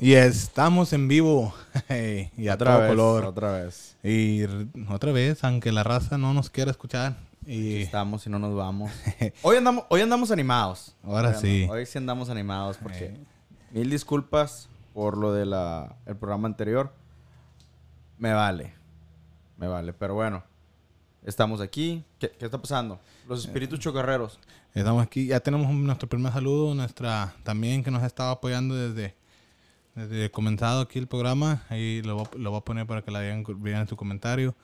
Y, 0.00 0.14
estamos 0.14 0.92
en 0.92 1.08
vivo. 1.08 1.54
y 2.36 2.48
a 2.48 2.54
Otra 2.54 2.72
todo 2.72 2.80
vez, 2.80 2.88
color. 2.88 3.24
otra 3.26 3.52
vez. 3.52 3.96
Y 4.02 4.42
otra 4.88 5.12
vez, 5.12 5.44
aunque 5.44 5.72
la 5.72 5.82
raza 5.82 6.16
no 6.18 6.32
nos 6.34 6.48
quiera 6.50 6.70
escuchar. 6.70 7.16
Y 7.46 7.82
Estamos 7.82 8.26
y 8.26 8.30
no 8.30 8.38
nos 8.38 8.54
vamos. 8.54 8.90
Hoy 9.42 9.56
andamos, 9.56 9.84
hoy 9.88 10.00
andamos 10.02 10.30
animados. 10.30 10.94
Ahora 11.02 11.30
Hoy 11.30 11.34
sí. 11.40 11.46
andamos- 11.62 11.70
Hoy 11.76 11.86
sí 11.86 11.98
andamos 11.98 12.30
animados 12.30 12.76
porque 12.78 13.04
Eh. 13.06 13.20
mil 13.72 13.90
disculpas 13.90 14.68
por 14.94 15.16
lo 15.16 15.32
del 15.32 15.52
el 16.06 16.16
programa 16.16 16.48
anterior. 16.48 16.92
Me 18.18 18.32
vale. 18.32 18.74
Me 19.56 19.66
vale. 19.68 19.92
Pero 19.94 20.14
bueno, 20.14 20.42
estamos 21.24 21.60
aquí. 21.60 22.04
¿Qué, 22.18 22.30
qué 22.38 22.44
está 22.44 22.58
pasando? 22.58 23.00
Los 23.28 23.44
espíritus 23.44 23.78
chocarreros. 23.80 24.38
estamos 24.74 25.02
aquí. 25.02 25.26
Ya 25.26 25.40
tenemos 25.40 25.72
nuestro 25.72 26.08
primer 26.08 26.32
saludo. 26.32 26.74
Nuestra 26.74 27.34
también 27.42 27.82
que 27.82 27.90
nos 27.90 28.02
ha 28.02 28.06
estado 28.06 28.30
apoyando 28.30 28.74
desde, 28.74 29.14
desde 30.08 30.30
comenzado 30.30 30.80
aquí 30.80 30.98
el 30.98 31.06
programa. 31.06 31.62
Ahí 31.68 32.02
lo, 32.02 32.28
lo 32.36 32.50
voy 32.50 32.58
a 32.58 32.64
poner 32.64 32.86
para 32.86 33.02
que 33.02 33.10
la 33.10 33.20
vean, 33.20 33.44
vean 33.58 33.82
en 33.82 33.88
su 33.88 33.96
comentario. 33.96 34.54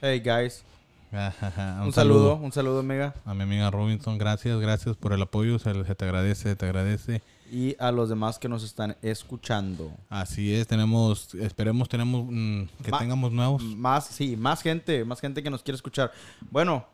Hey 0.00 0.20
guys. 0.20 0.62
un, 1.12 1.18
Un, 1.86 1.92
saludo, 1.92 2.36
un 2.36 2.52
saludo, 2.52 2.80
amiga. 2.80 3.14
A 3.24 3.34
mi 3.34 3.42
amiga 3.42 3.70
Robinson, 3.70 4.16
gracias, 4.18 4.58
gracias 4.60 4.96
por 4.96 5.12
el 5.12 5.20
apoyo. 5.22 5.58
Se, 5.58 5.72
se 5.84 5.94
te 5.94 6.04
agradece, 6.04 6.42
se 6.50 6.56
te 6.56 6.66
agradece. 6.66 7.22
Y 7.52 7.74
a 7.80 7.90
los 7.90 8.08
demás 8.08 8.38
que 8.38 8.48
nos 8.48 8.62
están 8.62 8.96
escuchando. 9.02 9.90
Así 10.08 10.54
es, 10.54 10.68
tenemos, 10.68 11.34
esperemos 11.34 11.88
tenemos 11.88 12.24
mm, 12.30 12.62
que 12.84 12.90
Ma- 12.92 12.98
tengamos 13.00 13.32
nuevos. 13.32 13.62
Más, 13.62 14.06
sí, 14.06 14.36
más 14.36 14.62
gente, 14.62 15.04
más 15.04 15.20
gente 15.20 15.42
que 15.42 15.50
nos 15.50 15.62
quiere 15.62 15.74
escuchar. 15.74 16.12
Bueno, 16.50 16.86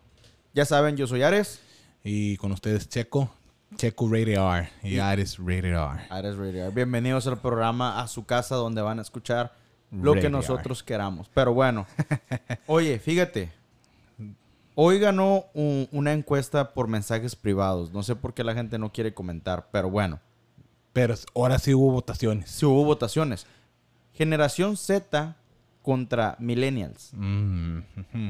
ya 0.55 0.65
saben, 0.65 0.97
yo 0.97 1.07
soy 1.07 1.23
Ares. 1.23 1.61
Y 2.03 2.37
con 2.39 2.53
ustedes 2.53 2.89
Checo, 2.89 3.31
Checo 3.75 4.09
Rated 4.09 4.35
R 4.39 4.69
y 4.85 4.99
Ares 4.99 5.39
Rated 5.39 5.65
R. 5.75 5.79
Ares 6.09 6.37
Radio. 6.37 6.71
Bienvenidos 6.73 7.27
al 7.27 7.39
programa, 7.39 8.01
a 8.01 8.07
su 8.09 8.25
casa 8.25 8.55
donde 8.55 8.81
van 8.81 8.99
a 8.99 9.03
escuchar 9.03 9.53
lo 9.91 10.15
que 10.15 10.31
nosotros 10.31 10.83
queramos. 10.83 11.29
Pero 11.35 11.53
bueno, 11.53 11.87
oye, 12.67 12.99
fíjate. 12.99 13.51
Hoy 14.75 14.99
ganó 14.99 15.47
un- 15.55 15.89
una 15.91 16.13
encuesta 16.13 16.73
por 16.75 16.87
mensajes 16.87 17.35
privados. 17.35 17.93
No 17.93 18.03
sé 18.03 18.15
por 18.15 18.35
qué 18.35 18.45
la 18.45 18.55
gente 18.55 18.79
no 18.79 18.93
quiere 18.93 19.13
comentar, 19.15 19.69
pero 19.73 19.91
bueno, 19.91 20.21
Pero 20.93 21.15
ahora 21.35 21.59
sí 21.59 21.75
hubo 21.75 21.91
votaciones. 21.93 22.51
sí 22.51 22.65
hubo 22.67 22.85
votaciones. 22.85 23.47
Generación 24.15 24.77
Z 24.77 25.35
contra 25.83 26.37
Millennials. 26.39 27.11
Mm. 27.15 27.79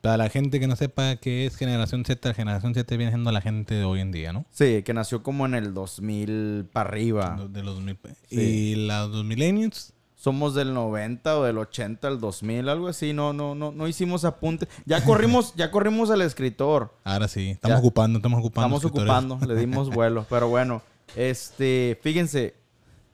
Para 0.00 0.16
la 0.16 0.28
gente 0.28 0.60
que 0.60 0.66
no 0.68 0.76
sepa 0.76 1.16
qué 1.16 1.46
es 1.46 1.56
Generación 1.56 2.04
Z, 2.04 2.32
Generación 2.34 2.72
Z 2.74 2.96
viene 2.96 3.10
siendo 3.12 3.32
la 3.32 3.40
gente 3.40 3.74
de 3.74 3.84
hoy 3.84 4.00
en 4.00 4.12
día, 4.12 4.32
¿no? 4.32 4.44
Sí, 4.50 4.82
que 4.84 4.94
nació 4.94 5.22
como 5.22 5.44
en 5.46 5.54
el 5.54 5.74
2000 5.74 6.66
para 6.72 6.88
arriba. 6.88 7.38
De 7.50 7.62
los, 7.62 7.80
mil- 7.80 7.98
Sí. 8.28 8.40
Y 8.40 8.74
los 8.86 9.24
millennials, 9.24 9.92
somos 10.14 10.54
del 10.54 10.72
90 10.74 11.38
o 11.38 11.44
del 11.44 11.58
80 11.58 12.06
al 12.08 12.20
2000, 12.20 12.68
algo 12.68 12.88
así, 12.88 13.12
no 13.12 13.32
no 13.32 13.54
no 13.54 13.72
no 13.72 13.88
hicimos 13.88 14.24
apunte. 14.24 14.68
Ya 14.84 15.04
corrimos, 15.04 15.52
ya 15.56 15.70
corrimos 15.70 16.10
al 16.10 16.22
escritor. 16.22 16.94
ahora 17.04 17.26
sí, 17.28 17.50
estamos 17.50 17.76
Ya. 17.76 17.80
ocupando, 17.80 18.18
estamos 18.18 18.38
ocupando. 18.40 18.76
Estamos 18.76 18.84
escritores. 18.84 19.24
ocupando, 19.24 19.46
le 19.54 19.60
dimos 19.60 19.90
vuelo, 19.94 20.26
pero 20.30 20.48
bueno, 20.48 20.82
este, 21.16 21.98
fíjense, 22.02 22.54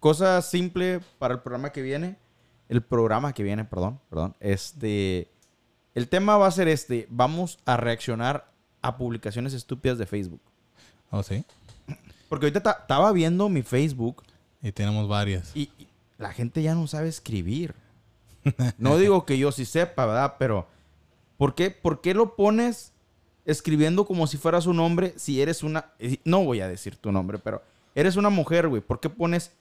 cosa 0.00 0.40
simple 0.42 1.00
para 1.18 1.34
el 1.34 1.40
programa 1.40 1.70
que 1.72 1.82
viene, 1.82 2.16
el 2.68 2.82
programa 2.82 3.32
que 3.32 3.42
viene, 3.42 3.64
perdón, 3.64 4.00
perdón, 4.10 4.34
este, 4.40 5.28
el 5.94 6.08
tema 6.08 6.36
va 6.36 6.46
a 6.46 6.50
ser 6.50 6.68
este, 6.68 7.06
vamos 7.10 7.58
a 7.64 7.76
reaccionar 7.76 8.50
a 8.82 8.96
publicaciones 8.96 9.52
estúpidas 9.54 9.98
de 9.98 10.06
Facebook. 10.06 10.40
Oh, 11.10 11.22
sí. 11.22 11.44
Porque 12.28 12.46
ahorita 12.46 12.62
ta- 12.62 12.78
estaba 12.82 13.12
viendo 13.12 13.48
mi 13.48 13.62
Facebook 13.62 14.22
Y 14.62 14.72
tenemos 14.72 15.08
varias. 15.08 15.52
Y, 15.54 15.70
y 15.78 15.86
la 16.18 16.32
gente 16.32 16.62
ya 16.62 16.74
no 16.74 16.86
sabe 16.86 17.08
escribir. 17.08 17.74
No 18.78 18.98
digo 18.98 19.24
que 19.24 19.38
yo 19.38 19.52
sí 19.52 19.64
sepa, 19.64 20.04
¿verdad? 20.06 20.34
Pero 20.38 20.66
¿por 21.38 21.54
qué, 21.54 21.70
por 21.70 22.00
qué 22.02 22.12
lo 22.14 22.36
pones 22.36 22.92
escribiendo 23.46 24.04
como 24.06 24.26
si 24.26 24.36
fueras 24.36 24.66
un 24.66 24.80
hombre 24.80 25.14
si 25.16 25.40
eres 25.40 25.62
una... 25.62 25.92
No 26.24 26.44
voy 26.44 26.60
a 26.60 26.68
decir 26.68 26.96
tu 26.96 27.10
nombre, 27.12 27.38
pero 27.38 27.62
eres 27.94 28.16
una 28.16 28.30
mujer, 28.30 28.68
güey. 28.68 28.82
¿Por 28.82 29.00
qué 29.00 29.08
pones 29.08 29.52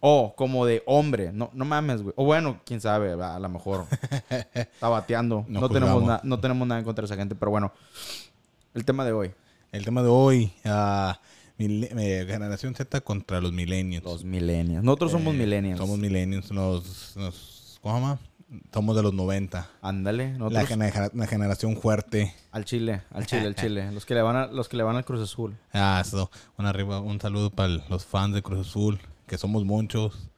O 0.00 0.34
como 0.36 0.66
de 0.66 0.82
hombre? 0.86 1.32
No, 1.32 1.50
no 1.54 1.64
mames, 1.64 2.02
güey. 2.02 2.12
O 2.16 2.24
bueno, 2.24 2.60
quién 2.64 2.80
sabe, 2.80 3.12
a 3.12 3.38
lo 3.38 3.48
mejor 3.48 3.86
está 4.54 4.88
bateando. 4.88 5.44
No 5.48 5.60
No, 5.60 5.68
tenemos 5.68 5.94
juzgamos. 5.94 6.22
na- 6.22 6.28
no 6.28 6.38
tenemos 6.40 6.68
nada 6.68 6.78
en 6.78 6.84
contra 6.84 7.02
de 7.02 7.06
esa 7.06 7.16
gente, 7.16 7.34
pero 7.34 7.50
bueno. 7.50 7.72
El 8.74 8.84
tema 8.84 9.04
de 9.04 9.12
hoy. 9.12 9.32
El 9.72 9.84
tema 9.84 10.02
de 10.02 10.08
hoy, 10.08 10.52
eh, 10.64 12.24
Generación 12.28 12.74
Z 12.74 13.00
contra 13.00 13.40
los 13.40 13.52
millennials. 13.52 14.04
Los 14.04 14.24
millennials. 14.24 14.84
Nosotros 14.84 15.12
somos 15.12 15.34
Eh, 15.34 15.38
millennials. 15.38 15.78
Somos 15.78 15.98
millennials, 15.98 16.50
los, 16.50 17.16
los- 17.16 17.78
¿cómo 17.82 17.94
se 17.96 18.00
llama? 18.02 18.18
Somos 18.72 18.94
de 18.96 19.02
los 19.02 19.12
90. 19.12 19.68
Ándale. 19.82 20.38
La, 20.50 20.64
genera- 20.66 21.10
una 21.12 21.26
generación 21.26 21.76
fuerte. 21.78 22.32
Al 22.52 22.64
Chile, 22.64 23.02
al 23.10 23.26
Chile, 23.26 23.46
al 23.46 23.54
Chile. 23.56 23.90
Los 23.92 24.06
que 24.06 24.14
le 24.14 24.22
van 24.22 24.36
a, 24.36 24.46
los 24.46 24.68
que 24.68 24.76
le 24.76 24.82
van 24.84 24.96
al 24.96 25.04
Cruz 25.04 25.20
Azul. 25.20 25.56
Ah, 25.72 26.00
eso. 26.04 26.30
Un, 26.56 26.66
arriba, 26.66 27.00
un 27.00 27.20
saludo 27.20 27.50
para 27.50 27.68
los 27.88 28.04
fans 28.04 28.34
de 28.34 28.42
Cruz 28.42 28.68
Azul, 28.68 29.00
que 29.26 29.38
somos 29.38 29.64
muchos. 29.64 30.28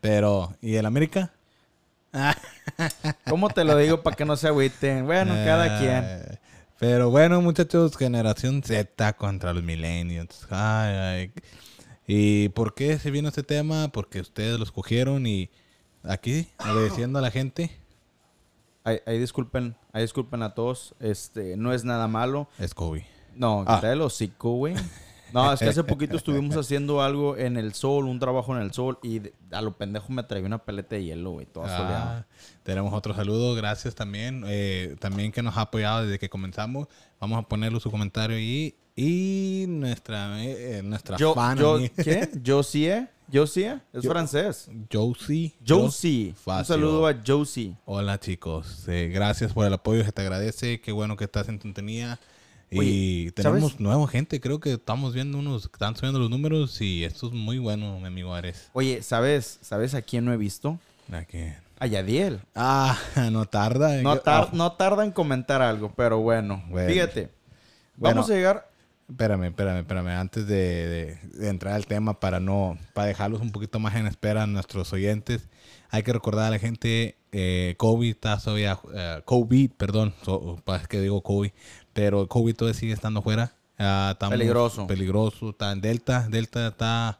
Pero, 0.00 0.54
¿y 0.62 0.76
el 0.76 0.86
América? 0.86 1.32
¿Cómo 3.28 3.48
te 3.50 3.64
lo 3.64 3.76
digo 3.76 4.02
para 4.02 4.16
que 4.16 4.24
no 4.24 4.36
se 4.36 4.48
agüiten? 4.48 5.06
Bueno, 5.06 5.32
cada 5.44 5.78
quien. 5.78 6.02
Eh, 6.04 6.38
Pero 6.78 7.10
bueno, 7.10 7.40
muchachos, 7.40 7.96
generación 7.96 8.62
Z 8.62 9.12
contra 9.14 9.52
los 9.52 9.62
millennials. 9.62 10.46
Ay, 10.50 10.94
ay. 10.94 11.32
¿Y 12.06 12.48
por 12.50 12.74
qué 12.74 12.98
se 12.98 13.10
vino 13.10 13.28
este 13.28 13.42
tema? 13.42 13.88
Porque 13.92 14.20
ustedes 14.20 14.58
lo 14.58 14.64
escogieron 14.64 15.26
y 15.26 15.50
aquí, 16.02 16.48
obedeciendo 16.58 17.18
a 17.18 17.22
la 17.22 17.30
gente, 17.30 17.70
Ahí, 18.82 18.98
ahí 19.06 19.18
disculpen, 19.18 19.76
ahí 19.92 20.00
disculpen 20.02 20.42
a 20.42 20.54
todos. 20.54 20.94
Este, 21.00 21.58
no 21.58 21.74
es 21.74 21.84
nada 21.84 22.08
malo. 22.08 22.48
es 22.58 22.72
Kobe. 22.72 23.06
No, 23.36 23.62
Ah. 23.66 23.76
quita 23.76 23.92
el 23.92 24.00
hocico, 24.00 24.52
güey. 24.54 24.74
No, 25.32 25.52
es 25.52 25.60
que 25.60 25.66
hace 25.66 25.84
poquito 25.84 26.16
estuvimos 26.16 26.56
haciendo 26.56 27.02
algo 27.02 27.36
en 27.36 27.56
el 27.56 27.72
sol, 27.74 28.06
un 28.06 28.18
trabajo 28.18 28.54
en 28.56 28.62
el 28.62 28.72
sol, 28.72 28.98
y 29.02 29.20
a 29.52 29.60
lo 29.62 29.76
pendejo 29.76 30.12
me 30.12 30.22
traía 30.22 30.44
una 30.46 30.58
paleta 30.58 30.96
de 30.96 31.04
hielo, 31.04 31.30
güey, 31.32 31.46
toda 31.46 31.68
soleada. 31.76 32.18
Ah, 32.18 32.26
tenemos 32.62 32.92
otro 32.94 33.14
saludo, 33.14 33.54
gracias 33.54 33.94
también. 33.94 34.44
eh, 34.46 34.96
también 34.98 35.32
que 35.32 35.42
nos 35.42 35.56
ha 35.56 35.62
apoyado 35.62 36.04
desde 36.04 36.18
que 36.18 36.28
comenzamos. 36.28 36.88
Vamos 37.20 37.38
a 37.38 37.42
ponerlo 37.48 37.80
su 37.80 37.90
comentario 37.90 38.36
ahí. 38.36 38.74
Y 38.96 39.64
nuestra, 39.68 40.44
eh, 40.44 40.78
eh, 40.78 40.82
nuestra 40.82 41.16
Yo, 41.16 41.32
fan, 41.34 41.56
yo, 41.56 41.78
¿qué? 41.96 42.28
Josie, 42.46 43.06
Josie, 43.32 43.78
es 43.94 44.02
Yo- 44.02 44.10
francés. 44.10 44.68
Josie. 44.92 45.54
Josie. 45.66 46.34
Un 46.44 46.64
saludo 46.64 47.06
a 47.06 47.14
Josie. 47.26 47.74
Hola 47.86 48.18
chicos, 48.20 48.84
eh, 48.88 49.10
gracias 49.14 49.52
por 49.54 49.64
el 49.64 49.72
apoyo, 49.72 50.04
se 50.04 50.12
te 50.12 50.20
agradece, 50.20 50.80
qué 50.80 50.92
bueno 50.92 51.16
que 51.16 51.24
estás 51.24 51.48
en 51.48 51.60
sintonía. 51.62 52.18
Y 52.70 52.78
Oye, 52.78 53.32
tenemos 53.32 53.60
¿sabes? 53.72 53.80
nueva 53.80 54.06
gente, 54.06 54.40
creo 54.40 54.60
que 54.60 54.74
estamos 54.74 55.12
viendo 55.12 55.38
unos, 55.38 55.64
están 55.64 55.96
subiendo 55.96 56.20
los 56.20 56.30
números 56.30 56.80
y 56.80 57.02
esto 57.04 57.26
es 57.26 57.32
muy 57.32 57.58
bueno, 57.58 57.98
mi 57.98 58.06
amigo 58.06 58.32
Ares. 58.34 58.70
Oye, 58.72 59.02
¿sabes, 59.02 59.58
¿sabes 59.60 59.94
a 59.94 60.02
quién 60.02 60.24
no 60.24 60.32
he 60.32 60.36
visto? 60.36 60.78
¿A 61.12 61.24
qué? 61.24 61.54
A 61.80 61.86
Yadiel. 61.86 62.40
Ah, 62.54 62.96
no 63.32 63.46
tarda. 63.46 63.96
en 63.96 64.04
No, 64.04 64.18
tar- 64.18 64.44
ah, 64.44 64.50
no 64.52 64.72
tarda 64.72 65.04
en 65.04 65.10
comentar 65.10 65.62
algo, 65.62 65.92
pero 65.96 66.20
bueno. 66.20 66.62
Bueno. 66.68 66.92
Fíjate. 66.92 67.30
Bueno. 67.96 68.16
Vamos 68.20 68.30
a 68.30 68.34
llegar. 68.34 68.70
Espérame, 69.08 69.46
espérame, 69.46 69.78
espérame. 69.80 70.08
Antes 70.10 70.46
de, 70.46 70.56
de- 70.86 71.18
de 71.34 71.48
entrar 71.48 71.74
al 71.74 71.86
tema, 71.86 72.20
para 72.20 72.38
no, 72.38 72.78
para 72.94 73.08
dejarlos 73.08 73.40
un 73.40 73.50
poquito 73.50 73.80
más 73.80 73.96
en 73.96 74.06
espera 74.06 74.44
a 74.44 74.46
nuestros 74.46 74.92
oyentes, 74.92 75.48
hay 75.90 76.04
que 76.04 76.12
recordar 76.12 76.46
a 76.46 76.50
la 76.50 76.60
gente, 76.60 77.16
eh, 77.32 77.74
COVID 77.78 78.08
está 78.10 78.38
todavía, 78.38 78.78
eh, 78.94 79.22
COVID, 79.24 79.72
perdón, 79.72 80.14
so- 80.22 80.62
es 80.80 80.86
que 80.86 81.00
digo 81.00 81.22
COVID, 81.22 81.50
pero 82.00 82.26
COVID 82.26 82.56
todavía 82.56 82.78
sigue 82.80 82.94
estando 82.94 83.20
fuera. 83.20 83.52
Estamos- 83.72 84.30
Peligroso. 84.30 84.86
Peligroso, 84.86 85.50
está 85.50 85.70
en 85.72 85.82
Delta, 85.82 86.26
Delta 86.30 86.68
está 86.68 87.18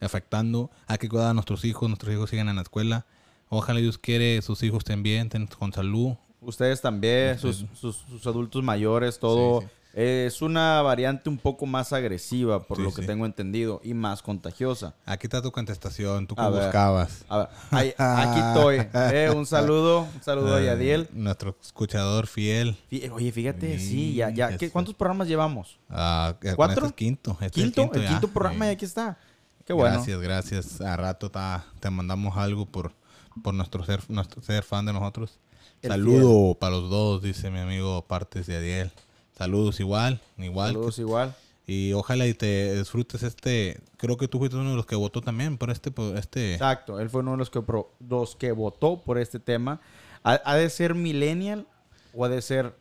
afectando. 0.00 0.70
Hay 0.86 0.98
que 0.98 1.08
cuidar 1.08 1.30
a 1.30 1.34
nuestros 1.34 1.64
hijos, 1.64 1.88
nuestros 1.88 2.14
hijos 2.14 2.30
siguen 2.30 2.48
en 2.48 2.54
la 2.54 2.62
escuela. 2.62 3.06
Ojalá 3.48 3.80
Dios 3.80 3.98
quiere, 3.98 4.40
sus 4.42 4.62
hijos 4.62 4.78
estén 4.78 5.02
bien, 5.02 5.22
estén 5.26 5.46
con 5.48 5.72
salud. 5.72 6.14
Ustedes 6.40 6.80
también, 6.80 7.38
sus, 7.40 7.64
sus- 7.74 8.04
sus 8.08 8.24
adultos 8.28 8.62
mayores, 8.62 9.18
todo. 9.18 9.62
Sí, 9.62 9.66
sí. 9.66 9.72
Eh, 9.92 10.26
es 10.28 10.40
una 10.40 10.80
variante 10.82 11.28
un 11.28 11.36
poco 11.36 11.66
más 11.66 11.92
agresiva, 11.92 12.62
por 12.62 12.76
Sí, 12.76 12.82
lo 12.84 12.94
que 12.94 13.02
sí. 13.02 13.06
tengo 13.08 13.26
entendido, 13.26 13.80
y 13.82 13.92
más 13.92 14.22
contagiosa. 14.22 14.94
Aquí 15.04 15.26
está 15.26 15.42
tu 15.42 15.50
contestación, 15.50 16.28
tú 16.28 16.36
que 16.36 16.42
buscabas. 16.42 17.24
A 17.28 17.38
ver, 17.38 17.48
ahí- 17.72 17.94
aquí 17.98 18.40
estoy. 18.48 18.86
Eh, 19.12 19.32
un 19.34 19.46
saludo, 19.46 20.06
un 20.14 20.22
saludo 20.22 20.54
a 20.54 20.60
Eh, 20.62 20.66
Yadiel. 20.66 21.08
Nuestro 21.12 21.56
escuchador 21.60 22.26
fiel. 22.28 22.76
Fí- 22.90 23.10
Oye, 23.10 23.32
fíjate, 23.32 23.78
sí, 23.80 24.14
ya, 24.14 24.30
ya. 24.30 24.56
¿qué- 24.56 24.66
Eso. 24.66 24.72
¿Cuántos 24.72 24.94
programas 24.94 25.26
llevamos? 25.26 25.78
Ah, 25.88 26.36
con 26.40 26.54
¿Cuatro? 26.54 26.76
este 26.86 26.88
es 26.88 26.92
quinto. 26.94 27.32
este 27.40 27.46
es 27.60 27.66
el 27.66 27.72
¿Quinto? 27.72 27.90
el 27.96 28.02
ya. 28.02 28.08
quinto 28.10 28.28
programa 28.28 28.66
y 28.66 28.70
aquí 28.70 28.84
está. 28.84 29.18
Qué 29.64 29.72
bueno. 29.72 29.96
Gracias, 29.96 30.20
gracias. 30.20 30.80
A 30.80 30.96
rato 30.96 31.30
ta- 31.32 31.64
te 31.80 31.90
mandamos 31.90 32.36
algo 32.36 32.64
por, 32.66 32.92
por 33.42 33.54
nuestro 33.54 33.84
ser, 33.84 34.00
nuestro 34.08 34.40
ser 34.42 34.62
fan 34.62 34.86
de 34.86 34.92
nosotros. 34.92 35.38
El 35.82 35.90
Saludo 35.90 36.54
para 36.54 36.76
los 36.76 36.90
dos, 36.90 37.22
dice 37.22 37.50
mi 37.50 37.58
amigo 37.58 38.04
Partes 38.06 38.46
de 38.46 38.56
Adiel. 38.56 38.92
Saludos 39.40 39.80
igual, 39.80 40.20
igual. 40.36 40.74
Saludos 40.74 40.98
igual. 40.98 41.34
Y 41.66 41.94
ojalá 41.94 42.26
y 42.26 42.34
te 42.34 42.76
disfrutes 42.76 43.22
este. 43.22 43.80
Creo 43.96 44.18
que 44.18 44.28
tú 44.28 44.38
fuiste 44.38 44.54
uno 44.58 44.68
de 44.72 44.76
los 44.76 44.84
que 44.84 44.96
votó 44.96 45.22
también 45.22 45.56
por 45.56 45.70
este. 45.70 45.90
Por 45.90 46.14
este 46.18 46.52
Exacto, 46.52 47.00
él 47.00 47.08
fue 47.08 47.22
uno 47.22 47.30
de 47.30 47.36
los 47.38 47.48
que, 47.48 47.62
pro- 47.62 47.90
los 48.06 48.36
que 48.36 48.52
votó 48.52 49.00
por 49.00 49.16
este 49.16 49.38
tema. 49.40 49.80
¿Ha, 50.24 50.42
ha 50.44 50.56
de 50.56 50.68
ser 50.68 50.94
millennial 50.94 51.66
o 52.12 52.26
ha 52.26 52.28
de 52.28 52.42
ser 52.42 52.74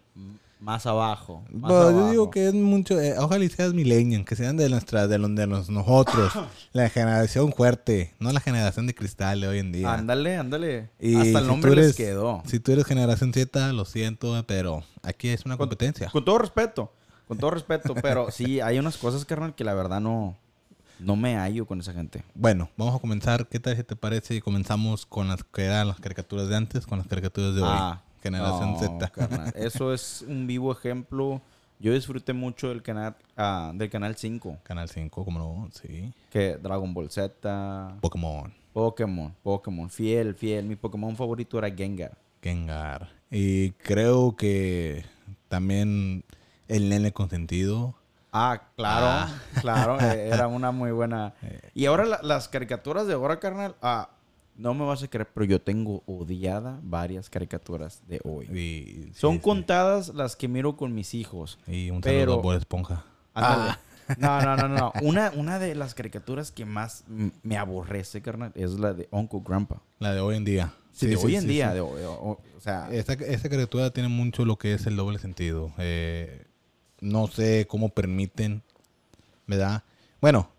más 0.59 0.85
abajo? 0.85 1.43
Más 1.51 1.71
Bueno, 1.71 1.83
yo 1.91 1.97
abajo? 1.97 2.09
digo 2.11 2.31
que 2.31 2.47
es 2.49 2.53
mucho. 2.53 2.99
eh, 2.99 3.15
ojalá 3.17 3.43
y 3.45 3.49
seas 3.49 3.73
millennial, 3.73 4.25
que 4.25 4.35
sean 4.35 4.57
de 4.57 4.69
nuestra, 4.69 5.07
de 5.07 5.17
los 5.17 5.33
de 5.33 5.47
los 5.47 5.69
nosotros. 5.69 6.33
la 6.73 6.89
generación 6.89 7.53
fuerte, 7.53 8.13
no 8.19 8.31
la 8.31 8.39
generación 8.41 8.85
de 8.87 8.93
cristal 8.95 9.41
de 9.41 9.47
hoy 9.47 9.59
en 9.59 9.71
día. 9.71 9.93
Ándale, 9.93 10.37
ándale. 10.37 10.89
Y 10.99 11.15
Hasta 11.15 11.39
el 11.39 11.45
si 11.45 11.47
nombre 11.49 11.71
tú 11.71 11.75
les 11.77 11.85
eres- 11.85 11.95
quedó. 11.95 12.43
Si 12.45 12.59
tú 12.59 12.71
eres 12.73 12.85
generación 12.85 13.33
Z, 13.33 13.71
lo 13.73 13.85
siento, 13.85 14.43
pero 14.47 14.83
aquí 15.03 15.29
es 15.29 15.45
una 15.45 15.55
Con- 15.57 15.67
competencia. 15.67 16.09
Con 16.09 16.25
todo 16.25 16.37
respeto, 16.39 16.91
con 17.27 17.37
todo 17.37 17.51
respeto, 17.51 17.95
pero 17.95 18.29
sí, 18.31 18.59
hay 18.59 18.79
unas 18.79 18.97
cosas, 18.97 19.23
carnal, 19.25 19.55
que 19.55 19.63
la 19.63 19.73
verdad 19.75 20.01
no, 20.01 20.35
no 20.99 21.15
me 21.15 21.37
hallo 21.37 21.65
con 21.65 21.79
esa 21.79 21.93
gente. 21.93 22.23
Bueno, 22.35 22.69
vamos 22.75 22.95
a 22.95 22.99
comenzar. 22.99 23.47
¿Qué 23.47 23.59
tal 23.61 23.77
si 23.77 23.83
te 23.83 23.95
parece? 23.95 24.35
Y 24.35 24.41
comenzamos 24.41 25.05
con 25.05 25.29
las 25.29 25.43
que 25.45 25.63
eran 25.63 25.87
las 25.87 25.99
caricaturas 26.01 26.49
de 26.49 26.57
antes, 26.57 26.85
con 26.85 26.97
las 26.97 27.07
caricaturas 27.07 27.55
de 27.55 27.61
hoy. 27.61 27.69
Ah, 27.71 28.01
Generación 28.21 28.73
no, 28.73 28.79
Z. 28.79 29.07
carnal, 29.09 29.53
Eso 29.55 29.93
es 29.93 30.23
un 30.27 30.45
vivo 30.47 30.71
ejemplo. 30.71 31.41
Yo 31.79 31.93
disfruté 31.93 32.33
mucho 32.33 32.67
del 32.69 32.81
canal, 32.83 33.15
ah, 33.37 33.71
del 33.73 33.89
canal 33.89 34.15
5, 34.17 34.57
Canal 34.63 34.89
5, 34.89 35.23
como 35.23 35.39
no, 35.39 35.69
sí. 35.71 36.11
que 36.29 36.57
Dragon 36.57 36.93
Ball 36.93 37.09
Z, 37.09 37.95
Pokémon, 38.01 38.53
Pokémon, 38.73 39.33
Pokémon, 39.41 39.89
fiel, 39.89 40.35
fiel. 40.35 40.65
Mi 40.65 40.75
Pokémon 40.75 41.15
favorito 41.15 41.57
era 41.57 41.71
Gengar. 41.73 42.17
Gengar. 42.41 43.09
Y 43.31 43.71
creo 43.71 44.35
que 44.35 45.05
también 45.47 46.25
el 46.67 46.89
nene 46.89 47.13
consentido. 47.13 47.95
Ah, 48.33 48.61
claro, 48.75 49.05
Ah. 49.07 49.41
claro, 49.61 49.99
eh, 50.01 50.27
era 50.33 50.47
una 50.47 50.71
muy 50.71 50.91
buena. 50.91 51.33
Y 51.73 51.85
ahora 51.85 52.05
la- 52.05 52.19
las 52.23 52.49
caricaturas 52.49 53.07
de 53.07 53.13
ahora, 53.13 53.39
carnal, 53.39 53.75
ah, 53.81 54.09
no 54.59 54.73
me 54.73 54.85
vas 54.85 55.01
a 55.01 55.07
creer, 55.07 55.27
pero 55.33 55.45
yo 55.45 55.61
tengo 55.61 56.03
odiada 56.05 56.79
varias 56.83 57.29
caricaturas 57.29 58.01
de 58.07 58.19
hoy. 58.23 58.45
Y, 58.47 59.13
Son 59.15 59.33
sí, 59.33 59.37
sí. 59.37 59.43
contadas 59.43 60.09
las 60.09 60.35
que 60.35 60.47
miro 60.47 60.75
con 60.75 60.93
mis 60.93 61.13
hijos. 61.13 61.57
Y 61.65 61.89
un 61.89 62.01
pero- 62.01 62.33
saludo 62.33 62.39
a 62.39 62.41
Bob 62.43 62.53
Esponja. 62.57 63.05
Ándale. 63.33 63.71
Ah. 63.71 63.79
No, 64.17 64.41
no, 64.41 64.55
no, 64.57 64.67
no. 64.67 64.91
Una, 65.03 65.31
una 65.35 65.59
de 65.59 65.75
las 65.75 65.93
caricaturas 65.93 66.51
que 66.51 66.65
más 66.65 67.03
me 67.43 67.57
aborrece, 67.57 68.21
carnal, 68.21 68.51
es 68.55 68.71
la 68.71 68.93
de 68.93 69.07
Uncle 69.11 69.41
Grandpa. 69.45 69.81
La 69.99 70.13
de 70.13 70.19
hoy 70.19 70.35
en 70.35 70.45
día. 70.45 70.73
Sí, 70.91 71.05
de 71.07 71.15
sí, 71.15 71.25
hoy 71.25 71.35
en 71.35 71.41
sí, 71.43 71.47
día. 71.47 71.69
sí. 71.69 71.75
de 71.75 71.81
hoy- 71.81 72.01
o, 72.03 72.39
o 72.57 72.59
sea, 72.59 72.89
Esta, 72.91 73.13
esta 73.13 73.47
caricatura 73.49 73.91
tiene 73.91 74.09
mucho 74.09 74.43
lo 74.45 74.57
que 74.57 74.73
es 74.73 74.85
el 74.87 74.95
doble 74.95 75.19
sentido. 75.19 75.71
Eh, 75.77 76.45
no 77.01 77.27
sé 77.27 77.65
cómo 77.69 77.89
permiten, 77.89 78.61
¿verdad? 79.47 79.83
Bueno, 80.19 80.49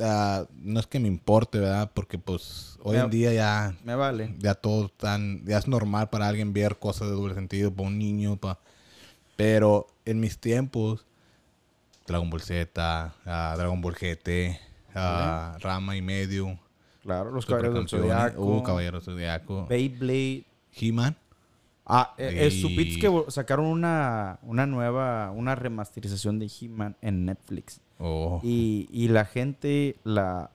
ah, 0.00 0.46
no 0.62 0.80
es 0.80 0.86
que 0.86 0.98
me 1.00 1.08
importe, 1.08 1.58
¿verdad? 1.58 1.90
Porque 1.94 2.18
pues 2.18 2.78
hoy 2.82 2.96
Me- 2.96 3.02
en 3.04 3.10
día 3.10 3.32
ya, 3.32 3.74
me 3.84 3.94
vale. 3.94 4.34
ya 4.38 4.54
todo 4.54 4.88
tan, 4.88 5.44
ya 5.44 5.58
es 5.58 5.68
normal 5.68 6.08
para 6.10 6.28
alguien 6.28 6.52
ver 6.52 6.78
cosas 6.78 7.08
de 7.08 7.14
doble 7.14 7.34
sentido, 7.34 7.72
para 7.72 7.88
un 7.88 7.98
niño, 7.98 8.36
para... 8.36 8.58
Pero 9.36 9.86
en 10.04 10.18
mis 10.20 10.38
tiempos, 10.38 11.04
Dragon 12.06 12.30
Ball 12.30 12.40
Z, 12.42 13.14
ah, 13.26 13.54
Dragon 13.56 13.80
Ball 13.80 13.94
GT, 13.94 14.58
ah, 14.94 15.56
Rama 15.60 15.96
y 15.96 16.02
medio, 16.02 16.58
Claro, 17.02 17.30
los 17.30 17.46
caballeros 17.46 17.74
del 17.74 17.88
Zodiaco. 17.88 18.42
uh, 18.44 18.62
Caballeros 18.64 19.04
del 19.06 19.14
Zodiaco, 19.14 19.66
Beyblade. 19.66 20.44
He-Man. 20.72 21.16
Ah, 21.86 22.14
eh, 22.18 22.48
Y- 22.52 22.60
supiste 22.60 22.98
que 23.00 23.24
sacaron 23.28 23.66
una, 23.66 24.38
una 24.42 24.66
nueva, 24.66 25.30
una 25.30 25.54
remasterización 25.54 26.38
de 26.40 26.50
He-Man 26.60 26.96
en 27.00 27.24
Netflix. 27.24 27.80
Oh. 27.98 28.40
Y, 28.42 28.88
y 28.90 29.08
la 29.08 29.24
gente 29.24 29.96
la, 30.04 30.50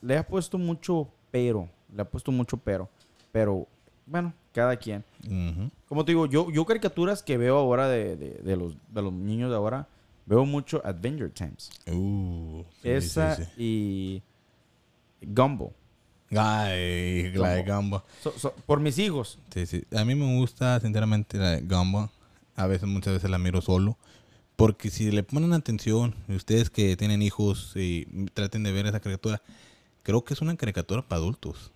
le 0.00 0.16
ha 0.18 0.26
puesto 0.26 0.58
mucho 0.58 1.08
pero. 1.30 1.68
Le 1.94 2.02
ha 2.02 2.04
puesto 2.10 2.32
mucho 2.32 2.56
pero. 2.56 2.88
Pero, 3.32 3.66
bueno, 4.06 4.32
cada 4.52 4.76
quien. 4.76 5.04
Como 5.86 6.04
te 6.04 6.12
digo, 6.12 6.26
yo, 6.26 6.50
yo 6.50 6.64
caricaturas 6.64 7.22
que 7.22 7.36
veo 7.36 7.56
ahora 7.58 7.88
de, 7.88 8.16
de- 8.16 8.34
de 8.42 8.56
los, 8.56 8.76
de 8.88 9.02
los 9.02 9.12
niños 9.12 9.50
de 9.50 9.56
ahora, 9.56 9.86
veo 10.26 10.44
mucho 10.46 10.80
Adventure 10.84 11.30
Times. 11.30 11.70
Uh, 11.86 12.62
sí, 12.82 12.88
Esa 12.88 13.36
sí, 13.36 13.44
sí. 13.44 13.50
y 13.58 14.22
Gumball. 15.26 15.70
Ay, 16.30 17.32
la 17.34 17.50
de 17.50 17.62
Gumbo. 17.62 18.02
So- 18.22 18.34
so- 18.38 18.54
por 18.66 18.80
mis 18.80 18.98
hijos. 18.98 19.38
Sí, 19.52 19.66
sí. 19.66 19.84
A 19.94 20.04
mí 20.04 20.14
me 20.14 20.36
gusta, 20.38 20.80
sinceramente, 20.80 21.38
la 21.38 21.50
de 21.52 21.60
Gumbo. 21.62 22.10
A 22.56 22.66
veces, 22.66 22.88
muchas 22.88 23.14
veces 23.14 23.30
la 23.30 23.38
miro 23.38 23.60
solo. 23.60 23.96
Porque 24.56 24.90
si 24.90 25.10
le 25.10 25.22
ponen 25.24 25.52
atención, 25.52 26.14
ustedes 26.28 26.70
que 26.70 26.96
tienen 26.96 27.22
hijos 27.22 27.72
y 27.74 28.06
traten 28.34 28.62
de 28.62 28.72
ver 28.72 28.86
esa 28.86 29.00
caricatura, 29.00 29.42
creo 30.02 30.24
que 30.24 30.34
es 30.34 30.40
una 30.40 30.56
caricatura 30.56 31.02
para 31.02 31.20
adultos. 31.20 31.72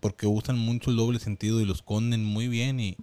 Porque 0.00 0.26
usan 0.28 0.58
mucho 0.58 0.90
el 0.90 0.96
doble 0.96 1.18
sentido 1.18 1.60
y 1.60 1.64
lo 1.64 1.72
esconden 1.72 2.24
muy 2.24 2.46
bien 2.48 2.78
y... 2.78 2.96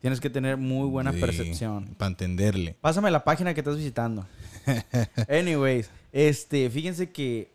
Tienes 0.00 0.20
que 0.20 0.30
tener 0.30 0.56
muy 0.56 0.88
buena 0.88 1.12
sí, 1.12 1.20
percepción. 1.20 1.94
Para 1.96 2.08
entenderle. 2.08 2.76
Pásame 2.80 3.10
la 3.10 3.22
página 3.22 3.54
que 3.54 3.60
estás 3.60 3.76
visitando. 3.76 4.26
Anyways, 5.28 5.90
este, 6.12 6.70
fíjense 6.70 7.10
que 7.10 7.50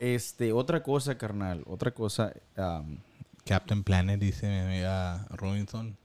este, 0.00 0.52
otra 0.52 0.82
cosa, 0.82 1.16
carnal, 1.16 1.62
otra 1.66 1.92
cosa, 1.92 2.32
um, 2.56 2.96
Captain 3.44 3.82
Planet, 3.84 4.18
dice 4.18 4.48
mi 4.48 4.58
amiga 4.58 5.26
Robinson. 5.30 5.96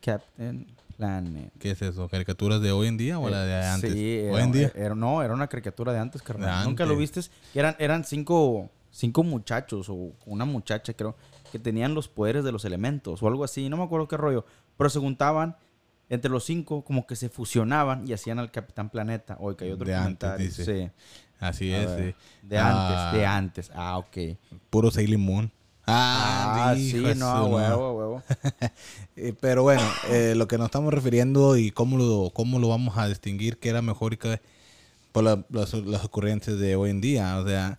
Captain 0.00 0.66
Planet. 0.96 1.50
¿Qué 1.58 1.70
es 1.72 1.82
eso? 1.82 2.08
¿Caricaturas 2.08 2.60
de 2.60 2.72
hoy 2.72 2.88
en 2.88 2.96
día 2.96 3.18
o 3.18 3.28
la 3.28 3.42
de 3.44 3.52
Eh, 3.52 3.66
antes? 3.66 3.92
Sí, 3.92 3.98
hoy 4.28 4.34
era, 4.34 4.44
en 4.44 4.52
día. 4.52 4.72
era- 4.74 4.94
no, 4.94 5.22
era 5.22 5.34
una 5.34 5.46
caricatura 5.48 5.92
de 5.92 5.98
antes, 5.98 6.22
carnal. 6.22 6.60
De 6.62 6.68
Nunca 6.68 6.86
lo 6.86 6.96
viste. 6.96 7.20
Eran, 7.54 7.74
eran 7.78 8.04
cinco, 8.04 8.70
cinco 8.90 9.22
muchachos 9.22 9.88
o 9.88 10.12
una 10.26 10.44
muchacha, 10.44 10.92
creo, 10.94 11.16
que 11.50 11.58
tenían 11.58 11.94
los 11.94 12.08
poderes 12.08 12.44
de 12.44 12.52
los 12.52 12.64
elementos 12.64 13.22
o 13.22 13.28
algo 13.28 13.44
así. 13.44 13.68
No 13.68 13.76
me 13.76 13.84
acuerdo 13.84 14.06
qué 14.08 14.16
rollo. 14.16 14.44
Pero 14.76 14.90
se 14.90 14.98
juntaban 14.98 15.56
entre 16.10 16.30
los 16.30 16.44
cinco, 16.44 16.84
como 16.84 17.06
que 17.06 17.16
se 17.16 17.28
fusionaban 17.30 18.06
y 18.06 18.12
hacían 18.12 18.38
al 18.38 18.50
Capitán 18.50 18.90
Planeta. 18.90 19.36
Hoy 19.40 19.54
que 19.56 19.64
hay 19.64 19.70
otro 19.72 19.86
De 19.86 19.94
antes, 19.94 20.18
comentario. 20.28 20.46
dice. 20.46 20.64
Sí. 20.64 20.90
Así 21.40 21.72
A 21.72 21.82
es. 21.82 21.96
ver, 21.96 22.14
sí. 22.42 22.46
De 22.48 22.58
Ah, 22.58 22.88
antes, 23.10 23.18
de 23.20 23.26
antes. 23.26 23.70
Ah, 23.74 23.98
ok. 23.98 24.16
Puro 24.70 24.90
Sailor 24.90 25.18
Moon. 25.18 25.50
Ah, 25.86 26.70
Ah, 26.70 26.74
sí, 26.76 27.02
no, 27.16 27.26
a 27.26 27.44
huevo, 27.44 27.92
huevo. 27.92 28.22
Eh, 29.16 29.34
pero 29.40 29.62
bueno, 29.62 29.82
eh, 30.10 30.34
lo 30.34 30.48
que 30.48 30.56
nos 30.58 30.64
estamos 30.66 30.92
refiriendo 30.92 31.56
y 31.56 31.70
cómo 31.70 31.96
lo, 31.98 32.30
cómo 32.34 32.58
lo 32.58 32.68
vamos 32.68 32.96
a 32.98 33.06
distinguir 33.06 33.58
que 33.58 33.68
era 33.68 33.80
mejor 33.82 34.14
y 34.14 34.16
que 34.16 34.40
por 35.12 35.22
la- 35.24 35.44
las, 35.50 35.72
las 35.74 36.04
ocurrencias 36.04 36.58
de 36.58 36.74
hoy 36.74 36.90
en 36.90 37.00
día. 37.00 37.38
O 37.38 37.46
sea, 37.46 37.78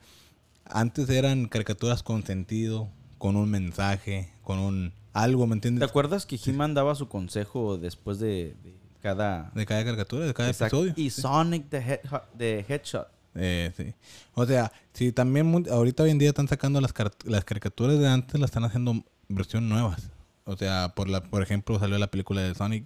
antes 0.66 1.10
eran 1.10 1.48
caricaturas 1.48 2.04
con 2.04 2.24
sentido, 2.26 2.90
con 3.18 3.36
un 3.36 3.50
mensaje, 3.50 4.30
con 4.44 4.60
un 4.60 4.94
algo, 5.14 5.46
¿me 5.48 5.54
¿Te 5.56 5.68
entiendes? 5.70 5.90
acuerdas 5.90 6.26
que 6.26 6.38
He-Man 6.44 6.74
daba 6.74 6.94
su 6.96 7.08
consejo 7.10 7.78
después 7.78 8.20
de, 8.20 8.56
de 8.64 8.76
cada... 9.02 9.52
De 9.56 9.66
cada 9.66 9.84
caricatura, 9.84 10.26
de 10.26 10.34
cada 10.34 10.50
Exacto. 10.50 10.84
episodio. 10.86 10.94
Y 11.06 11.10
Sonic 11.10 11.70
the, 11.70 11.80
Hedgehog- 11.82 12.24
the 12.38 12.66
Headshot. 12.68 13.08
Eh, 13.36 13.72
sí. 13.76 13.94
O 14.34 14.46
sea, 14.46 14.72
si 14.94 15.12
también 15.12 15.66
ahorita 15.72 16.04
hoy 16.04 16.12
en 16.12 16.18
día 16.18 16.30
están 16.30 16.48
sacando 16.48 16.80
las, 16.82 16.94
car- 16.94 17.12
las 17.26 17.44
caricaturas 17.46 18.00
de 18.00 18.08
antes, 18.08 18.40
las 18.40 18.50
están 18.50 18.64
haciendo 18.64 19.04
versión 19.28 19.68
nuevas. 19.70 20.10
O 20.46 20.56
sea, 20.56 20.94
por 20.96 21.10
la 21.10 21.22
por 21.22 21.42
ejemplo, 21.42 21.80
salió 21.80 21.98
la 21.98 22.08
película 22.08 22.42
de 22.42 22.54
Sonic, 22.56 22.86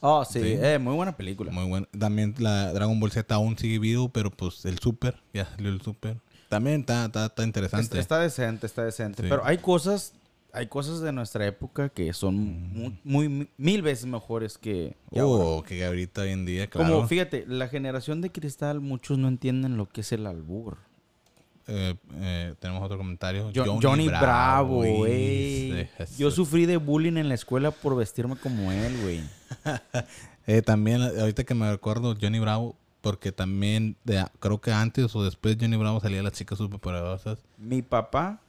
Oh, 0.00 0.24
sí, 0.24 0.40
Sí. 0.40 0.56
eh, 0.60 0.78
muy 0.78 0.94
buena 0.94 1.16
película. 1.16 1.50
muy 1.50 1.64
buena. 1.66 1.88
También 1.98 2.34
la 2.38 2.72
Dragon 2.72 3.00
Ball 3.00 3.10
Z 3.10 3.34
aún 3.34 3.58
sigue 3.58 3.78
vivo, 3.80 4.10
pero 4.10 4.30
pues 4.30 4.64
el 4.64 4.78
Super, 4.78 5.20
ya 5.34 5.46
salió 5.46 5.70
el 5.70 5.80
Super. 5.82 6.18
También 6.48 6.80
está, 6.80 7.06
está, 7.06 7.26
está 7.26 7.42
interesante. 7.42 7.84
Está, 7.84 7.98
está 7.98 8.18
decente, 8.20 8.66
está 8.66 8.84
decente. 8.84 9.22
Sí. 9.24 9.28
Pero 9.28 9.44
hay 9.44 9.58
cosas, 9.58 10.12
hay 10.52 10.66
cosas 10.66 11.00
de 11.00 11.12
nuestra 11.12 11.46
época 11.46 11.88
que 11.90 12.12
son 12.12 12.36
mu- 12.72 12.92
muy, 13.04 13.28
mi- 13.28 13.48
mil 13.56 13.82
veces 13.82 14.06
mejores 14.06 14.58
que, 14.58 14.96
que 15.12 15.20
ahora. 15.20 15.44
oh, 15.44 15.62
que 15.62 15.84
ahorita 15.84 16.22
hoy 16.22 16.30
en 16.30 16.46
día, 16.46 16.66
claro. 16.68 16.94
Como, 16.94 17.06
fíjate, 17.08 17.44
la 17.46 17.68
generación 17.68 18.20
de 18.20 18.30
cristal, 18.30 18.80
muchos 18.80 19.18
no 19.18 19.28
entienden 19.28 19.76
lo 19.76 19.88
que 19.88 20.00
es 20.02 20.12
el 20.12 20.26
albur. 20.26 20.78
Eh, 21.70 21.96
eh, 22.14 22.54
tenemos 22.60 22.82
otro 22.82 22.96
comentario. 22.96 23.50
Jo- 23.54 23.78
Johnny, 23.82 24.08
Bravo, 24.08 24.76
güey. 24.82 25.86
Yo 26.16 26.30
sufrí 26.30 26.64
de 26.64 26.78
bullying 26.78 27.18
en 27.18 27.28
la 27.28 27.34
escuela 27.34 27.70
por 27.70 27.94
vestirme 27.94 28.36
como 28.36 28.72
él, 28.72 28.96
güey. 29.02 29.20
Eh, 30.50 30.62
también, 30.62 31.02
ahorita 31.02 31.44
que 31.44 31.54
me 31.54 31.70
recuerdo, 31.70 32.16
Johnny 32.18 32.38
Bravo, 32.38 32.74
porque 33.02 33.32
también, 33.32 33.96
de- 34.04 34.24
creo 34.40 34.58
que 34.62 34.72
antes 34.72 35.14
o 35.14 35.22
después 35.22 35.58
Johnny 35.60 35.76
Bravo 35.76 36.00
salía 36.00 36.22
las 36.22 36.32
chicas 36.32 36.56
superpoderosas. 36.56 37.38
Mi 37.58 37.82
papá, 37.82 38.40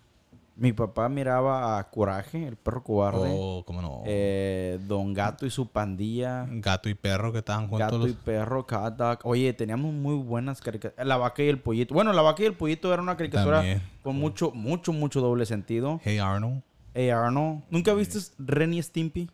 mi 0.59 0.73
papá 0.73 1.09
miraba 1.09 1.77
a 1.79 1.89
Coraje, 1.89 2.45
el 2.47 2.55
perro 2.55 2.83
cobarde. 2.83 3.29
O, 3.33 3.63
como 3.65 3.81
no, 3.81 4.03
eh, 4.05 4.79
Don 4.87 5.13
Gato 5.13 5.45
y 5.45 5.49
su 5.49 5.67
pandilla. 5.67 6.45
gato 6.49 6.89
y 6.89 6.93
perro 6.93 7.31
que 7.31 7.39
estaban 7.39 7.67
juntos. 7.67 7.91
Gato 7.91 8.07
y 8.07 8.13
perro, 8.13 8.65
Cat 8.65 8.95
Dog. 8.95 9.19
Oye, 9.23 9.53
teníamos 9.53 9.93
muy 9.93 10.15
buenas 10.15 10.61
caricaturas. 10.61 11.05
La 11.07 11.17
vaca 11.17 11.43
y 11.43 11.47
el 11.47 11.59
pollito. 11.59 11.93
Bueno, 11.93 12.13
la 12.13 12.21
vaca 12.21 12.43
y 12.43 12.45
el 12.45 12.53
pollito 12.53 12.93
era 12.93 13.01
una 13.01 13.15
caricatura 13.15 13.57
También. 13.57 13.81
con 14.03 14.15
mucho, 14.17 14.51
mucho, 14.51 14.93
mucho 14.93 15.21
doble 15.21 15.45
sentido. 15.45 15.99
Hey 16.03 16.17
Arnold. 16.19 16.61
Hey 16.93 17.09
Arnold. 17.09 17.63
¿Nunca 17.69 17.93
viste 17.93 18.19
Ren 18.37 18.73
y 18.73 18.81
Stimpy? 18.81 19.29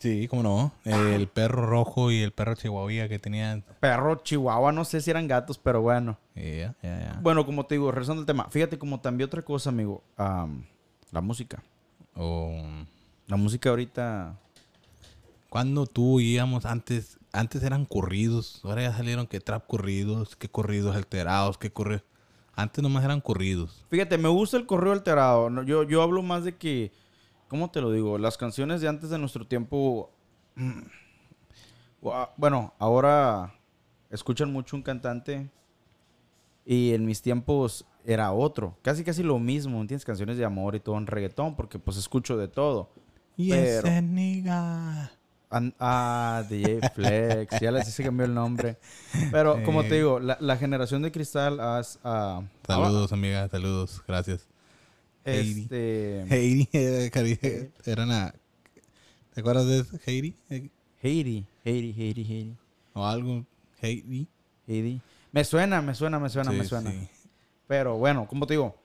Sí, 0.00 0.26
cómo 0.28 0.42
no. 0.42 0.72
El 0.84 1.28
perro 1.28 1.66
rojo 1.66 2.10
y 2.10 2.20
el 2.22 2.32
perro 2.32 2.54
chihuahua 2.54 3.06
que 3.06 3.18
tenían. 3.18 3.62
Perro 3.80 4.16
chihuahua, 4.16 4.72
no 4.72 4.84
sé 4.84 5.00
si 5.02 5.10
eran 5.10 5.28
gatos, 5.28 5.58
pero 5.58 5.82
bueno. 5.82 6.18
Ya, 6.34 6.74
ya, 6.82 6.98
ya. 7.00 7.18
Bueno, 7.22 7.44
como 7.46 7.66
te 7.66 7.74
digo, 7.76 7.92
regresando 7.92 8.20
al 8.20 8.26
tema. 8.26 8.48
Fíjate 8.50 8.78
como 8.78 8.98
también 9.00 9.28
otra 9.28 9.42
cosa, 9.42 9.68
amigo. 9.70 10.02
am, 10.16 10.64
la 11.12 11.20
música. 11.20 11.62
O, 12.16 12.50
La 13.28 13.36
música 13.36 13.68
ahorita... 13.70 14.36
cuando 15.48 15.86
tú 15.86 16.18
íbamos 16.20 16.64
antes, 16.64 17.18
antes 17.32 17.62
eran 17.62 17.84
corridos, 17.84 18.60
ahora 18.64 18.82
ya 18.82 18.92
salieron 18.96 19.26
que 19.26 19.40
trap 19.40 19.66
corridos, 19.66 20.34
que 20.34 20.48
corridos 20.48 20.96
alterados, 20.96 21.58
que 21.58 21.70
corridos. 21.70 22.02
Antes 22.54 22.82
nomás 22.82 23.04
eran 23.04 23.20
corridos. 23.20 23.84
Fíjate, 23.90 24.18
me 24.18 24.28
gusta 24.28 24.56
el 24.56 24.66
correo 24.66 24.92
alterado. 24.92 25.50
No, 25.50 25.62
Yo, 25.62 25.82
yo 25.84 26.02
hablo 26.02 26.22
más 26.22 26.44
de 26.44 26.56
que... 26.56 26.90
¿Cómo 27.50 27.68
te 27.70 27.80
lo 27.82 27.90
digo? 27.92 28.16
Las 28.16 28.38
canciones 28.38 28.80
de 28.80 28.88
antes 28.88 29.10
de 29.10 29.18
nuestro 29.18 29.46
tiempo... 29.46 30.10
Bueno, 32.38 32.72
ahora 32.78 33.52
escuchan 34.08 34.50
mucho 34.50 34.74
un 34.74 34.82
cantante 34.82 35.50
y 36.64 36.94
en 36.94 37.04
mis 37.04 37.20
tiempos 37.20 37.84
era 38.06 38.32
otro. 38.32 38.74
Casi, 38.80 39.04
casi 39.04 39.22
lo 39.22 39.38
mismo. 39.38 39.80
¿Entiendes? 39.82 40.06
Canciones 40.06 40.38
de 40.38 40.46
amor 40.46 40.74
y 40.74 40.80
todo 40.80 40.96
en 40.96 41.06
reggaetón 41.06 41.56
porque 41.56 41.78
pues 41.78 41.98
escucho 41.98 42.38
de 42.38 42.48
todo. 42.48 42.88
Y 43.36 43.50
Pero- 43.50 43.86
ese 43.86 44.00
nigga. 44.00 45.12
An- 45.50 45.74
ah, 45.78 46.42
DJ 46.48 46.80
Flex. 46.94 47.60
ya 47.60 47.70
les 47.70 47.92
se 47.92 48.02
cambió 48.04 48.24
el 48.24 48.32
nombre. 48.32 48.78
Pero 49.30 49.62
como 49.66 49.82
te 49.82 49.96
digo, 49.96 50.20
la, 50.20 50.38
la 50.40 50.56
generación 50.56 51.02
de 51.02 51.12
cristal 51.12 51.60
has... 51.60 51.98
ah, 52.02 52.40
Saludos, 52.66 53.12
amiga, 53.12 53.46
saludos, 53.48 54.02
gracias. 54.08 54.48
Heidi. 55.38 55.62
Este... 55.62 56.22
Heidi, 56.34 56.66
cari- 57.10 57.70
era 57.84 58.04
una... 58.04 58.34
¿Te 59.34 59.40
acuerdas 59.40 59.66
de? 59.66 59.84
Heidi? 60.06 60.36
Eh, 60.50 60.68
Heidi, 61.02 61.46
Heidi, 61.64 61.92
Heidi, 61.96 62.22
Heidi. 62.24 62.56
O 62.94 63.04
algo, 63.06 63.44
Heidi. 63.80 64.26
Heidi. 64.66 65.00
Me 65.32 65.44
suena, 65.44 65.80
me 65.80 65.94
suena, 65.94 66.18
me 66.18 66.28
suena, 66.28 66.50
Sí, 66.50 66.56
me 66.58 66.64
suena. 66.64 66.90
sí. 66.90 67.08
Pero 67.68 67.96
bueno, 67.98 68.26
como 68.26 68.46
te 68.46 68.54
digo, 68.54 68.76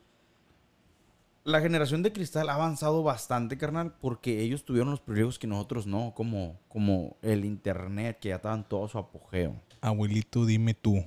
la 1.44 1.62
generación 1.62 2.02
de 2.04 2.12
cristal 2.14 2.50
ha 2.50 2.54
avanzado 2.56 3.04
bastante, 3.04 3.58
carnal, 3.58 3.94
porque 4.00 4.42
ellos 4.42 4.64
tuvieron 4.66 4.92
los 4.92 5.00
privilegios 5.00 5.38
que 5.40 5.48
nosotros 5.48 5.86
no, 5.88 6.14
como, 6.16 6.60
como 6.68 7.18
el 7.22 7.46
internet, 7.46 8.18
que 8.20 8.30
ya 8.30 8.36
estaban 8.36 8.68
todo 8.68 8.88
su 8.88 8.98
apogeo. 8.98 9.56
Abuelito, 9.82 10.46
dime 10.46 10.74
tú. 10.74 11.04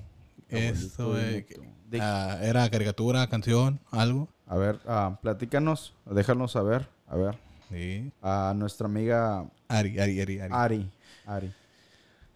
Abuelito, 0.49 0.85
Eso 0.87 1.15
dime 1.15 1.37
eh, 1.37 1.45
tú. 1.55 1.61
De- 1.89 1.99
ah, 2.01 2.37
era 2.41 2.69
caricatura, 2.69 3.27
canción, 3.27 3.79
algo. 3.91 4.27
A 4.47 4.55
ver, 4.57 4.79
ah, 4.87 5.17
platícanos, 5.21 5.93
déjanos 6.05 6.51
saber, 6.51 6.87
a 7.07 7.15
ver, 7.15 7.37
Sí. 7.69 8.11
a 8.21 8.53
nuestra 8.55 8.87
amiga 8.87 9.45
Ari, 9.67 9.99
Ari, 9.99 10.21
Ari, 10.21 10.39
Ari. 10.39 10.53
Ari. 10.53 10.91
Ari. 11.25 11.53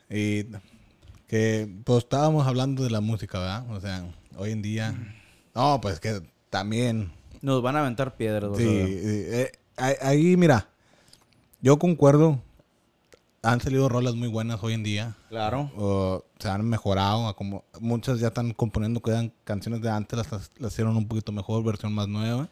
Y 0.09 0.45
que 1.27 1.67
pues 1.83 1.99
estábamos 2.03 2.45
hablando 2.47 2.83
de 2.83 2.89
la 2.91 3.01
música, 3.01 3.39
¿verdad? 3.39 3.69
O 3.71 3.79
sea, 3.81 4.05
hoy 4.37 4.51
en 4.51 4.61
día. 4.61 4.93
No, 5.55 5.79
pues 5.81 5.99
que 5.99 6.21
también. 6.49 7.11
Nos 7.41 7.61
van 7.61 7.75
a 7.75 7.79
aventar 7.81 8.15
piedras. 8.15 8.55
Sí, 8.57 8.65
eh, 8.69 9.51
ahí, 9.77 10.37
mira, 10.37 10.67
yo 11.61 11.77
concuerdo. 11.79 12.39
Han 13.45 13.59
salido 13.59 13.89
rolas 13.89 14.15
muy 14.15 14.29
buenas 14.29 14.63
hoy 14.63 14.73
en 14.73 14.83
día. 14.83 15.17
Claro. 15.27 16.23
se 16.39 16.49
han 16.49 16.65
mejorado. 16.67 17.35
como 17.35 17.65
muchas 17.81 18.21
ya 18.21 18.27
están 18.27 18.53
componiendo 18.53 19.01
que 19.01 19.11
eran 19.11 19.33
canciones 19.43 19.81
de 19.81 19.89
antes, 19.89 20.17
las, 20.17 20.51
las 20.57 20.71
hicieron 20.71 20.95
un 20.95 21.07
poquito 21.09 21.33
mejor, 21.33 21.61
versión 21.61 21.93
más 21.93 22.07
nueva. 22.07 22.47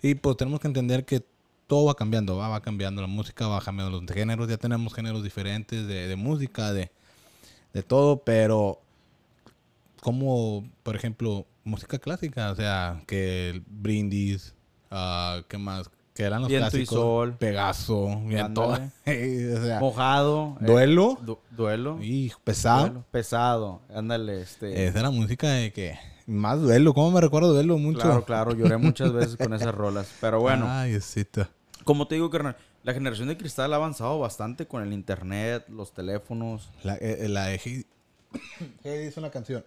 Y 0.00 0.14
pues 0.14 0.36
tenemos 0.36 0.60
que 0.60 0.68
entender 0.68 1.04
que 1.04 1.24
todo 1.66 1.86
va 1.86 1.94
cambiando, 1.94 2.36
va, 2.36 2.48
va 2.48 2.60
cambiando 2.60 3.00
la 3.02 3.08
música, 3.08 3.48
va 3.48 3.60
cambiando 3.60 4.00
los 4.00 4.08
géneros. 4.08 4.48
Ya 4.48 4.58
tenemos 4.58 4.94
géneros 4.94 5.24
diferentes 5.24 5.88
de, 5.88 6.06
de 6.06 6.16
música, 6.16 6.72
de, 6.72 6.92
de 7.72 7.82
todo, 7.82 8.18
pero 8.18 8.80
como, 10.00 10.64
por 10.84 10.94
ejemplo, 10.94 11.46
música 11.64 11.98
clásica, 11.98 12.52
o 12.52 12.54
sea, 12.54 13.02
que 13.08 13.50
el 13.50 13.64
brindis, 13.66 14.54
ah, 14.90 15.42
¿qué 15.48 15.58
más? 15.58 15.90
Que 16.14 16.24
eran 16.24 16.40
los 16.42 16.48
Viento 16.50 16.68
y 16.68 16.70
clásicos. 16.70 16.98
sol. 16.98 17.36
Pegaso, 17.38 18.20
viento. 18.26 18.68
O 19.06 19.64
sea, 19.64 19.80
Mojado. 19.80 20.58
eh, 20.60 20.66
duelo. 20.66 21.18
du- 21.22 21.38
duelo. 21.50 21.98
Y 22.02 22.30
pesado. 22.44 22.80
Duelo, 22.86 23.04
Pesado. 23.10 23.80
Ándale, 23.94 24.42
este. 24.42 24.86
Esa 24.86 25.00
era 25.00 25.10
música 25.10 25.48
de 25.48 25.72
que. 25.72 25.98
Más 26.26 26.60
duelo. 26.60 26.92
¿Cómo 26.94 27.10
me 27.10 27.20
recuerdo 27.20 27.52
duelo 27.54 27.78
mucho? 27.78 28.00
Claro, 28.00 28.24
claro, 28.24 28.54
lloré 28.54 28.76
muchas 28.78 29.12
veces 29.12 29.36
con 29.36 29.54
esas 29.54 29.74
rolas. 29.74 30.08
Pero 30.20 30.40
bueno, 30.40 30.66
Ay, 30.68 30.90
Diosito. 30.90 31.48
como 31.84 32.06
te 32.06 32.14
digo, 32.16 32.28
carnal, 32.30 32.56
la 32.84 32.92
generación 32.92 33.28
de 33.28 33.36
cristal 33.38 33.72
ha 33.72 33.76
avanzado 33.76 34.18
bastante 34.18 34.66
con 34.66 34.82
el 34.82 34.92
internet, 34.92 35.64
los 35.68 35.92
teléfonos. 35.92 36.70
La, 36.84 36.94
eh, 36.96 37.26
la 37.28 37.46
de 37.46 37.54
Heidi. 37.64 37.86
Heidi 38.84 39.06
hizo 39.08 39.18
una 39.20 39.30
canción. 39.30 39.64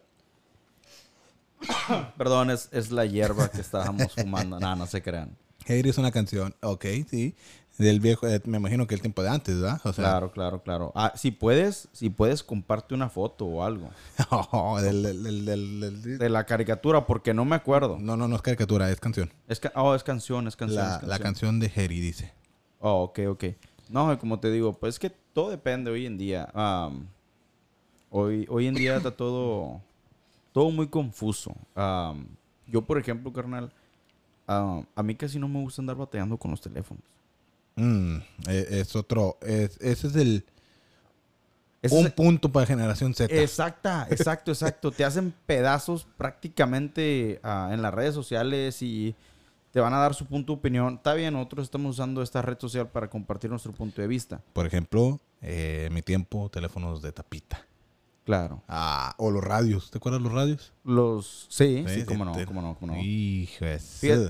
Perdón, 2.18 2.52
es, 2.52 2.70
es 2.72 2.92
la 2.92 3.06
hierba 3.06 3.50
que 3.50 3.62
estábamos 3.62 4.14
fumando. 4.14 4.60
No, 4.60 4.76
no 4.76 4.86
se 4.86 5.02
crean. 5.02 5.36
Heidi 5.66 5.90
hizo 5.90 6.02
una 6.02 6.12
canción. 6.12 6.56
Ok, 6.62 6.86
sí. 7.10 7.36
Del 7.78 8.00
viejo. 8.00 8.26
eh, 8.28 8.42
me 8.46 8.58
imagino 8.58 8.88
que 8.88 8.96
el 8.96 9.02
tiempo 9.02 9.22
de 9.22 9.30
antes, 9.30 9.60
¿verdad? 9.60 9.82
O 9.84 9.92
sea. 9.92 10.04
Claro, 10.06 10.32
claro, 10.32 10.64
claro. 10.64 10.92
Ah, 10.96 11.12
si 11.16 11.32
puedes, 11.32 11.90
si 11.92 12.10
puedes, 12.10 12.42
comparte 12.42 12.94
una 12.96 13.10
foto 13.10 13.46
o 13.46 13.64
algo. 13.64 13.90
Oh, 14.30 14.80
del, 14.82 15.04
del- 15.04 15.46
del- 15.46 16.18
De 16.18 16.30
la 16.30 16.46
caricatura, 16.46 17.06
porque 17.06 17.34
no 17.34 17.44
me 17.44 17.56
acuerdo. 17.58 17.98
No, 18.00 18.16
no, 18.16 18.28
no 18.30 18.36
es 18.38 18.42
caricatura, 18.42 18.90
es 18.90 19.00
canción. 19.02 19.30
Es 19.48 19.60
ca- 19.60 19.74
oh, 19.76 19.94
es 19.94 20.04
canción, 20.04 20.48
es 20.48 20.56
canción. 20.56 20.86
La, 20.86 20.96
es 20.98 21.04
la 21.08 21.20
canción 21.20 21.60
de 21.60 21.68
Heidi 21.76 22.00
dice. 22.00 22.34
Oh, 22.80 23.04
ok, 23.04 23.20
ok. 23.30 23.44
No, 23.90 24.18
como 24.20 24.40
te 24.40 24.50
digo, 24.52 24.74
pues 24.74 24.96
es 24.96 25.00
que 25.00 25.10
todo 25.10 25.50
depende 25.50 25.92
hoy 25.92 26.06
en 26.06 26.18
día. 26.18 26.48
Hoy, 28.10 28.46
hoy 28.50 28.68
en 28.68 28.76
día 28.76 28.98
está 28.98 29.12
todo, 29.12 29.82
todo 30.54 30.72
muy 30.72 30.88
confuso. 30.88 31.54
Yo, 32.68 32.82
por 32.86 32.98
ejemplo, 32.98 33.34
carnal, 33.34 33.74
am, 34.48 34.86
a 34.96 35.04
mí 35.04 35.16
casi 35.16 35.40
no 35.40 35.48
me 35.48 35.60
gusta 35.62 35.82
andar 35.82 35.96
batallando 35.96 36.38
con 36.38 36.52
los 36.52 36.62
teléfonos. 36.62 37.04
Mm, 37.76 38.18
eh, 38.48 38.68
es 38.72 38.96
otro. 38.96 39.38
es- 39.42 39.78
ese 39.82 40.08
es 40.08 40.16
el. 40.16 40.46
Ese 41.82 41.96
un 41.96 42.08
es- 42.08 42.14
punto 42.14 42.52
para 42.52 42.66
generación 42.66 43.14
Z. 43.14 43.34
Exacta, 43.36 44.08
exacto, 44.12 44.52
exacto. 44.52 44.92
Te 44.92 45.04
hacen 45.06 45.34
pedazos 45.46 46.08
prácticamente 46.18 47.40
ah, 47.44 47.70
en 47.74 47.82
las 47.82 47.94
redes 47.94 48.14
sociales 48.16 48.82
y 48.82 49.14
te 49.72 49.80
van 49.82 49.94
a 49.94 49.98
dar 49.98 50.14
su 50.16 50.26
punto 50.26 50.54
de 50.54 50.60
opinión. 50.60 50.96
Está 50.96 51.14
bien, 51.14 51.34
nosotros 51.34 51.66
estamos 51.66 51.92
usando 51.96 52.22
esta 52.22 52.42
red 52.42 52.58
social 52.60 52.88
para 52.88 53.10
compartir 53.10 53.50
nuestro 53.50 53.72
punto 53.74 54.02
de 54.02 54.08
vista. 54.08 54.42
Por 54.54 54.66
ejemplo, 54.66 55.20
eh, 55.42 55.86
en 55.88 55.94
mi 55.94 56.02
tiempo, 56.02 56.50
teléfonos 56.50 57.02
de 57.02 57.12
tapita. 57.12 57.66
Claro. 58.26 58.64
Ah, 58.68 59.14
o 59.18 59.30
los 59.30 59.44
radios. 59.44 59.92
¿Te 59.92 60.00
acuerdas 60.00 60.20
de 60.20 60.24
los 60.24 60.34
radios? 60.34 60.74
Los... 60.84 61.46
Sí, 61.50 61.86
sí, 61.88 62.02
Sí, 62.02 62.06
cómo 62.06 62.26
no, 62.26 62.34
cómo 62.46 62.62
no, 62.62 62.76
cómo 62.76 62.94
no. 62.94 63.00
Hijo 63.02 63.66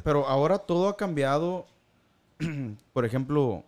pero 0.04 0.28
ahora 0.28 0.60
todo 0.60 0.90
ha 0.90 0.98
cambiado. 0.98 1.66
Por 2.94 3.06
ejemplo, 3.06 3.64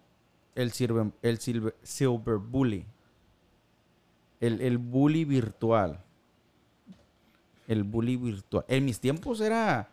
el, 0.54 0.74
silver, 0.74 1.14
el 1.22 1.40
silver, 1.40 1.76
silver 1.82 2.38
bully. 2.38 2.86
El, 4.42 4.60
el 4.60 4.78
bully 4.78 5.24
virtual. 5.24 6.04
El 7.70 7.84
bully 7.84 8.18
virtual. 8.18 8.66
En 8.68 8.84
mis 8.84 9.00
tiempos 9.00 9.40
era... 9.40 9.90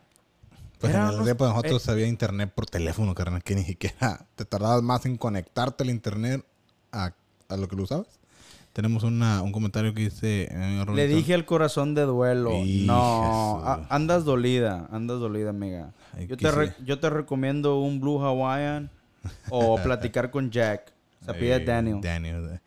Pues 0.81 0.93
era 0.93 1.03
en 1.05 1.09
el 1.11 1.15
unos- 1.15 1.25
tiempo 1.27 1.45
de 1.47 1.51
nosotros 1.51 1.87
eh, 1.87 1.91
había 1.93 2.07
internet 2.09 2.53
por 2.53 2.67
teléfono, 2.67 3.15
carnal, 3.15 3.43
que 3.45 3.55
ni 3.55 3.63
siquiera 3.63 4.27
te 4.35 4.45
tardabas 4.45 4.83
más 4.83 5.07
en 5.07 5.17
conectarte 5.17 5.85
al 5.85 5.91
internet 5.91 6.45
a, 6.91 7.13
a 7.49 7.57
lo 7.57 7.69
que 7.69 7.77
lo 7.77 7.85
usabas. 7.85 8.19
Tenemos 8.75 9.05
una, 9.05 9.41
un 9.41 9.53
comentario 9.53 9.95
que 9.95 10.03
dice... 10.03 10.49
eh, 10.51 10.85
le 10.93 11.07
dije 11.07 11.33
al 11.33 11.45
corazón 11.45 11.95
de 11.95 12.03
duelo. 12.03 12.51
No, 12.85 13.61
a- 13.65 13.87
andas 13.89 14.25
dolida, 14.25 14.89
andas 14.91 15.21
dolida, 15.21 15.51
amiga. 15.51 15.93
Ay, 16.13 16.27
Yo 16.27 16.37
te, 16.37 16.51
re- 16.51 16.69
sí. 16.71 16.75
yo 16.85 16.99
te 16.99 17.09
recomiendo 17.09 17.79
un 17.79 18.01
Blue 18.01 18.19
Hawaiian 18.21 18.91
o 19.49 19.77
platicar 19.83 20.33
con 20.33 20.51
Jack. 20.51 20.93
Se 21.25 21.31
eh, 21.31 21.65
Daniel. 21.65 22.01
Daniel. 22.03 22.61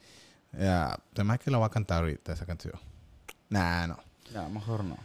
Ya, 0.57 0.97
además 1.13 1.39
que 1.39 1.51
la 1.51 1.57
va 1.57 1.65
a 1.65 1.71
cantar 1.71 1.99
ahorita 2.03 2.31
esa 2.31 2.45
canción. 2.45 2.75
Nah, 3.49 3.87
no. 3.87 3.97
No, 4.33 4.49
mejor 4.49 4.85
no. 4.85 4.97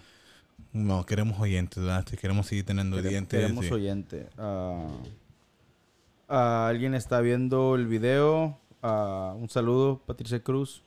No, 0.73 1.05
queremos 1.05 1.39
oyentes, 1.41 1.83
¿verdad? 1.83 2.05
Queremos 2.05 2.47
seguir 2.47 2.65
teniendo 2.65 2.97
oyentes. 2.97 3.41
queremos 3.41 3.67
sí. 3.67 3.73
oyente. 3.73 4.29
Ah, 4.39 4.87
ah, 6.29 6.67
Alguien 6.69 6.95
está 6.95 7.21
viendo 7.21 7.75
el 7.75 7.89
video. 7.89 8.57
Ah, 8.85 9.35
un 9.37 9.49
saludo, 9.49 10.01
Patricia 10.07 10.41
Cruz. 10.41 10.83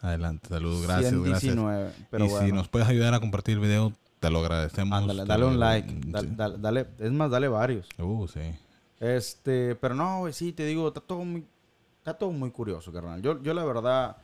Adelante, 0.00 0.48
saludos, 0.48 0.82
gracias, 0.82 1.10
119, 1.10 1.92
Pero 2.10 2.24
y 2.24 2.28
bueno, 2.28 2.46
si 2.46 2.52
nos 2.52 2.68
puedes 2.68 2.88
ayudar 2.88 3.14
a 3.14 3.20
compartir 3.20 3.54
el 3.54 3.60
video, 3.60 3.92
te 4.20 4.30
lo 4.30 4.40
agradecemos. 4.40 4.96
ándale, 4.96 5.24
dale 5.24 5.44
un 5.44 5.58
like. 5.58 5.92
Dale, 6.06 6.86
es 6.98 7.12
más, 7.12 7.30
dale 7.30 7.48
varios. 7.48 7.88
Uh, 7.98 8.26
sí. 8.28 8.40
Este, 9.00 9.74
pero 9.76 9.94
no, 9.94 10.20
güey, 10.20 10.32
sí, 10.32 10.52
te 10.52 10.64
digo, 10.64 10.88
está 10.88 11.00
todo 11.00 11.24
muy, 11.24 11.44
está 11.98 12.14
todo 12.14 12.30
muy 12.30 12.50
curioso, 12.50 12.92
carnal. 12.92 13.22
Yo, 13.22 13.42
yo 13.42 13.54
la 13.54 13.64
verdad, 13.64 14.16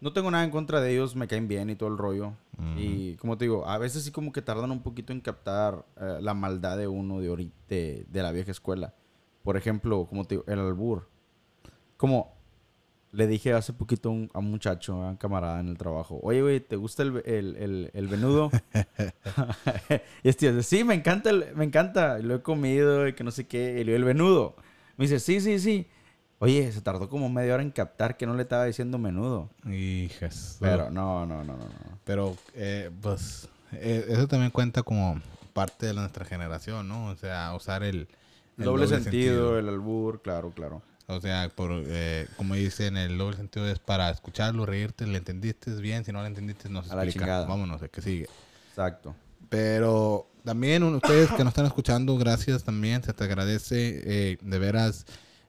no 0.00 0.12
tengo 0.12 0.30
nada 0.30 0.44
en 0.44 0.50
contra 0.50 0.80
de 0.80 0.92
ellos, 0.92 1.16
me 1.16 1.28
caen 1.28 1.48
bien 1.48 1.70
y 1.70 1.76
todo 1.76 1.88
el 1.88 1.98
rollo. 1.98 2.32
Y 2.76 3.16
como 3.16 3.36
te 3.36 3.44
digo, 3.44 3.68
a 3.68 3.76
veces 3.76 4.04
sí 4.04 4.10
como 4.10 4.32
que 4.32 4.40
tardan 4.40 4.70
un 4.70 4.82
poquito 4.82 5.12
en 5.12 5.20
captar 5.20 5.84
eh, 6.00 6.18
la 6.22 6.32
maldad 6.32 6.78
de 6.78 6.86
uno 6.86 7.20
de 7.20 7.50
de, 7.68 8.06
de 8.08 8.22
la 8.22 8.32
vieja 8.32 8.50
escuela. 8.50 8.94
Por 9.42 9.56
ejemplo, 9.56 10.06
como 10.06 10.24
te 10.24 10.36
digo, 10.36 10.44
el 10.46 10.58
albur. 10.58 11.08
Como, 11.96 12.35
Le 13.12 13.26
dije 13.26 13.52
hace 13.52 13.72
poquito 13.72 14.08
a 14.10 14.12
un, 14.12 14.30
a 14.34 14.40
un 14.40 14.50
muchacho, 14.50 15.02
a 15.02 15.10
un 15.10 15.16
camarada 15.16 15.60
en 15.60 15.68
el 15.68 15.78
trabajo, 15.78 16.20
oye, 16.22 16.42
güey, 16.42 16.60
¿te 16.60 16.76
gusta 16.76 17.02
el, 17.02 17.22
el, 17.24 17.56
el, 17.56 17.90
el 17.94 18.08
venudo? 18.08 18.50
y 20.22 20.28
este 20.28 20.52
dice, 20.52 20.62
sí, 20.62 20.84
me 20.84 20.94
encanta, 20.94 21.30
me 21.54 21.64
encanta, 21.64 22.18
lo 22.18 22.34
he 22.34 22.42
comido 22.42 23.08
y 23.08 23.14
que 23.14 23.24
no 23.24 23.30
sé 23.30 23.46
qué, 23.46 23.80
y 23.80 23.84
le 23.84 23.96
el 23.96 24.04
venudo. 24.04 24.56
Me 24.96 25.04
dice, 25.04 25.20
sí, 25.20 25.40
sí, 25.40 25.58
sí. 25.58 25.86
Oye, 26.38 26.70
se 26.70 26.82
tardó 26.82 27.08
como 27.08 27.30
media 27.30 27.54
hora 27.54 27.62
en 27.62 27.70
captar 27.70 28.16
que 28.18 28.26
no 28.26 28.34
le 28.34 28.42
estaba 28.42 28.66
diciendo 28.66 28.98
menudo. 28.98 29.48
Hijas. 29.64 30.58
Pero 30.60 30.90
no, 30.90 31.24
no, 31.24 31.42
no, 31.44 31.56
no, 31.56 31.64
no. 31.64 31.98
Pero, 32.04 32.36
eh, 32.54 32.90
pues, 33.00 33.48
eh, 33.72 34.04
eso 34.08 34.28
también 34.28 34.50
cuenta 34.50 34.82
como 34.82 35.20
parte 35.54 35.86
de 35.86 35.94
nuestra 35.94 36.26
generación, 36.26 36.88
¿no? 36.88 37.06
O 37.06 37.16
sea, 37.16 37.54
usar 37.54 37.82
el... 37.82 38.08
el 38.58 38.64
doble, 38.64 38.86
sentido, 38.86 39.58
el 39.58 39.68
albur, 39.68 40.20
claro, 40.20 40.50
claro. 40.50 40.82
O 41.08 41.20
sea, 41.20 41.48
por, 41.54 41.70
eh, 41.72 42.26
como 42.36 42.54
dicen, 42.56 42.96
el 42.96 43.16
doble 43.16 43.36
sentido 43.36 43.68
es 43.68 43.78
para 43.78 44.10
escucharlo, 44.10 44.66
reírte, 44.66 45.06
le 45.06 45.18
entendiste 45.18 45.70
bien, 45.76 46.04
si 46.04 46.10
no 46.12 46.20
le 46.22 46.28
entendiste, 46.28 46.68
no 46.68 46.82
se 46.82 46.92
A 46.92 46.96
la 46.96 47.04
explica. 47.04 47.44
Vámonos, 47.44 47.80
el 47.82 47.90
que 47.90 48.02
sigue. 48.02 48.28
Exacto. 48.70 49.14
Pero 49.48 50.26
también 50.44 50.82
ustedes 50.82 51.30
que 51.30 51.44
nos 51.44 51.52
están 51.52 51.66
escuchando, 51.66 52.16
gracias 52.18 52.64
también, 52.64 53.02
se 53.04 53.12
te 53.12 53.22
agradece, 53.24 54.02
eh, 54.32 54.38
de 54.40 54.58
veras, 54.58 55.06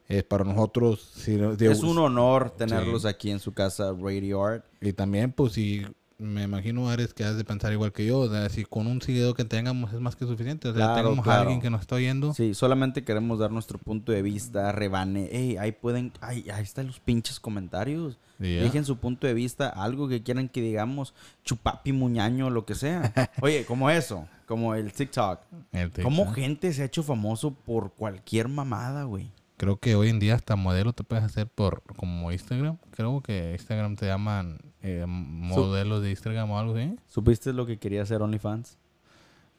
eh, 0.10 0.22
para 0.24 0.44
nosotros. 0.44 1.12
Si, 1.16 1.36
de- 1.36 1.72
es 1.72 1.82
un 1.82 1.98
honor 1.98 2.52
tenerlos 2.52 3.02
Sí. 3.02 3.08
aquí 3.08 3.32
en 3.32 3.40
su 3.40 3.52
casa 3.54 3.92
Radio 4.00 4.46
Art. 4.46 4.64
Y 4.80 4.94
también, 4.94 5.32
pues, 5.32 5.54
si 5.54 5.86
me 6.20 6.44
imagino, 6.44 6.90
Ares, 6.90 7.14
que 7.14 7.24
has 7.24 7.38
de 7.38 7.44
pensar 7.44 7.72
igual 7.74 7.92
que 7.92 8.06
yo, 8.06 8.20
o 8.20 8.30
sea, 8.30 8.50
si 8.50 8.64
con 8.66 8.88
un 8.88 9.02
seguidor 9.02 9.36
que 9.36 9.46
tengamos 9.46 9.94
es 9.94 10.00
más 10.00 10.16
que 10.16 10.26
suficiente, 10.26 10.68
o 10.68 10.74
sea, 10.74 10.86
Claro, 10.88 10.96
tengamos 11.04 11.24
claro. 11.24 11.40
a 11.40 11.42
alguien 11.44 11.62
que 11.62 11.70
nos 11.70 11.82
está 11.82 11.96
oyendo. 11.96 12.34
Sí, 12.34 12.54
solamente 12.56 13.04
queremos 13.04 13.38
dar 13.38 13.52
nuestro 13.52 13.78
punto 13.78 14.12
de 14.12 14.22
vista, 14.24 14.72
rebane. 14.72 15.26
Ey, 15.32 15.58
ahí 15.58 15.72
pueden, 15.72 16.12
ay, 16.22 16.50
ahí 16.52 16.64
están 16.64 16.88
los 16.88 17.00
pinches 17.00 17.40
comentarios. 17.40 18.18
Y 18.40 18.56
ya. 18.56 18.64
Dejen 18.64 18.84
su 18.86 18.98
punto 18.98 19.28
de 19.28 19.34
vista, 19.34 19.70
algo 19.70 20.08
que 20.08 20.24
quieran 20.24 20.50
que 20.50 20.62
digamos, 20.62 21.14
chupapi, 21.44 21.92
muñaño, 21.92 22.50
lo 22.50 22.66
que 22.66 22.76
sea. 22.76 23.14
Oye, 23.42 23.66
como 23.66 23.90
eso, 23.90 24.28
como 24.48 24.74
el 24.74 24.92
TikTok. 24.94 25.40
El 25.72 25.92
TikTok. 25.92 26.04
¿Cómo 26.04 26.32
gente 26.34 26.74
se 26.74 26.82
ha 26.82 26.86
hecho 26.86 27.04
famoso 27.04 27.52
por 27.52 27.94
cualquier 27.94 28.48
mamada, 28.48 29.04
güey? 29.04 29.32
Creo 29.58 29.78
que 29.80 29.96
hoy 29.96 30.10
en 30.10 30.20
día 30.20 30.36
hasta 30.36 30.56
modelo 30.56 30.94
te 30.94 31.04
puedes 31.04 31.26
hacer 31.26 31.48
por 31.48 31.82
como 31.96 32.32
Instagram. 32.32 32.78
Creo 32.92 33.22
que 33.22 33.54
Instagram 33.54 33.96
te 33.96 34.06
llaman 34.06 34.60
eh, 34.84 35.06
modelos 35.08 36.04
de 36.04 36.12
Instagram 36.12 36.52
o 36.52 36.60
algo 36.60 36.76
así. 36.76 36.96
¿Supiste 37.08 37.54
lo 37.54 37.66
que 37.66 37.80
quería 37.80 38.04
hacer 38.04 38.22
OnlyFans? 38.22 38.78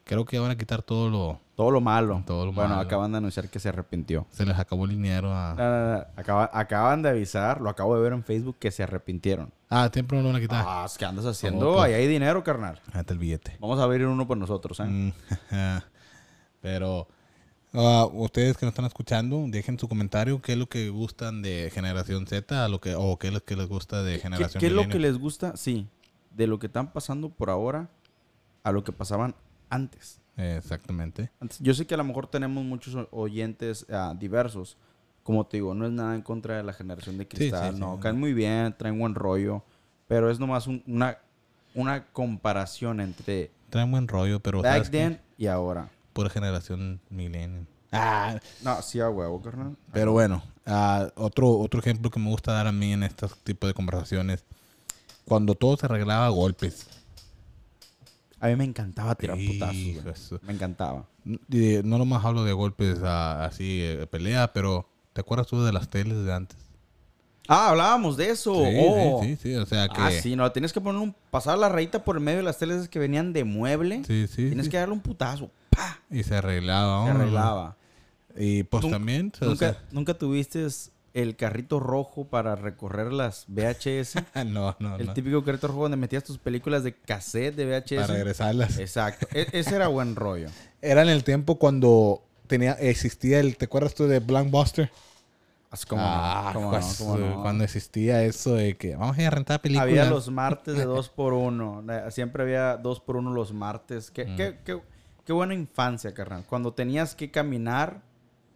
Creo 0.05 0.25
que 0.25 0.39
van 0.39 0.49
a 0.51 0.57
quitar 0.57 0.81
todo 0.81 1.09
lo... 1.09 1.39
Todo 1.55 1.69
lo 1.69 1.81
malo. 1.81 2.23
Todo 2.25 2.45
lo 2.45 2.53
bueno, 2.53 2.69
malo. 2.69 2.81
acaban 2.81 3.11
de 3.11 3.17
anunciar 3.19 3.49
que 3.49 3.59
se 3.59 3.69
arrepintió. 3.69 4.25
Se 4.31 4.43
les 4.45 4.57
acabó 4.57 4.85
el 4.85 4.91
dinero 4.91 5.31
a... 5.35 5.53
No, 5.55 5.63
no, 5.69 5.97
no. 5.97 6.05
Acaba- 6.15 6.49
acaban 6.51 7.01
de 7.03 7.09
avisar, 7.09 7.61
lo 7.61 7.69
acabo 7.69 7.95
de 7.95 8.01
ver 8.01 8.13
en 8.13 8.23
Facebook, 8.23 8.55
que 8.57 8.71
se 8.71 8.81
arrepintieron. 8.81 9.51
Ah, 9.69 9.87
siempre 9.93 10.17
no 10.17 10.23
lo 10.23 10.29
van 10.29 10.37
a 10.37 10.39
quitar. 10.39 10.63
Ah, 10.67 10.87
¿qué 10.97 11.05
andas 11.05 11.25
haciendo? 11.25 11.69
Oh, 11.69 11.73
pues. 11.75 11.87
Ahí 11.87 11.93
hay 11.93 12.07
dinero, 12.07 12.43
carnal. 12.43 12.81
Está 12.95 13.13
el 13.13 13.19
billete. 13.19 13.57
Vamos 13.59 13.77
a 13.79 13.83
abrir 13.83 14.07
uno 14.07 14.25
por 14.25 14.37
nosotros, 14.37 14.79
¿eh? 14.79 14.85
Mm, 14.85 15.11
Pero 16.61 17.07
ah, 17.73 18.07
ustedes 18.11 18.57
que 18.57 18.65
nos 18.65 18.73
están 18.73 18.85
escuchando, 18.85 19.43
dejen 19.47 19.77
su 19.79 19.87
comentario. 19.87 20.41
¿Qué 20.41 20.53
es 20.53 20.57
lo 20.57 20.67
que 20.67 20.89
gustan 20.89 21.41
de 21.41 21.69
Generación 21.73 22.27
Z 22.27 22.63
a 22.65 22.67
lo 22.69 22.79
que, 22.81 22.95
o 22.95 23.17
qué 23.17 23.27
es 23.27 23.33
lo 23.33 23.43
que 23.43 23.55
les 23.55 23.67
gusta 23.67 24.03
de 24.03 24.15
¿Qué, 24.15 24.19
Generación 24.21 24.59
qué 24.59 24.67
es 24.67 24.73
lo 24.73 24.87
que 24.87 24.99
les 24.99 25.17
gusta? 25.17 25.55
Sí, 25.57 25.87
de 26.35 26.47
lo 26.47 26.59
que 26.59 26.67
están 26.67 26.91
pasando 26.91 27.29
por 27.29 27.49
ahora 27.49 27.89
a 28.63 28.71
lo 28.71 28.83
que 28.83 28.91
pasaban 28.91 29.35
antes. 29.69 30.19
Exactamente. 30.37 31.29
Antes- 31.39 31.59
Yo 31.59 31.73
sé 31.73 31.85
que 31.85 31.93
a 31.93 31.97
lo 31.97 32.03
mejor 32.03 32.27
tenemos 32.27 32.63
muchos 32.63 32.95
oyentes 33.11 33.85
ah, 33.91 34.13
diversos. 34.17 34.77
Como 35.23 35.45
te 35.45 35.57
digo, 35.57 35.75
no 35.75 35.85
es 35.85 35.91
nada 35.91 36.15
en 36.15 36.21
contra 36.21 36.57
de 36.57 36.63
la 36.63 36.73
generación 36.73 37.17
de 37.17 37.27
cristal. 37.27 37.69
sí, 37.71 37.75
sí. 37.75 37.79
no, 37.79 37.99
caen 37.99 38.19
muy 38.19 38.33
bien, 38.33 38.73
traen 38.77 38.97
buen 38.97 39.15
rollo. 39.15 39.63
Pero 40.07 40.31
es 40.31 40.39
nomás 40.39 40.65
un- 40.65 40.81
una, 40.87 41.17
una 41.75 42.05
comparación 42.07 42.99
entre 42.99 43.51
Traen 43.69 43.91
buen 43.91 44.07
rollo, 44.07 44.39
pero 44.39 44.61
back 44.63 44.71
¿sabes 44.73 44.89
qué? 44.89 44.97
then 44.97 45.21
y 45.37 45.45
ahora. 45.45 45.89
Pura 46.13 46.29
generación 46.29 46.99
millennial. 47.09 47.67
Ah, 47.91 48.39
No, 48.63 48.81
sí 48.81 48.99
a 48.99 49.09
huevo, 49.09 49.41
carnal. 49.41 49.75
pero 49.91 50.11
bueno, 50.11 50.43
ah, 50.65 51.07
otro, 51.15 51.57
otro 51.59 51.79
ejemplo 51.79 52.09
que 52.11 52.19
me 52.19 52.29
gusta 52.29 52.51
dar 52.53 52.67
a 52.67 52.71
mí 52.71 52.93
en 52.93 53.03
estos 53.03 53.35
tipos 53.39 53.67
de 53.69 53.73
conversaciones, 53.73 54.43
cuando 55.25 55.55
todo 55.55 55.77
se 55.77 55.85
arreglaba 55.85 56.25
a 56.27 56.29
golpes. 56.29 56.87
A 58.39 58.47
mí 58.47 58.55
me 58.55 58.63
encantaba 58.63 59.15
tirar 59.15 59.37
putazos. 59.37 60.03
De 60.05 60.15
su- 60.15 60.39
Me 60.43 60.53
encantaba. 60.53 61.05
Y 61.25 61.79
no 61.83 61.97
nomás 61.97 62.23
hablo 62.23 62.43
de 62.43 62.53
golpes 62.53 62.99
ah, 63.03 63.45
así, 63.45 63.81
eh, 63.81 64.07
pelea, 64.09 64.53
pero 64.53 64.87
¿te 65.13 65.21
acuerdas 65.21 65.47
tú 65.47 65.61
de 65.63 65.73
las 65.73 65.89
teles 65.89 66.23
de 66.25 66.33
antes? 66.33 66.57
Ah, 67.51 67.69
hablábamos 67.69 68.15
de 68.15 68.29
eso. 68.29 68.53
Sí, 68.63 68.77
Oh. 68.79 69.21
sí, 69.23 69.35
sí, 69.35 69.37
sí, 69.41 69.55
o 69.55 69.65
sea 69.65 69.87
que... 69.89 69.95
Ah, 69.99 70.11
sí, 70.11 70.35
no, 70.35 70.51
tienes 70.51 70.71
que 70.71 70.79
poner 70.79 71.01
un, 71.01 71.15
pasar 71.31 71.57
la 71.57 71.67
rayita 71.67 72.03
por 72.03 72.15
el 72.15 72.21
medio 72.21 72.37
de 72.37 72.43
las 72.43 72.59
teles 72.59 72.87
que 72.87 72.99
venían 72.99 73.33
de 73.33 73.43
mueble. 73.43 74.03
Sí, 74.05 74.27
sí, 74.27 74.45
Tienes 74.47 74.65
sí. 74.67 74.71
que 74.71 74.77
darle 74.77 74.93
un 74.93 75.01
putazo. 75.01 75.49
¡Pa! 75.71 75.99
Y 76.11 76.21
se 76.23 76.35
arreglaba. 76.35 77.05
Se 77.05 77.11
arreglaba. 77.11 77.75
Y 78.37 78.63
pues 78.63 78.83
Nun- 78.85 78.91
también, 78.91 79.33
o 79.41 79.45
¿Nunca, 79.45 79.71
sea, 79.73 79.81
¿Nunca 79.91 80.13
tuviste 80.13 80.65
el 81.15 81.35
carrito 81.35 81.79
rojo 81.79 82.25
para 82.25 82.55
recorrer 82.55 83.11
las 83.11 83.45
VHS? 83.47 84.13
no, 84.45 84.75
no, 84.79 84.95
el 84.97 85.07
no. 85.07 85.13
típico 85.13 85.43
carrito 85.43 85.67
rojo 85.67 85.81
donde 85.81 85.97
metías 85.97 86.23
tus 86.23 86.37
películas 86.37 86.83
de 86.83 86.93
cassette 86.93 87.55
de 87.55 87.65
VHS. 87.65 87.95
Para 88.01 88.13
regresarlas. 88.13 88.77
Exacto. 88.77 89.27
E- 89.33 89.47
ese 89.53 89.75
era 89.75 89.87
buen 89.87 90.15
rollo. 90.15 90.49
Era 90.83 91.01
en 91.01 91.09
el 91.09 91.23
tiempo 91.23 91.57
cuando 91.57 92.21
tenía 92.45 92.73
existía 92.73 93.39
el, 93.39 93.57
¿te 93.57 93.65
acuerdas 93.65 93.95
tú 93.95 94.05
de 94.07 94.19
Blankbuster? 94.19 94.85
Así 94.85 95.08
como 95.85 96.01
ah, 96.03 96.51
no, 96.53 96.59
cómo 96.59 96.69
pues, 96.71 96.99
no, 96.99 97.05
cómo 97.05 97.17
no. 97.17 97.41
cuando 97.43 97.63
existía 97.63 98.23
eso 98.23 98.55
de 98.55 98.75
que 98.75 98.95
vamos 98.95 99.17
a 99.17 99.21
ir 99.21 99.27
a 99.27 99.31
rentar 99.31 99.61
películas. 99.61 99.87
Había 99.87 100.05
los 100.05 100.29
martes 100.31 100.75
de 100.75 100.83
2 100.85 101.09
por 101.09 101.33
1 101.33 101.83
Siempre 102.09 102.41
había 102.43 102.77
2 102.77 102.99
por 103.01 103.17
1 103.17 103.31
los 103.31 103.53
martes. 103.53 104.09
Mm. 104.09 104.13
Qué, 104.13 104.25
qué, 104.35 104.59
qué- 104.65 104.81
qué 105.25 105.33
buena 105.33 105.53
infancia, 105.53 106.11
carnal. 106.13 106.43
Cuando 106.49 106.73
tenías 106.73 107.13
que 107.13 107.29
caminar 107.29 108.01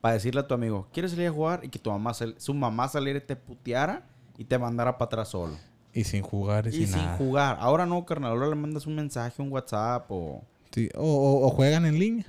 para 0.02 0.16
decirle 0.16 0.42
a 0.42 0.48
tu 0.48 0.56
amigo, 0.56 0.88
¿quieres 0.92 1.12
salir 1.12 1.28
a 1.28 1.32
jugar? 1.32 1.60
Y 1.64 1.70
que 1.70 1.78
tu 1.78 1.92
mamá, 1.92 2.14
sal- 2.16 2.34
su 2.40 2.54
mamá 2.54 2.88
saliera 2.88 3.20
y 3.20 3.22
te 3.22 3.36
puteara 3.36 4.08
y 4.38 4.46
te 4.46 4.58
mandara 4.58 4.98
para 4.98 5.06
atrás 5.06 5.30
solo. 5.30 5.56
Y 5.94 6.04
sin 6.06 6.24
jugar 6.24 6.66
y, 6.66 6.70
Y 6.70 6.72
sin, 6.72 6.88
sin 6.88 6.98
nada. 6.98 7.18
jugar. 7.18 7.58
Ahora 7.60 7.86
no, 7.86 8.04
carnal. 8.04 8.32
Ahora 8.32 8.48
le 8.48 8.56
mandas 8.56 8.88
un 8.88 8.96
mensaje, 8.96 9.40
un 9.40 9.52
WhatsApp 9.52 10.08
o 10.10 10.42
Sí, 10.72 10.90
O, 10.96 11.04
o- 11.04 11.46
o 11.46 11.50
juegan 11.52 11.86
en 11.86 12.00
línea. 12.00 12.26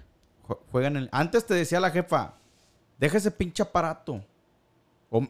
jue- 0.46 0.58
juegan 0.70 0.96
en... 0.98 1.08
Antes 1.10 1.46
te 1.46 1.54
decía 1.54 1.80
la 1.80 1.90
jefa, 1.90 2.34
deja 2.98 3.16
ese 3.16 3.30
pinche 3.30 3.62
aparato. 3.62 4.22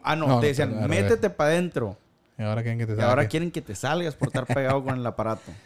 Ah, 0.03 0.15
no, 0.15 0.27
No, 0.27 0.39
te 0.39 0.47
decían, 0.47 0.87
métete 0.87 1.29
para 1.29 1.51
adentro. 1.51 1.97
Y 2.37 2.43
ahora 2.43 2.61
quieren 2.63 2.79
que 2.79 2.87
te 2.87 2.95
Y 2.95 3.01
ahora 3.01 3.27
quieren 3.27 3.51
que 3.51 3.61
te 3.61 3.75
salgas 3.75 4.15
por 4.15 4.27
estar 4.29 4.45
pegado 4.45 4.83
con 4.83 4.97
el 4.97 5.05
aparato. 5.05 5.51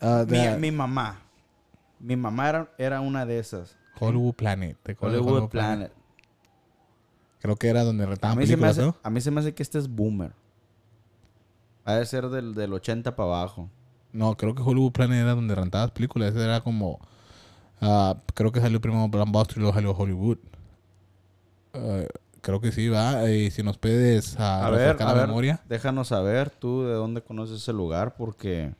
Ah, 0.00 0.24
Mi, 0.60 0.70
mamá. 0.70 1.18
Mi 1.98 2.14
mamá 2.14 2.48
era, 2.48 2.68
era 2.78 3.00
una 3.00 3.26
de 3.26 3.40
esas. 3.40 3.76
Hollywood 3.98 4.34
Planet. 4.34 4.76
¿te 4.80 4.92
acuerdas 4.92 5.20
de 5.20 5.26
Hollywood 5.28 5.48
Planet. 5.50 5.92
Creo 7.40 7.56
que 7.56 7.66
era 7.66 7.82
donde 7.82 8.04
A 8.04 8.06
rentaban 8.06 8.38
mí, 8.38 8.46
se 8.46 8.56
me 8.56 8.62
películas, 8.62 8.78
hace, 8.78 8.86
¿no? 8.86 8.96
a 9.02 9.10
mí 9.10 9.20
se 9.20 9.30
me 9.32 9.40
hace 9.40 9.54
que 9.54 9.62
este 9.64 9.78
es 9.78 9.88
boomer. 9.88 10.30
Ha 11.84 11.94
de 11.94 12.06
ser 12.06 12.28
del, 12.28 12.54
del 12.54 12.72
80 12.72 13.16
para 13.16 13.28
abajo. 13.28 13.68
No, 14.12 14.36
creo 14.36 14.54
que 14.54 14.62
Hollywood 14.62 14.92
Planet 14.92 15.18
era 15.20 15.34
donde 15.34 15.56
rentabas 15.56 15.90
películas. 15.90 16.30
Ese 16.32 16.44
era 16.44 16.60
como... 16.60 17.00
ah, 17.80 18.16
creo 18.34 18.52
que 18.52 18.60
salió 18.60 18.80
primero 18.80 19.08
Blockbuster 19.08 19.56
y 19.56 19.60
luego 19.62 19.74
salió 19.74 19.90
Hollywood. 19.96 20.38
Ah, 21.74 22.02
creo 22.48 22.62
que 22.62 22.72
sí, 22.72 22.88
va. 22.88 23.30
Y 23.30 23.50
si 23.50 23.62
nos 23.62 23.76
puedes 23.76 24.40
ah, 24.40 24.66
A 24.66 24.70
ver, 24.70 24.80
refrescar 24.80 25.08
a 25.08 25.12
la 25.12 25.18
ver, 25.18 25.28
memoria. 25.28 25.60
déjanos 25.68 26.08
saber 26.08 26.48
tú 26.48 26.82
de 26.82 26.94
dónde 26.94 27.20
conoces 27.20 27.60
ese 27.60 27.74
lugar 27.74 28.16
porque... 28.16 28.72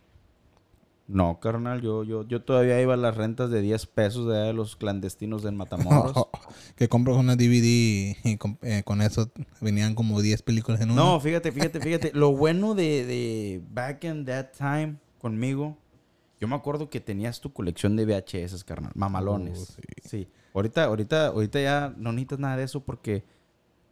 No, 1.07 1.39
carnal, 1.41 1.81
yo, 1.83 2.03
yo, 2.05 2.27
yo 2.27 2.43
todavía 2.43 2.81
iba 2.83 2.95
a 2.95 2.97
las 2.99 3.17
rentas 3.17 3.51
de 3.51 3.61
10 3.63 3.87
pesos 3.87 4.27
de, 4.27 4.37
allá 4.37 4.47
de 4.47 4.53
los 4.55 4.77
clandestinos 4.77 5.45
en 5.45 5.57
Matamoros. 5.57 6.13
que 6.77 6.89
compras 6.89 7.17
una 7.17 7.35
DVD 7.37 8.17
y 8.25 8.37
con, 8.39 8.59
eh, 8.63 8.83
con 8.85 9.01
eso 9.03 9.31
venían 9.61 9.95
como 9.95 10.21
10 10.21 10.43
películas 10.43 10.81
en 10.81 10.91
una. 10.91 11.03
No, 11.03 11.21
fíjate, 11.21 11.53
fíjate, 11.53 11.81
fíjate. 11.81 12.13
Lo 12.15 12.37
bueno 12.37 12.75
de, 12.75 13.07
de 13.07 13.63
back 13.71 14.05
in 14.05 14.27
that 14.27 14.49
time 14.57 14.97
conmigo, 15.19 15.79
yo 16.41 16.49
me 16.49 16.57
acuerdo 16.57 16.91
que 16.91 17.01
tenías 17.01 17.41
tu 17.41 17.55
colección 17.55 17.97
de 17.97 18.05
VHS, 18.05 18.65
carnal. 18.65 18.93
Mamalones. 18.95 19.59
Uh, 19.59 19.65
sí. 19.65 20.09
sí. 20.09 20.29
Ahorita, 20.55 20.85
ahorita, 20.85 21.27
ahorita 21.29 21.61
ya 21.61 21.95
no 21.97 22.13
necesitas 22.13 22.39
nada 22.39 22.57
de 22.57 22.65
eso 22.65 22.81
porque 22.81 23.25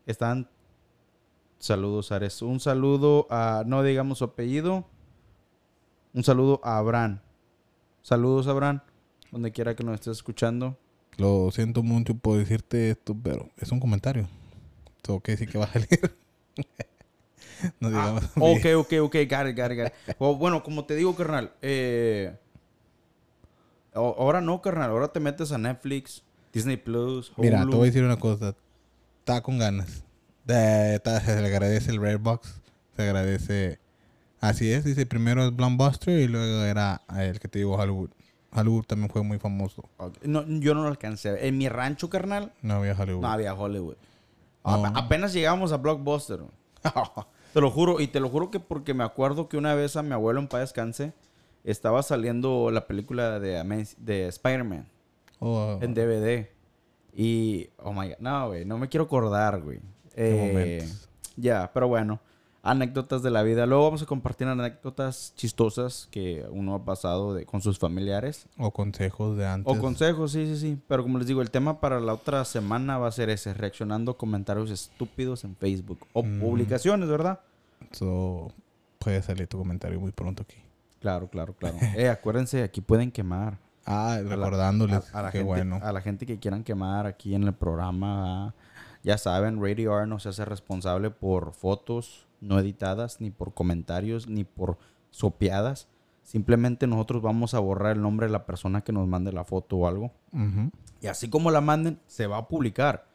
están. 0.07 0.49
Saludos, 1.59 2.13
Ares. 2.13 2.43
Un 2.43 2.61
saludo 2.61 3.27
a, 3.31 3.65
no 3.67 3.83
digamos 3.83 4.19
su 4.19 4.25
apellido. 4.25 4.87
Un 6.13 6.25
saludo 6.25 6.61
a 6.63 6.79
Abraham. 6.79 7.21
Saludos, 8.03 8.47
Abraham. 8.47 8.81
Donde 9.31 9.53
quiera 9.53 9.75
que 9.75 9.85
nos 9.85 9.95
estés 9.95 10.19
escuchando. 10.19 10.79
Lo 11.17 11.51
siento 11.51 11.83
mucho 11.83 12.15
por 12.15 12.39
decirte 12.39 12.91
esto, 12.91 13.17
pero 13.21 13.49
es 13.57 13.73
un 13.73 13.81
comentario. 13.81 14.29
Tengo 15.03 15.21
que 15.21 15.33
decir 15.33 15.49
que 15.49 15.59
va 15.59 15.65
a 15.65 15.73
salir. 15.73 15.89
no 17.81 17.89
digamos. 17.89 18.25
Ah, 18.25 18.31
ok, 18.37 18.67
ok, 18.77 18.93
ok, 19.03 19.15
got 19.29 19.47
it, 19.49 19.57
got 19.57 19.73
it, 19.73 19.79
got 19.79 19.87
it. 19.87 20.17
Bueno, 20.19 20.63
como 20.63 20.85
te 20.85 20.95
digo, 20.95 21.15
carnal, 21.15 21.53
eh, 21.63 22.37
ahora 23.95 24.41
no, 24.41 24.61
carnal, 24.61 24.91
ahora 24.91 25.09
te 25.09 25.21
metes 25.21 25.53
a 25.53 25.59
Netflix, 25.59 26.23
Disney 26.53 26.77
Plus, 26.77 27.33
Mira, 27.39 27.61
te 27.61 27.77
voy 27.77 27.83
a 27.83 27.87
decir 27.87 28.05
una 28.05 28.19
cosa. 28.19 28.55
Está 29.27 29.41
con 29.43 29.59
ganas. 29.59 30.05
De, 30.45 30.95
está- 30.95 31.19
se 31.21 31.41
le 31.43 31.49
agradece 31.49 31.91
el 31.91 32.01
Rare 32.01 32.15
Box. 32.19 32.61
Se 32.95 33.03
agradece. 33.03 33.81
Así 34.41 34.71
es, 34.73 34.85
dice 34.85 35.05
primero 35.05 35.45
es 35.45 35.57
Blockbuster 35.57 36.21
y 36.21 36.29
luego 36.29 36.63
era 36.63 37.03
el 37.19 37.41
que 37.41 37.49
te 37.49 37.59
digo 37.59 37.75
Hollywood. 37.75 38.11
Hollywood 38.53 38.85
también 38.85 39.11
fue 39.11 39.25
muy 39.25 39.41
famoso. 39.41 39.83
No, 40.23 40.45
yo 40.47 40.75
no 40.77 40.83
lo 40.83 40.89
alcancé. 40.89 41.49
En 41.49 41.59
mi 41.59 41.69
rancho, 41.69 42.09
carnal, 42.09 42.53
No 42.63 42.75
había 42.75 42.93
Hollywood. 42.97 43.21
no 43.23 43.27
había 43.27 43.53
Hollywood. 43.55 43.97
No. 44.65 44.87
Apenas 44.95 45.33
llegamos 45.33 45.73
a 45.73 45.79
Blockbuster. 45.79 46.43
te 47.53 47.61
lo 47.61 47.73
juro, 47.73 47.99
y 47.99 48.07
te 48.07 48.21
lo 48.21 48.29
juro 48.29 48.53
que 48.53 48.61
porque 48.61 48.95
me 48.95 49.03
acuerdo 49.03 49.49
que 49.49 49.57
una 49.57 49.75
vez 49.75 49.97
a 49.97 50.05
mi 50.05 50.13
abuelo 50.13 50.39
en 50.39 50.47
paz 50.47 50.61
descanse 50.61 51.13
estaba 51.65 52.01
saliendo 52.05 52.71
la 52.71 52.87
película 52.87 53.41
de, 53.41 53.61
de 53.99 54.29
Spider-Man 54.29 54.87
Oh, 55.41 55.81
en 55.83 55.95
DVD. 55.95 56.49
Y, 57.19 57.71
oh 57.79 57.93
my 57.95 58.09
god, 58.11 58.19
no, 58.21 58.49
güey, 58.49 58.65
no 58.67 58.77
me 58.79 58.89
quiero 58.89 59.05
acordar, 59.05 59.63
güey. 59.63 59.81
Eh, 60.17 60.87
ya, 61.37 61.71
pero 61.73 61.89
bueno, 61.89 62.21
anécdotas 62.63 63.23
de 63.23 63.31
la 63.31 63.43
vida. 63.43 63.65
Luego 63.65 63.85
vamos 63.85 64.03
a 64.03 64.07
compartir 64.07 64.47
anécdotas 64.49 65.33
chistosas 65.37 66.09
que 66.11 66.45
uno 66.51 66.75
ha 66.75 66.85
pasado 66.85 67.33
de, 67.33 67.47
con 67.47 67.63
sus 67.63 67.79
familiares. 67.79 68.47
o 68.59 68.71
consejos 68.71 69.37
de 69.39 69.47
antes. 69.47 69.73
O 69.75 69.81
consejos, 69.81 70.33
sí, 70.33 70.47
sí, 70.47 70.57
sí. 70.59 70.79
Pero 70.89 71.03
como 71.05 71.17
les 71.19 71.27
digo, 71.27 71.41
el 71.41 71.51
tema 71.51 71.81
para 71.81 72.01
la 72.01 72.13
otra 72.13 72.45
semana 72.45 72.99
va 72.99 73.09
a 73.09 73.13
ser 73.13 73.31
ese, 73.31 73.55
reaccionando 73.55 74.13
a 74.13 74.19
comentarios 74.19 74.71
estúpidos 74.71 75.45
en 75.45 75.57
Facebook. 75.57 76.07
O 76.13 76.23
Mm. 76.23 76.41
publicaciones, 76.41 77.09
¿verdad? 77.09 77.41
So, 77.93 78.53
puede 78.99 79.23
salir 79.23 79.47
tu 79.47 79.57
comentario 79.59 79.99
muy 80.01 80.13
pronto 80.13 80.43
aquí. 80.43 80.57
Claro, 81.01 81.29
claro, 81.29 81.55
claro. 81.55 81.77
eh, 81.97 82.09
acuérdense, 82.11 82.63
aquí 82.63 82.81
pueden 82.83 83.11
quemar. 83.11 83.59
Ah, 83.87 84.19
recordándoles. 84.23 85.15
a, 85.15 85.21
a 85.21 85.23
la 85.23 85.31
qué 85.31 85.39
gente, 85.39 85.47
bueno. 85.47 85.79
a 85.83 85.93
la 85.93 86.01
gente 86.01 86.27
que 86.27 86.39
quieran 86.39 86.65
quemar 86.65 87.07
aquí 87.07 87.35
en 87.35 87.45
el 87.45 87.55
programa. 87.55 88.49
ah, 88.49 88.55
Ya 89.03 89.17
saben, 89.19 89.63
Radio 89.63 89.97
R 89.97 90.07
no 90.07 90.19
se 90.19 90.29
hace 90.31 90.45
responsable 90.45 91.11
por 91.11 91.53
fotos 91.53 92.27
no 92.41 92.59
editadas, 92.59 93.21
ni 93.21 93.31
por 93.31 93.55
comentarios, 93.55 94.29
ni 94.29 94.45
por 94.45 94.77
sopeadas. 95.11 95.89
Simplemente 96.23 96.87
nosotros 96.87 97.23
vamos 97.23 97.55
a 97.55 97.61
borrar 97.61 97.97
el 97.97 98.03
nombre 98.03 98.27
de 98.27 98.33
la 98.33 98.45
persona 98.47 98.83
que 98.83 98.93
nos 98.93 99.07
mande 99.09 99.33
la 99.33 99.45
foto 99.45 99.77
o 99.77 99.87
algo. 99.89 100.11
Y 101.01 101.07
así 101.07 101.31
como 101.31 101.51
la 101.51 101.61
manden, 101.61 101.99
se 102.09 102.27
va 102.27 102.39
a 102.39 102.49
publicar. 102.49 103.07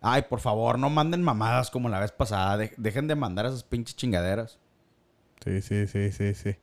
Ay, 0.00 0.22
por 0.28 0.40
favor, 0.40 0.78
no 0.78 0.90
manden 0.90 1.22
mamadas 1.22 1.70
como 1.70 1.88
la 1.88 2.00
vez 2.00 2.10
pasada. 2.12 2.56
De- 2.56 2.74
dejen 2.76 3.06
de 3.06 3.14
mandar 3.14 3.46
esas 3.46 3.62
pinches 3.62 3.94
chingaderas. 3.96 4.58
Sí, 5.44 5.62
sí, 5.62 5.86
sí, 5.86 6.10
sí, 6.12 6.34
sí. 6.34 6.56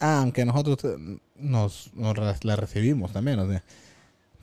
Ah, 0.00 0.18
aunque 0.20 0.44
nosotros 0.44 0.78
nos, 1.40 1.90
nos 1.94 2.16
la 2.44 2.56
recibimos 2.56 3.12
también, 3.12 3.38
o 3.38 3.48
sea. 3.48 3.62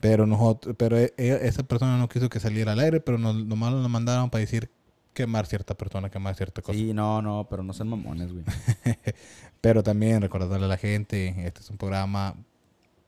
Pero 0.00 0.26
nosotros, 0.26 0.74
pero 0.78 0.98
e- 0.98 1.14
e- 1.16 1.46
esa 1.46 1.62
persona 1.62 1.96
no 1.98 2.08
quiso 2.08 2.28
que 2.28 2.38
saliera 2.40 2.72
al 2.72 2.80
aire, 2.80 3.00
pero 3.00 3.18
nos, 3.18 3.34
nomás 3.34 3.72
nos 3.72 3.82
la 3.82 3.88
mandaron 3.88 4.28
para 4.30 4.40
decir 4.40 4.70
quemar 5.14 5.46
cierta 5.46 5.74
persona, 5.74 6.10
quemar 6.10 6.34
cierta 6.34 6.60
cosa. 6.60 6.78
Sí, 6.78 6.92
no, 6.92 7.22
no, 7.22 7.46
pero 7.48 7.62
no 7.62 7.72
sean 7.72 7.88
mamones, 7.88 8.30
güey. 8.32 8.44
Pero 9.62 9.82
también 9.82 10.20
recordarle 10.20 10.66
a 10.66 10.68
la 10.68 10.76
gente, 10.76 11.34
este 11.46 11.60
es 11.60 11.70
un 11.70 11.78
programa 11.78 12.34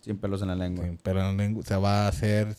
Sin 0.01 0.17
pelos 0.17 0.41
en 0.43 0.49
la 0.49 0.55
lengua. 0.57 0.85
sin 0.85 0.97
pelo 0.97 1.21
en 1.21 1.27
la 1.37 1.45
lengua, 1.45 1.63
se 1.63 1.77
va 1.77 2.07
a 2.07 2.09
hacer, 2.09 2.57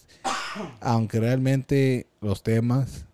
aunque 0.80 1.20
realmente 1.20 2.06
los 2.22 2.44
temas, 2.44 3.06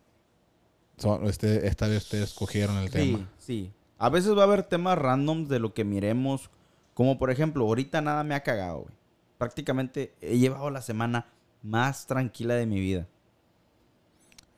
son, 0.98 1.26
este, 1.28 1.68
esta 1.68 1.88
vez 1.88 2.04
ustedes 2.04 2.26
escogieron 2.32 2.76
el 2.78 2.90
Sí, 2.90 2.94
tema. 2.94 3.30
sí. 3.40 3.72
A 3.98 4.10
veces 4.10 4.36
va 4.38 4.42
a 4.42 4.44
haber 4.44 4.64
temas 4.64 4.98
randoms 4.98 5.48
de 5.50 5.60
lo 5.60 5.74
que 5.74 5.86
miremos. 5.86 6.50
Como 6.96 7.20
por 7.20 7.30
ejemplo, 7.30 7.66
ahorita 7.66 8.02
nada 8.02 8.24
me 8.24 8.34
ha 8.34 8.42
cagado, 8.42 8.80
güey. 8.84 8.94
Prácticamente 9.38 10.16
he 10.22 10.40
llevado 10.40 10.72
la 10.72 10.82
semana 10.82 11.28
más 11.62 12.08
tranquila 12.08 12.56
de 12.56 12.66
mi 12.66 12.80
vida. 12.80 13.06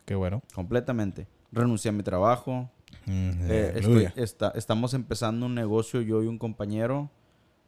Qué 0.06 0.16
bueno. 0.16 0.42
Completamente. 0.54 1.28
Renuncié 1.52 1.90
a 1.90 1.92
mi 1.94 2.04
trabajo. 2.04 2.70
Mm, 3.06 3.30
Eh, 3.50 3.72
estoy- 3.76 3.84
aleluya. 3.86 4.14
está- 4.16 4.54
estamos 4.56 4.94
empezando 4.94 5.46
un 5.46 5.56
negocio, 5.56 6.02
yo 6.02 6.24
y 6.24 6.28
un 6.28 6.38
compañero. 6.38 7.10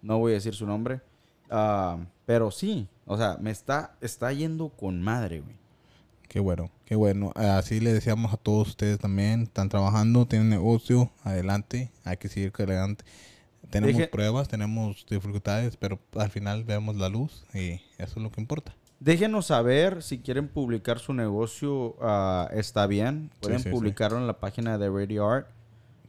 No 0.01 0.19
voy 0.19 0.31
a 0.31 0.35
decir 0.35 0.53
su 0.55 0.65
nombre. 0.65 1.01
Ah, 1.49 1.97
pero 2.25 2.51
sí, 2.51 2.87
o 3.05 3.17
sea, 3.17 3.37
me 3.41 3.49
está, 3.51 3.95
está 4.01 4.31
yendo 4.31 4.69
con 4.69 5.01
madre, 5.01 5.41
güey. 5.41 5.55
Qué 6.27 6.39
bueno, 6.39 6.69
qué 6.85 6.95
bueno. 6.95 7.31
Así 7.35 7.79
le 7.79 7.91
decíamos 7.91 8.31
a 8.33 8.37
todos 8.37 8.67
ustedes 8.69 8.99
también. 8.99 9.41
Están 9.43 9.67
trabajando, 9.67 10.27
tienen 10.27 10.49
negocio, 10.49 11.09
adelante. 11.23 11.91
Hay 12.05 12.17
que 12.17 12.29
seguir 12.29 12.53
adelante. 12.55 13.03
Tenemos 13.69 13.95
Deje- 13.97 14.07
pruebas, 14.09 14.47
tenemos 14.47 15.05
dificultades, 15.09 15.77
pero 15.77 15.99
al 16.15 16.29
final 16.29 16.63
vemos 16.63 16.95
la 16.95 17.09
luz 17.09 17.45
y 17.53 17.73
eso 17.97 18.13
es 18.15 18.17
lo 18.17 18.31
que 18.31 18.41
importa. 18.41 18.73
Déjenos 18.99 19.45
saber 19.47 20.01
si 20.03 20.19
quieren 20.19 20.47
publicar 20.47 20.99
su 20.99 21.13
negocio, 21.13 21.95
ah, 22.01 22.49
está 22.51 22.87
bien. 22.87 23.29
Pueden 23.41 23.59
sí, 23.59 23.65
sí. 23.65 23.69
publicarlo 23.69 24.17
en 24.17 24.27
la 24.27 24.39
página 24.39 24.77
de 24.77 24.89
Radio 24.89 25.29
Art. 25.29 25.47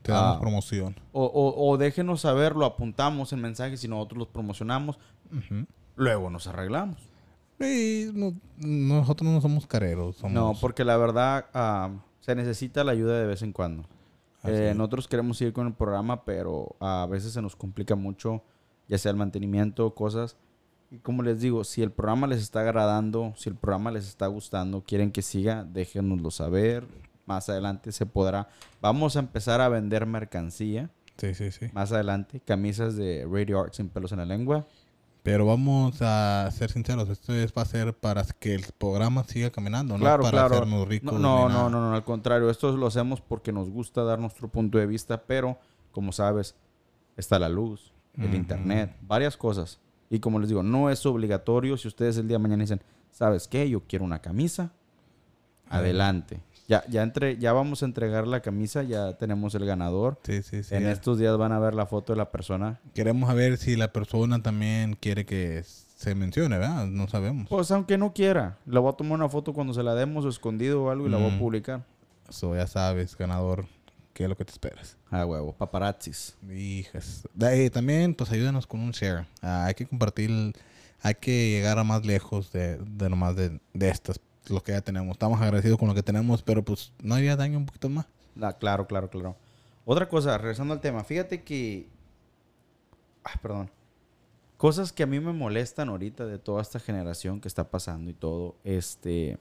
Te 0.03 0.11
damos 0.13 0.37
Ah. 0.39 0.41
promoción. 0.41 0.97
O, 1.13 1.25
o- 1.25 1.69
o 1.71 1.77
déjenos 1.77 2.23
saber, 2.23 2.57
lo 2.57 2.65
apuntamos 2.65 3.33
en 3.35 3.41
mensajes 3.43 3.85
y 3.85 3.89
nosotros 3.89 4.19
los 4.19 4.29
promocionamos. 4.29 4.99
Luego 5.97 6.31
nos 6.31 6.47
arreglamos. 6.47 6.97
Y 7.61 8.07
no- 8.15 8.35
nosotros 8.57 9.31
no 9.31 9.41
somos 9.43 9.67
careros. 9.67 10.17
Somos, 10.17 10.33
No, 10.33 10.55
porque 10.61 10.85
la 10.85 10.97
verdad 10.97 11.45
ah, 11.53 11.91
se 12.21 12.35
necesita 12.35 12.83
la 12.85 12.93
ayuda 12.93 13.21
de 13.21 13.27
vez 13.27 13.43
en 13.43 13.53
cuando. 13.53 13.85
Eh, 14.45 14.73
nosotros 14.77 15.07
queremos 15.09 15.37
seguir 15.37 15.53
con 15.53 15.67
el 15.67 15.75
programa, 15.75 16.25
pero 16.25 16.77
a 16.81 17.07
veces 17.11 17.33
se 17.33 17.43
nos 17.43 17.57
complica 17.57 17.95
mucho, 17.95 18.43
ya 18.89 18.99
sea 18.99 19.11
el 19.11 19.17
mantenimiento, 19.17 19.95
cosas. 19.95 20.37
Y 20.91 20.99
como 20.99 21.23
les 21.23 21.41
digo, 21.41 21.63
si 21.63 21.83
el 21.83 21.93
programa 21.93 22.27
les 22.27 22.41
está 22.41 22.61
agradando, 22.61 23.33
si 23.37 23.49
el 23.49 23.55
programa 23.55 23.91
les 23.91 24.09
está 24.09 24.27
gustando, 24.27 24.83
quieren 24.83 25.13
que 25.13 25.23
siga, 25.23 25.65
déjenoslo 25.65 26.31
saber. 26.31 26.87
Más 27.27 27.49
adelante 27.49 27.93
se 27.93 28.07
podrá. 28.07 28.49
Vamos 28.81 29.15
a 29.15 29.21
empezar 29.21 29.61
a 29.61 29.69
vender 29.69 30.05
mercancía. 30.07 30.91
Sí, 31.17 31.35
sí, 31.35 31.53
sí. 31.53 31.67
Más 31.73 31.93
adelante, 31.93 32.41
camisas 32.41 32.97
de 32.97 33.29
Radio 33.31 33.61
Art 33.61 33.75
sin 33.75 33.89
pelos 33.89 34.11
en 34.13 34.19
la 34.19 34.25
lengua. 34.25 34.67
Pero 35.23 35.45
vamos 35.45 36.01
a 36.01 36.49
ser 36.51 36.71
sinceros. 36.71 37.09
Esto 37.11 37.35
es, 37.35 37.53
va 37.53 37.63
a 37.63 37.67
ser 37.67 37.95
para 37.95 38.25
que 38.25 38.55
el 38.55 38.65
programa 38.79 39.25
siga 39.25 39.51
caminando, 39.51 39.97
Claro, 39.97 40.19
no 40.19 40.31
para 40.31 40.39
claro. 40.49 40.55
hacernos 40.57 40.89
ricos. 40.89 41.13
No, 41.13 41.19
no, 41.19 41.49
no, 41.49 41.69
no, 41.69 41.91
no, 41.91 41.95
al 41.95 42.05
contrario. 42.05 42.49
Esto 42.49 42.75
lo 42.77 42.87
hacemos 42.87 43.21
porque 43.21 43.53
nos 43.53 43.69
gusta 43.69 44.03
dar 44.03 44.19
nuestro 44.19 44.49
punto 44.49 44.79
de 44.79 44.87
vista, 44.87 45.23
pero 45.23 45.59
como 45.93 46.13
sabes, 46.13 46.55
está 47.17 47.39
la 47.39 47.49
luz, 47.49 47.93
el 48.17 48.35
internet, 48.35 48.97
varias 49.03 49.37
cosas. 49.37 49.79
Y 50.09 50.21
como 50.21 50.39
les 50.41 50.49
digo, 50.49 50.63
no 50.63 50.91
es 50.91 51.05
obligatorio. 51.05 51.77
Si 51.77 51.87
ustedes 51.87 52.17
el 52.17 52.27
día 52.27 52.37
de 52.37 52.43
mañana 52.43 52.63
dicen, 52.63 52.83
¿sabes 53.11 53.47
qué? 53.47 53.69
Yo 53.69 53.83
quiero 53.87 54.05
una 54.05 54.21
camisa. 54.21 54.73
Adelante. 55.69 56.41
Ya, 56.71 56.85
ya, 56.89 57.03
entre, 57.03 57.37
ya 57.37 57.53
vamos 57.53 57.83
a 57.83 57.87
entregar 57.87 58.29
la 58.29 58.41
camisa, 58.43 58.85
ya 58.85 59.15
tenemos 59.19 59.57
el 59.57 59.67
ganador. 59.67 60.19
Sí, 60.23 60.41
sí, 60.45 60.63
sí. 60.63 60.73
en 60.75 60.85
ya. 60.85 60.93
estos 60.93 61.19
días 61.19 61.37
van 61.37 61.51
a 61.51 61.59
ver 61.59 61.75
la 61.75 61.85
foto 61.85 62.13
de 62.13 62.17
la 62.17 62.31
persona. 62.31 62.79
Queremos 62.95 63.29
saber 63.29 63.57
si 63.59 63.75
la 63.75 63.93
persona 63.93 64.41
también 64.41 64.95
quiere 64.95 65.27
que 65.27 65.65
se 65.65 66.15
mencione, 66.15 66.59
¿verdad? 66.59 66.87
No 66.87 67.09
sabemos. 67.09 67.49
Pues 67.49 67.73
aunque 67.73 67.99
no 67.99 68.13
quiera, 68.15 68.57
le 68.67 68.79
voy 68.79 68.93
a 68.93 68.97
tomar 68.97 69.19
una 69.19 69.29
foto 69.29 69.53
cuando 69.53 69.75
se 69.75 69.83
la 69.83 69.97
demos 69.97 70.25
o 70.25 70.29
escondido 70.29 70.85
o 70.85 70.91
algo 70.91 71.09
y 71.09 71.11
la 71.11 71.17
voy 71.19 71.31
a 71.33 71.35
Mm. 71.35 71.39
publicar. 71.41 71.85
Eso 72.29 72.55
ya 72.55 72.69
sabes, 72.69 73.17
ganador, 73.19 73.67
qué 74.15 74.23
es 74.23 74.29
lo 74.29 74.37
que 74.37 74.45
te 74.45 74.53
esperas. 74.53 74.97
Ah, 75.11 75.27
huevo, 75.27 75.53
paparazzis. 75.53 76.37
Hijas. 76.57 77.25
También, 77.73 78.15
pues 78.15 78.31
ayúdanos 78.31 78.69
con 78.69 78.79
un 78.79 78.93
share. 78.93 79.27
Ah, 79.43 79.65
hay 79.67 79.75
que 79.75 79.87
compartir, 79.87 80.31
hay 81.03 81.15
que 81.17 81.51
llegar 81.51 81.81
a 81.81 81.83
más 81.85 82.07
lejos 82.07 82.53
de, 82.53 82.77
de 82.79 83.09
nomás 83.11 83.35
de, 83.35 83.59
de 83.75 83.89
estas, 83.89 84.21
lo 84.49 84.63
que 84.63 84.73
ya 84.73 84.81
tenemos. 84.81 85.13
Estamos 85.13 85.41
agradecidos 85.41 85.79
con 85.79 85.89
lo 85.89 85.95
que 85.95 86.03
tenemos, 86.03 86.43
pero 86.43 86.65
pues 86.65 86.93
no 87.03 87.15
haría 87.15 87.37
daño 87.37 87.59
un 87.59 87.67
poquito 87.67 87.89
más. 87.89 88.07
Ah, 88.41 88.53
claro, 88.53 88.87
claro, 88.87 89.09
claro. 89.11 89.37
Otra 89.85 90.09
cosa, 90.09 90.37
regresando 90.39 90.75
al 90.75 90.81
tema, 90.81 91.05
fíjate 91.05 91.43
que. 91.43 91.89
Ay, 93.25 93.35
perdón. 93.43 93.71
Cosas 94.57 94.93
que 94.93 95.03
a 95.03 95.07
mí 95.07 95.21
me 95.21 95.33
molestan 95.33 95.89
ahorita 95.89 96.27
de 96.27 96.39
toda 96.39 96.61
esta 96.63 96.79
generación 96.79 97.41
que 97.41 97.49
está 97.49 97.71
pasando 97.71 98.11
y 98.11 98.15
todo. 98.15 98.57
Este. 98.65 99.39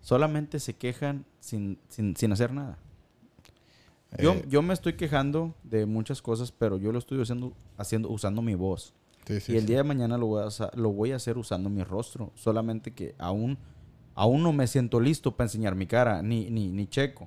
Solamente 0.00 0.60
se 0.60 0.74
quejan 0.74 1.26
sin, 1.40 1.78
sin, 1.88 2.16
sin 2.16 2.32
hacer 2.32 2.52
nada. 2.52 2.78
Yo, 4.18 4.32
Eh, 4.32 4.44
yo 4.48 4.62
me 4.62 4.74
estoy 4.74 4.94
quejando 4.94 5.54
de 5.62 5.86
muchas 5.86 6.20
cosas, 6.22 6.50
pero 6.52 6.78
yo 6.78 6.90
lo 6.90 6.98
estoy 6.98 7.20
haciendo, 7.22 7.52
haciendo 7.76 8.08
usando 8.10 8.42
mi 8.42 8.54
voz. 8.54 8.92
sí, 9.26 9.40
sí, 9.40 9.52
y 9.52 9.56
el 9.56 9.60
sí. 9.62 9.66
día 9.68 9.76
de 9.78 9.84
mañana 9.84 10.18
lo 10.18 10.26
voy, 10.26 10.42
a, 10.44 10.76
lo 10.76 10.90
voy 10.92 11.12
a 11.12 11.16
hacer 11.16 11.38
usando 11.38 11.70
mi 11.70 11.84
rostro. 11.84 12.32
Solamente 12.34 12.92
que 12.92 13.14
aún, 13.18 13.58
aún 14.20 14.42
no 14.42 14.52
me 14.52 14.66
siento 14.66 15.00
listo 15.00 15.34
para 15.36 15.46
enseñar 15.46 15.74
mi 15.74 15.86
cara, 15.86 16.20
ni, 16.22 16.50
ni, 16.50 16.68
ni 16.68 16.86
checo. 16.86 17.26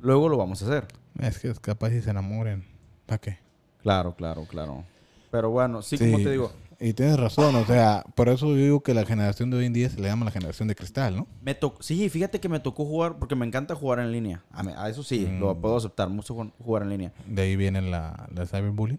Luego 0.00 0.28
lo 0.28 0.36
vamos 0.38 0.62
a 0.62 0.66
hacer. 0.66 0.88
Es 1.18 1.38
que 1.38 1.48
es 1.50 1.60
capaz 1.60 1.90
si 1.90 2.00
se 2.00 2.10
enamoren. 2.10 2.64
¿Para 3.06 3.18
qué? 3.20 3.38
Claro, 3.82 4.14
claro, 4.14 4.46
claro. 4.46 4.84
Pero 5.30 5.50
bueno, 5.50 5.82
sí, 5.82 5.98
como 5.98 6.16
te 6.18 6.30
digo, 6.30 6.50
Y 6.80 6.94
tienes 6.94 7.18
razón, 7.18 7.54
o 7.56 7.64
sea, 7.66 8.04
por 8.14 8.28
eso 8.28 8.46
yo 8.48 8.56
digo 8.56 8.82
que 8.82 8.94
la 8.94 9.04
generación 9.04 9.50
de 9.50 9.58
hoy 9.58 9.66
en 9.66 9.72
día 9.72 9.88
se 9.90 10.00
le 10.00 10.08
llama 10.08 10.24
la 10.24 10.30
generación 10.30 10.66
de 10.68 10.74
cristal, 10.74 11.14
¿no? 11.16 11.26
me 11.42 11.54
tocó, 11.54 11.82
sí, 11.82 12.08
fíjate 12.08 12.40
que 12.40 12.48
me 12.48 12.58
tocó 12.58 12.84
jugar, 12.84 13.18
porque 13.18 13.34
me 13.36 13.46
encanta 13.46 13.74
jugar 13.74 13.98
en 14.00 14.10
línea. 14.12 14.42
A, 14.50 14.62
mí- 14.62 14.72
a 14.76 14.88
eso 14.88 15.02
sí, 15.02 15.26
lo 15.38 15.54
Mm. 15.54 15.60
puedo 15.60 15.76
aceptar, 15.76 16.08
mucho 16.08 16.34
ju- 16.34 16.52
jugar 16.58 16.82
en 16.84 16.88
línea. 16.90 17.12
De 17.26 17.42
ahí 17.42 17.54
viene 17.56 17.82
la, 17.82 18.28
la 18.34 18.46
cyberbullying. 18.46 18.98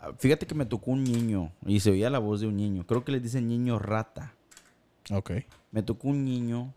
Ah, 0.00 0.10
Fíjate 0.18 0.46
que 0.46 0.54
me 0.54 0.66
tocó 0.66 0.90
un 0.90 1.02
niño, 1.04 1.52
y 1.64 1.80
se 1.80 1.90
oía 1.92 2.10
la 2.10 2.18
voz 2.18 2.40
de 2.40 2.46
un 2.48 2.56
niño. 2.56 2.84
Creo 2.86 3.04
que 3.04 3.12
les 3.12 3.22
dicen 3.22 3.48
niño 3.48 3.78
rata. 3.78 4.34
Ok. 5.10 5.32
Me 5.70 5.82
tocó 5.82 6.08
un 6.08 6.24
niño 6.24 6.72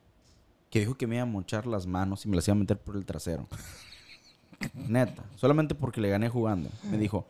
que 0.70 0.80
dijo 0.80 0.96
que 0.96 1.08
me 1.08 1.16
iba 1.16 1.24
a 1.24 1.28
mochar 1.28 1.68
las 1.68 1.86
manos 1.86 2.26
y 2.26 2.30
me 2.30 2.36
las 2.36 2.48
iba 2.48 2.56
a 2.56 2.60
meter 2.60 2.78
por 2.78 2.96
el 2.96 3.06
trasero. 3.06 3.48
Neta. 4.74 5.24
Solamente 5.36 5.76
porque 5.76 6.02
le 6.02 6.10
gané 6.10 6.30
jugando. 6.30 6.70
Me 6.90 6.98
dijo, 6.98 7.26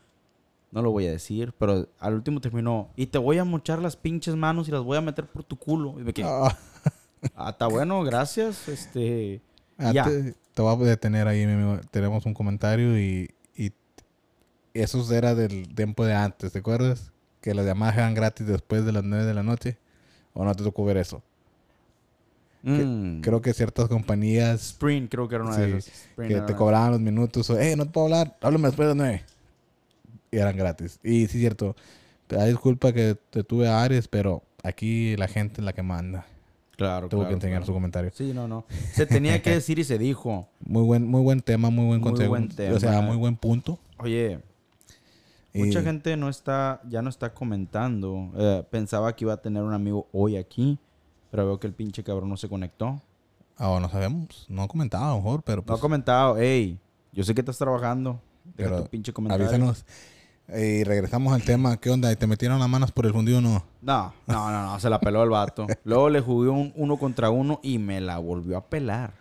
no 0.71 0.81
lo 0.81 0.91
voy 0.91 1.07
a 1.07 1.11
decir, 1.11 1.53
pero 1.57 1.87
al 1.99 2.13
último 2.13 2.41
terminó. 2.41 2.89
Y 2.95 3.07
te 3.07 3.17
voy 3.17 3.37
a 3.37 3.45
mochar 3.45 3.79
las 3.79 3.95
pinches 3.95 4.35
manos 4.35 4.67
y 4.67 4.71
las 4.71 4.81
voy 4.81 4.97
a 4.97 5.01
meter 5.01 5.25
por 5.25 5.43
tu 5.43 5.57
culo. 5.57 5.99
Y 5.99 6.03
me 6.03 6.13
quedé, 6.13 6.27
Ah, 6.29 6.57
ah, 7.35 7.49
está 7.51 7.67
bueno, 7.67 8.03
gracias. 8.03 8.67
Este. 8.67 9.41
ah, 9.77 9.91
ya. 9.93 10.03
Te, 10.03 10.35
te 10.53 10.61
voy 10.61 10.73
a 10.73 10.89
detener 10.89 11.27
ahí, 11.27 11.45
mi 11.45 11.53
amigo. 11.53 11.79
Tenemos 11.89 12.25
un 12.25 12.33
comentario 12.33 12.99
y, 12.99 13.33
y 13.55 13.71
eso 14.73 15.13
era 15.13 15.35
del 15.35 15.73
tiempo 15.73 16.05
de 16.05 16.13
antes, 16.13 16.51
¿te 16.51 16.59
acuerdas? 16.59 17.11
Que 17.41 17.53
las 17.53 17.65
llamadas 17.65 17.97
eran 17.97 18.13
gratis 18.13 18.45
después 18.45 18.85
de 18.85 18.91
las 18.91 19.03
9 19.03 19.25
de 19.25 19.33
la 19.33 19.43
noche. 19.43 19.77
¿O 20.33 20.43
no 20.45 20.53
te 20.55 20.63
tocó 20.63 20.85
ver 20.85 20.97
eso? 20.97 21.21
Que- 22.63 22.69
Mm. 22.69 23.21
Creo 23.21 23.41
que 23.41 23.53
ciertas 23.53 23.87
compañías 23.87 24.61
Sprint, 24.73 25.09
creo 25.09 25.27
que 25.27 25.35
era 25.35 25.43
una 25.43 25.57
de 25.57 25.81
Sí, 25.81 25.89
esas. 25.89 26.05
Sprint 26.09 26.33
que 26.35 26.41
te 26.41 26.55
cobraban 26.55 26.91
los 26.91 26.99
minutos 27.01 27.49
o, 27.49 27.59
eh, 27.59 27.75
no 27.75 27.85
te 27.85 27.91
puedo 27.91 28.05
hablar, 28.05 28.37
háblame 28.41 28.67
después 28.67 28.87
de 28.87 28.95
las 28.95 28.97
9. 28.97 29.23
Y 30.31 30.37
eran 30.37 30.55
gratis. 30.55 30.99
Y 31.03 31.27
sí, 31.27 31.39
cierto. 31.39 31.75
Te 32.27 32.35
da 32.35 32.45
disculpa 32.45 32.93
que 32.93 33.17
te 33.31 33.43
tuve 33.43 33.67
a 33.67 33.81
Ares, 33.83 34.07
pero 34.07 34.43
aquí 34.63 35.17
la 35.17 35.27
gente 35.27 35.59
es 35.61 35.65
la 35.65 35.73
que 35.73 35.81
manda. 35.83 36.25
Claro, 36.77 37.09
Tuvo 37.09 37.21
claro, 37.21 37.29
que 37.29 37.33
enseñar 37.35 37.57
claro. 37.59 37.65
su 37.65 37.73
comentario. 37.73 38.11
Sí, 38.13 38.31
no, 38.33 38.47
no. 38.47 38.65
Se 38.93 39.05
tenía 39.05 39.41
que 39.41 39.49
decir 39.55 39.79
y 39.79 39.83
se 39.83 39.97
dijo. 39.97 40.47
Muy 40.63 40.83
buen, 40.83 41.05
muy 41.07 41.21
buen 41.21 41.41
tema, 41.41 41.69
muy 41.71 41.85
buen 41.87 41.99
Muy 41.99 42.09
consejo. 42.11 42.29
buen 42.29 42.45
O 42.45 42.79
sea, 42.79 42.91
tema. 42.91 43.01
muy 43.01 43.17
buen 43.17 43.35
punto. 43.35 43.77
Oye, 43.97 44.39
Mucha 45.53 45.81
gente 45.81 46.15
no 46.17 46.29
está, 46.29 46.81
ya 46.87 47.01
no 47.01 47.09
está 47.09 47.33
comentando. 47.33 48.31
Eh, 48.37 48.63
pensaba 48.69 49.15
que 49.15 49.25
iba 49.25 49.33
a 49.33 49.37
tener 49.37 49.63
un 49.63 49.73
amigo 49.73 50.07
hoy 50.13 50.37
aquí, 50.37 50.79
pero 51.29 51.45
veo 51.45 51.59
que 51.59 51.67
el 51.67 51.73
pinche 51.73 52.03
cabrón 52.03 52.29
no 52.29 52.37
se 52.37 52.47
conectó. 52.47 53.01
Ah, 53.57 53.77
no 53.81 53.89
sabemos. 53.89 54.45
No 54.47 54.67
comentaba 54.67 55.07
a 55.07 55.09
lo 55.11 55.17
mejor, 55.17 55.43
pero 55.43 55.57
No 55.57 55.65
pues, 55.65 55.79
ha 55.79 55.81
comentado, 55.81 56.37
hey, 56.37 56.79
yo 57.11 57.23
sé 57.23 57.35
que 57.35 57.41
estás 57.41 57.57
trabajando. 57.57 58.19
Deja 58.57 58.69
Pero 58.69 58.83
tu 58.83 58.89
pinche 58.89 59.13
comentario. 59.13 59.45
avísanos. 59.45 59.85
Y 60.47 60.83
regresamos 60.83 61.33
al 61.33 61.43
tema. 61.43 61.77
¿Qué 61.77 61.89
onda? 61.89 62.13
¿Te 62.15 62.27
metieron 62.27 62.59
las 62.59 62.67
manos 62.67 62.91
por 62.91 63.05
el 63.05 63.13
fundido 63.13 63.37
o 63.37 63.41
no? 63.41 63.63
No, 63.81 64.13
no, 64.27 64.51
no, 64.51 64.65
no, 64.65 64.79
se 64.79 64.89
la 64.89 64.99
peló 64.99 65.23
el 65.23 65.29
vato. 65.29 65.67
Luego 65.85 66.09
le 66.09 66.19
jugué 66.19 66.49
un 66.49 66.73
uno 66.75 66.97
contra 66.97 67.29
uno 67.29 67.59
y 67.63 67.77
me 67.77 68.01
la 68.01 68.17
volvió 68.17 68.57
a 68.57 68.65
pelar. 68.65 69.13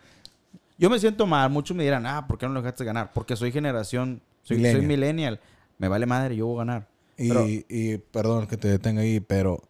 Yo 0.78 0.90
me 0.90 0.98
siento 0.98 1.26
mal. 1.26 1.50
Muchos 1.50 1.76
me 1.76 1.84
dirán, 1.84 2.06
ah, 2.06 2.26
¿por 2.26 2.38
qué 2.38 2.46
no 2.46 2.54
lo 2.54 2.62
dejaste 2.62 2.84
ganar? 2.84 3.12
Porque 3.12 3.36
soy 3.36 3.52
generación, 3.52 4.22
soy 4.42 4.60
soy 4.60 4.86
Millennial. 4.86 5.38
Me 5.80 5.88
vale 5.88 6.06
madre, 6.06 6.36
yo 6.36 6.46
voy 6.46 6.56
a 6.56 6.58
ganar. 6.64 6.86
Y, 7.18 7.28
Pero- 7.28 7.46
y 7.48 7.98
perdón 8.12 8.46
que 8.46 8.56
te 8.56 8.68
detenga 8.68 9.00
ahí, 9.02 9.18
pero 9.18 9.62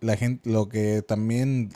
la 0.00 0.16
gente, 0.16 0.50
lo 0.50 0.68
que 0.68 1.02
también 1.02 1.70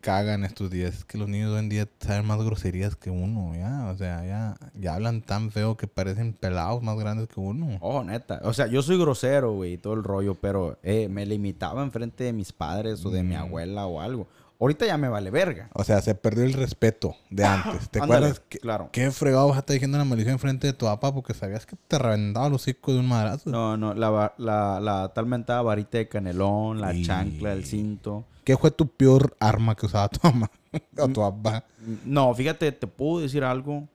cagan 0.00 0.44
estos 0.44 0.70
días 0.70 0.96
es 0.98 1.04
que 1.06 1.16
los 1.16 1.28
niños 1.28 1.52
hoy 1.52 1.60
en 1.60 1.68
día 1.70 1.88
saben 1.98 2.26
más 2.26 2.38
groserías 2.42 2.94
que 2.94 3.08
uno, 3.10 3.54
ya. 3.54 3.90
O 3.90 3.96
sea, 3.96 4.24
ya, 4.26 4.54
ya 4.78 4.94
hablan 4.94 5.22
tan 5.22 5.50
feo 5.50 5.76
que 5.78 5.86
parecen 5.86 6.34
pelados 6.34 6.82
más 6.82 6.98
grandes 6.98 7.28
que 7.28 7.40
uno. 7.40 7.78
Oh, 7.80 8.04
neta. 8.04 8.40
O 8.44 8.52
sea, 8.52 8.66
yo 8.66 8.82
soy 8.82 8.98
grosero, 8.98 9.52
güey, 9.54 9.74
y 9.74 9.78
todo 9.78 9.94
el 9.94 10.04
rollo, 10.04 10.34
pero 10.34 10.76
eh, 10.82 11.08
me 11.08 11.24
limitaba 11.24 11.82
enfrente 11.82 12.24
de 12.24 12.32
mis 12.34 12.52
padres 12.52 13.04
o 13.06 13.10
de 13.10 13.22
mi 13.22 13.34
Mm. 13.34 13.38
abuela 13.38 13.86
o 13.86 14.00
algo. 14.00 14.26
Ahorita 14.64 14.86
ya 14.86 14.96
me 14.96 15.08
vale 15.08 15.30
verga. 15.30 15.68
O 15.74 15.84
sea, 15.84 16.00
se 16.00 16.14
perdió 16.14 16.44
el 16.44 16.54
respeto 16.54 17.14
de 17.28 17.44
antes. 17.44 17.90
¿Te 17.90 18.00
Ándale, 18.00 18.26
acuerdas? 18.28 18.42
que- 18.48 18.58
Claro. 18.60 18.88
¿Qué 18.92 19.10
fregado 19.10 19.48
vas 19.48 19.56
a 19.56 19.60
estar 19.60 19.74
diciendo 19.74 19.98
una 19.98 20.06
maldición 20.06 20.32
enfrente 20.32 20.66
de 20.66 20.72
tu 20.72 20.86
papá 20.86 21.12
porque 21.12 21.34
sabías 21.34 21.66
que 21.66 21.76
te 21.86 21.98
reventaba 21.98 22.48
los 22.48 22.62
hocico 22.62 22.92
de 22.94 23.00
un 23.00 23.06
madrazo? 23.08 23.50
No, 23.50 23.76
no, 23.76 23.92
la, 23.92 24.32
la, 24.38 24.80
la 24.80 25.12
tal 25.14 25.26
mentada 25.26 25.60
varita 25.60 25.98
de 25.98 26.08
canelón, 26.08 26.80
la 26.80 26.94
chancla, 27.02 27.52
el 27.52 27.66
cinto. 27.66 28.24
¿Qué 28.42 28.56
fue 28.56 28.70
tu 28.70 28.86
peor 28.88 29.36
arma 29.38 29.74
que 29.74 29.84
usaba 29.86 30.08
tu 30.08 30.18
mamá 30.26 30.50
o 30.98 31.08
tu 31.08 31.20
papá? 31.20 31.64
No, 32.06 32.34
fíjate, 32.34 32.72
te 32.72 32.86
puedo 32.86 33.20
decir 33.20 33.44
algo 33.44 33.86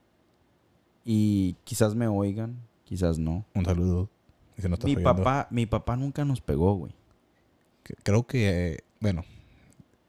y 1.03 1.55
quizás 1.63 1.95
me 1.95 2.08
oigan, 2.08 2.58
quizás 2.84 3.17
no. 3.17 3.45
Un 3.55 3.65
saludo. 3.65 4.10
Si 4.58 4.67
no 4.67 4.73
estás 4.75 4.86
Mi 4.88 4.95
oyendo. 4.97 5.15
papá, 5.15 5.47
mi 5.49 5.65
papá 5.65 5.95
nunca 5.95 6.25
nos 6.25 6.41
pegó, 6.41 6.73
güey. 6.75 6.93
creo 8.03 8.27
que, 8.27 8.73
eh, 8.73 8.79
bueno, 8.99 9.23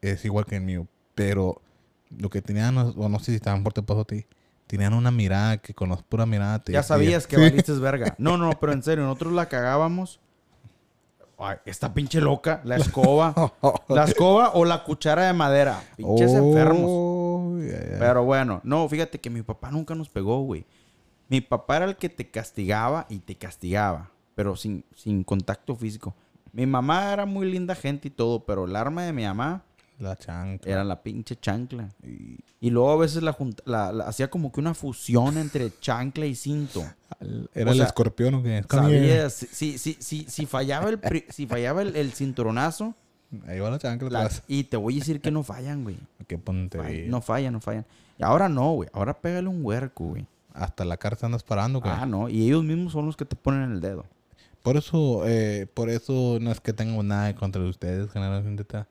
es 0.00 0.24
igual 0.24 0.46
que 0.46 0.56
el 0.56 0.62
mío, 0.62 0.86
pero 1.14 1.60
lo 2.10 2.30
que 2.30 2.42
tenían, 2.42 2.76
o 2.76 3.08
no 3.08 3.18
sé 3.18 3.32
si 3.32 3.40
tan 3.40 3.62
fuerte 3.62 3.82
pasó 3.82 4.00
a 4.00 4.04
ti, 4.04 4.26
tenían 4.66 4.94
una 4.94 5.10
mirada 5.10 5.58
que 5.58 5.74
con 5.74 5.88
la 5.88 5.96
pura 5.96 6.26
mirada 6.26 6.60
te 6.60 6.72
Ya 6.72 6.82
sabías 6.82 7.26
que 7.26 7.36
valiste 7.36 7.72
verga. 7.72 8.14
No, 8.18 8.36
no, 8.36 8.50
pero 8.60 8.72
en 8.72 8.82
serio, 8.82 9.04
nosotros 9.04 9.32
la 9.32 9.46
cagábamos. 9.46 10.20
Ay, 11.38 11.56
esta 11.64 11.94
pinche 11.94 12.20
loca, 12.20 12.60
la 12.64 12.76
escoba. 12.76 13.34
La 13.88 14.04
escoba 14.04 14.50
o 14.54 14.64
la 14.64 14.84
cuchara 14.84 15.26
de 15.26 15.32
madera. 15.32 15.82
Pinches 15.96 16.32
enfermos. 16.32 16.84
Oh. 16.86 17.58
Pero 17.98 18.24
bueno, 18.24 18.60
no, 18.62 18.88
fíjate 18.88 19.18
que 19.18 19.30
mi 19.30 19.42
papá 19.42 19.70
nunca 19.70 19.94
nos 19.94 20.08
pegó, 20.08 20.42
güey. 20.42 20.66
Mi 21.28 21.40
papá 21.40 21.78
era 21.78 21.86
el 21.86 21.96
que 21.96 22.08
te 22.08 22.30
castigaba 22.30 23.06
y 23.08 23.20
te 23.20 23.36
castigaba, 23.36 24.10
pero 24.34 24.54
sin, 24.54 24.84
sin 24.94 25.24
contacto 25.24 25.74
físico. 25.74 26.14
Mi 26.52 26.66
mamá 26.66 27.12
era 27.12 27.26
muy 27.26 27.50
linda 27.50 27.74
gente 27.74 28.08
y 28.08 28.10
todo, 28.10 28.44
pero 28.44 28.66
el 28.66 28.76
arma 28.76 29.04
de 29.04 29.12
mi 29.12 29.24
mamá 29.24 29.64
La 30.00 30.16
chancla. 30.16 30.72
era 30.72 30.82
la 30.82 31.02
pinche 31.02 31.36
chancla. 31.36 31.88
Y- 32.02 32.38
Y 32.62 32.70
luego 32.70 32.90
a 32.92 32.96
veces 32.96 33.22
la, 33.22 33.32
junta- 33.32 33.62
la- 33.66 33.92
la- 33.92 34.04
hacía 34.04 34.28
como 34.28 34.50
que 34.52 34.60
una 34.60 34.74
fusión 34.74 35.38
entre 35.38 35.70
chancla 35.80 36.26
y 36.26 36.34
cinto. 36.34 36.82
¿Era 37.54 37.70
O 37.70 37.72
el 37.72 37.76
sea, 37.78 37.86
escorpión 37.86 38.34
o 38.34 38.42
qué? 38.42 38.62
Sabías, 38.68 39.32
si, 39.32 39.78
si, 39.78 39.96
si, 40.00 40.24
si, 40.28 40.46
fallaba 40.46 40.90
el, 40.90 41.00
si 41.30 41.46
fallaba 41.46 41.82
el, 41.82 41.94
el 41.96 42.12
cinturonazo, 42.12 42.94
Ahí 43.46 43.60
va 43.60 43.70
la 43.70 43.78
chancla 43.78 44.08
la- 44.10 44.30
y 44.48 44.64
te 44.64 44.76
voy 44.76 44.96
a 44.96 44.98
decir 44.98 45.20
que 45.20 45.30
no 45.30 45.42
fallan, 45.44 45.84
güey. 45.84 45.96
Qué 46.26 46.36
ponte 46.36 47.06
No 47.06 47.20
fallan, 47.20 47.52
no 47.52 47.60
fallan. 47.60 47.86
Y 48.18 48.24
ahora 48.24 48.48
no, 48.48 48.72
güey. 48.72 48.88
Ahora 48.92 49.14
pégale 49.20 49.46
un 49.48 49.64
huerco, 49.64 50.04
güey. 50.06 50.26
Hasta 50.52 50.84
la 50.84 50.96
carta 50.96 51.26
andas 51.26 51.44
parando, 51.44 51.80
güey. 51.80 51.92
Ah, 51.96 52.06
no. 52.06 52.28
Y 52.28 52.44
ellos 52.46 52.64
mismos 52.64 52.92
son 52.92 53.06
los 53.06 53.16
que 53.16 53.24
te 53.24 53.36
ponen 53.36 53.62
en 53.62 53.72
el 53.72 53.80
dedo. 53.80 54.04
Por 54.62 54.76
eso, 54.76 55.22
eh, 55.26 55.66
por 55.72 55.88
eso 55.88 56.38
no 56.40 56.50
es 56.50 56.60
que 56.60 56.72
tengo 56.72 57.02
nada 57.04 57.34
contra 57.36 57.62
ustedes, 57.62 58.10
generación 58.10 58.58
Z. 58.58 58.86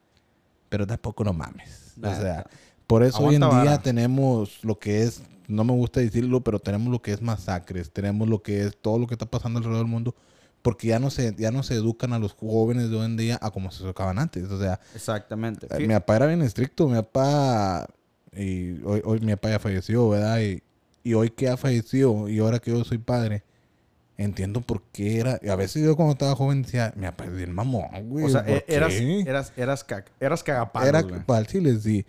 Pero 0.70 0.88
tampoco 0.88 1.24
no 1.24 1.34
mames. 1.34 1.94
O 2.02 2.16
sea, 2.16 2.46
por 2.88 3.04
eso 3.04 3.20
hoy 3.20 3.36
en 3.36 3.42
día 3.42 3.50
vara. 3.50 3.82
tenemos 3.82 4.64
lo 4.64 4.80
que 4.80 5.04
es, 5.04 5.22
no 5.48 5.64
me 5.64 5.74
gusta 5.74 6.00
decirlo, 6.00 6.42
pero 6.42 6.60
tenemos 6.60 6.92
lo 6.92 7.02
que 7.02 7.12
es 7.12 7.22
masacres, 7.22 7.92
tenemos 7.92 8.28
lo 8.28 8.42
que 8.42 8.64
es 8.64 8.78
todo 8.78 8.98
lo 9.00 9.08
que 9.08 9.16
está 9.16 9.26
pasando 9.26 9.58
alrededor 9.58 9.84
del 9.84 9.92
mundo, 9.92 10.16
porque 10.62 10.88
ya 10.88 11.00
no 11.00 11.10
se, 11.10 11.36
ya 11.38 11.52
no 11.52 11.64
se 11.64 11.76
educan 11.76 12.14
a 12.14 12.20
los 12.20 12.34
jóvenes 12.34 12.90
de 12.90 12.98
hoy 12.98 13.06
en 13.06 13.18
día 13.18 13.40
a 13.42 13.52
como 13.52 13.72
se 13.72 13.84
educaban 13.84 14.20
antes. 14.20 14.50
O 14.50 14.60
sea, 14.60 14.80
Exactamente. 14.96 15.68
eh, 15.70 15.88
mi 15.88 15.94
papá 15.94 16.16
era 16.16 16.26
bien 16.28 16.42
estricto, 16.42 16.88
mi 16.88 16.96
papá, 16.96 17.88
y 18.34 18.82
hoy, 18.84 19.02
hoy 19.04 19.20
mi 19.20 19.34
papá 19.34 19.50
ya 19.50 19.60
falleció, 19.60 20.10
¿verdad? 20.10 20.40
Y, 20.40 20.64
y 21.04 21.14
hoy 21.14 21.30
que 21.30 21.50
ha 21.50 21.58
fallecido, 21.58 22.30
y 22.30 22.40
ahora 22.40 22.60
que 22.60 22.72
yo 22.72 22.84
soy 22.84 22.98
padre, 22.98 23.44
entiendo 24.24 24.62
por 24.62 24.82
qué 24.92 25.20
era. 25.20 25.40
a 25.50 25.56
veces 25.56 25.84
yo 25.84 25.96
cuando 25.96 26.12
estaba 26.14 26.36
joven 26.36 26.62
decía, 26.64 26.94
papá 27.00 27.26
es 27.26 27.36
bien 27.36 27.52
mamón, 27.54 27.88
güey. 28.10 28.26
o 28.26 28.30
sea, 28.30 28.44
¿por 28.46 28.58
e- 28.58 28.66
eras, 28.68 28.94
qué?". 28.94 29.22
eras, 29.22 29.54
eras, 29.56 29.84
ca- 29.84 30.06
eras 30.20 30.44
cagapalos, 30.44 30.90
Era 30.90 31.02
güey. 31.02 31.24
para 31.26 31.40
el 31.40 31.48
chile, 31.48 31.80
sí. 31.80 32.06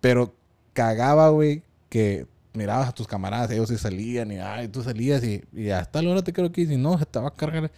Pero 0.00 0.34
cagaba, 0.72 1.28
güey, 1.30 1.62
que 1.88 2.26
mirabas 2.54 2.88
a 2.88 2.92
tus 2.92 3.06
camaradas, 3.06 3.50
ellos 3.50 3.68
se 3.68 3.78
salían 3.78 4.32
y 4.32 4.38
ay, 4.38 4.68
tú 4.68 4.82
salías 4.82 5.22
y, 5.24 5.42
y 5.52 5.70
hasta 5.70 6.02
la 6.02 6.10
hora 6.10 6.22
te 6.22 6.32
creo 6.32 6.50
que 6.52 6.66
si 6.66 6.76
no, 6.76 6.96
se 6.98 7.04
estaba 7.04 7.28
a 7.28 7.34
cargar. 7.34 7.70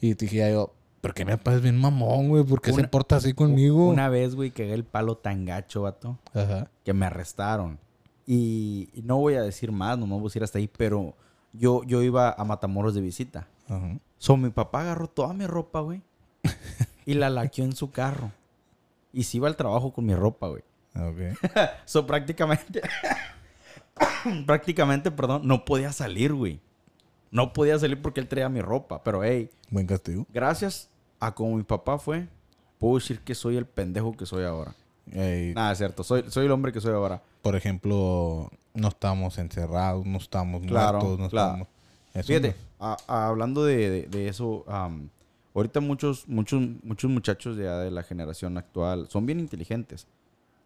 Y 0.00 0.14
te 0.14 0.26
dije 0.26 0.50
yo, 0.52 0.72
¿por 1.00 1.12
qué 1.14 1.24
mi 1.24 1.32
papá 1.32 1.54
es 1.54 1.60
bien 1.62 1.76
mamón, 1.76 2.28
güey? 2.28 2.44
¿Por 2.44 2.60
qué 2.62 2.72
se 2.72 2.84
porta 2.88 3.16
así 3.16 3.32
conmigo? 3.34 3.88
Una 3.88 4.08
vez, 4.08 4.34
güey, 4.34 4.50
cagué 4.50 4.74
el 4.74 4.84
palo 4.84 5.16
tan 5.16 5.44
gacho, 5.44 5.82
vato, 5.82 6.18
Ajá. 6.32 6.70
que 6.84 6.92
me 6.92 7.06
arrestaron. 7.06 7.78
Y, 8.26 8.88
y 8.94 9.02
no 9.02 9.16
voy 9.18 9.34
a 9.34 9.42
decir 9.42 9.72
más, 9.72 9.98
no 9.98 10.06
me 10.06 10.12
voy 10.14 10.22
a 10.22 10.24
decir 10.24 10.42
hasta 10.44 10.58
ahí, 10.58 10.68
pero 10.68 11.14
yo, 11.54 11.82
yo 11.84 12.02
iba 12.02 12.30
a 12.36 12.44
Matamoros 12.44 12.94
de 12.94 13.00
visita. 13.00 13.46
Ajá. 13.68 13.98
So, 14.18 14.36
mi 14.36 14.50
papá 14.50 14.80
agarró 14.82 15.08
toda 15.08 15.32
mi 15.32 15.46
ropa, 15.46 15.80
güey, 15.80 16.02
y 17.06 17.14
la 17.14 17.30
laqueó 17.30 17.64
en 17.64 17.74
su 17.74 17.90
carro. 17.90 18.30
Y 19.12 19.22
se 19.24 19.36
iba 19.38 19.48
al 19.48 19.56
trabajo 19.56 19.92
con 19.92 20.04
mi 20.04 20.14
ropa, 20.14 20.48
güey. 20.48 20.62
Ok. 20.96 21.38
So, 21.86 22.06
prácticamente, 22.06 22.82
prácticamente, 24.46 25.10
perdón, 25.10 25.42
no 25.46 25.64
podía 25.64 25.92
salir, 25.92 26.32
güey. 26.32 26.60
No 27.30 27.52
podía 27.52 27.78
salir 27.78 28.00
porque 28.00 28.20
él 28.20 28.28
traía 28.28 28.48
mi 28.48 28.60
ropa. 28.60 29.02
Pero, 29.02 29.24
hey, 29.24 29.50
Buen 29.70 29.86
castigo. 29.86 30.26
gracias 30.32 30.88
a 31.20 31.34
como 31.34 31.56
mi 31.56 31.62
papá 31.62 31.98
fue, 31.98 32.28
puedo 32.78 32.94
decir 32.96 33.20
que 33.20 33.34
soy 33.34 33.56
el 33.56 33.66
pendejo 33.66 34.16
que 34.16 34.26
soy 34.26 34.44
ahora. 34.44 34.74
Eh, 35.12 35.52
Nada, 35.54 35.72
es 35.72 35.78
cierto. 35.78 36.02
Soy, 36.04 36.24
soy 36.28 36.46
el 36.46 36.52
hombre 36.52 36.72
que 36.72 36.80
soy 36.80 36.92
ahora. 36.92 37.22
por 37.42 37.56
ejemplo, 37.56 38.50
no 38.72 38.88
estamos 38.88 39.38
encerrados, 39.38 40.04
no 40.06 40.18
estamos 40.18 40.62
Claro, 40.66 40.98
muertos, 41.00 41.18
no 41.18 41.28
claro. 41.28 41.48
estamos... 41.52 41.68
Eso 42.14 42.26
Fíjate, 42.28 42.54
no- 42.80 42.86
a- 42.86 42.96
a- 43.08 43.26
hablando 43.28 43.64
de, 43.64 43.90
de- 43.90 44.02
de 44.06 44.28
eso, 44.28 44.64
am, 44.68 45.08
ahorita 45.54 45.80
muchos, 45.80 46.26
muchos, 46.28 46.60
muchos 46.82 47.10
muchachos 47.10 47.56
de, 47.56 47.64
de 47.64 47.90
la 47.90 48.02
generación 48.02 48.56
actual 48.56 49.08
son 49.10 49.26
bien 49.26 49.40
inteligentes. 49.40 50.06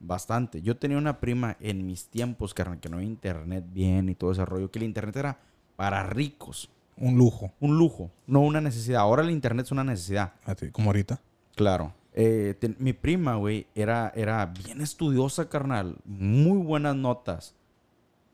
Bastante. 0.01 0.63
Yo 0.63 0.77
tenía 0.77 0.97
una 0.99 1.19
prima 1.19 1.57
en 1.61 1.85
mis 1.87 2.07
tiempos, 2.07 2.55
carnal, 2.55 2.79
que 2.79 2.89
no 2.89 2.97
había 2.99 3.09
internet 3.09 3.65
bien 3.73 4.09
y 4.09 4.15
todo 4.15 4.31
ese 4.33 4.45
rollo, 4.45 4.71
que 4.71 4.79
el 4.79 4.85
internet 4.85 5.17
era 5.17 5.39
para 5.77 6.05
ricos. 6.05 6.69
Un 6.97 7.17
lujo, 7.17 7.53
Un 7.61 7.79
lujo, 7.79 8.11
no 8.27 8.41
una 8.41 8.61
necesidad. 8.61 9.01
Ahora 9.01 9.23
el 9.23 9.31
internet 9.31 9.67
es 9.67 9.73
una 9.73 9.85
necesidad. 9.85 10.33
así 10.45 10.71
como 10.71 10.91
ahorita. 10.91 11.21
Claro. 11.57 11.93
Eh, 12.21 12.57
ten- 12.59 12.75
mi 12.81 12.93
prima, 12.93 13.37
güey, 13.37 13.69
era, 13.77 14.13
era 14.17 14.45
bien 14.47 14.81
estudiosa, 14.81 15.49
carnal. 15.49 15.97
Muy 16.05 16.59
buenas 16.59 16.97
notas. 16.97 17.55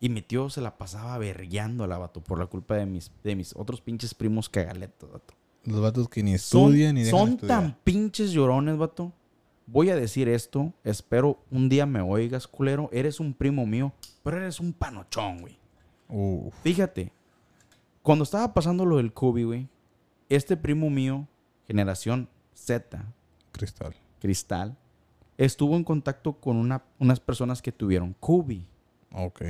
Y 0.00 0.08
mi 0.08 0.22
tío 0.22 0.48
se 0.48 0.62
la 0.62 0.78
pasaba 0.78 1.18
vergueando 1.18 1.86
la 1.86 1.98
vato 1.98 2.22
por 2.22 2.38
la 2.38 2.46
culpa 2.46 2.76
de 2.76 2.86
mis, 2.86 3.10
de 3.22 3.36
mis 3.36 3.54
otros 3.54 3.82
pinches 3.82 4.14
primos 4.14 4.48
cagaletos, 4.48 5.12
vato. 5.12 5.34
Los 5.64 5.80
vatos 5.82 6.08
que 6.08 6.22
ni 6.22 6.36
Son, 6.38 6.62
estudian 6.72 6.94
ni 6.94 7.02
dejan 7.02 7.18
son 7.20 7.28
estudiar. 7.34 7.60
tan 7.60 7.76
pinches 7.84 8.32
llorones, 8.32 8.78
vato. 8.78 9.12
Voy 9.66 9.90
a 9.90 9.96
decir 9.96 10.28
esto. 10.30 10.72
Espero 10.82 11.38
un 11.50 11.68
día 11.68 11.84
me 11.84 12.00
oigas, 12.00 12.46
culero. 12.46 12.88
Eres 12.92 13.20
un 13.20 13.34
primo 13.34 13.66
mío, 13.66 13.92
pero 14.22 14.38
eres 14.38 14.60
un 14.60 14.72
panochón, 14.72 15.40
güey. 15.42 15.58
Uf, 16.08 16.54
Fíjate, 16.62 17.12
cuando 18.02 18.24
estaba 18.24 18.52
pasando 18.54 18.84
lo 18.86 18.96
del 18.98 19.12
COVID, 19.12 19.46
güey, 19.46 19.68
este 20.30 20.56
primo 20.56 20.88
mío, 20.90 21.26
generación 21.66 22.28
Z, 22.54 23.04
cristal. 23.54 23.94
Cristal, 24.20 24.76
estuvo 25.38 25.76
en 25.76 25.84
contacto 25.84 26.34
con 26.34 26.56
una- 26.56 26.82
unas 26.98 27.20
personas 27.20 27.62
que 27.62 27.72
tuvieron 27.72 28.14
COVID. 28.20 28.62
Ok. 29.12 29.42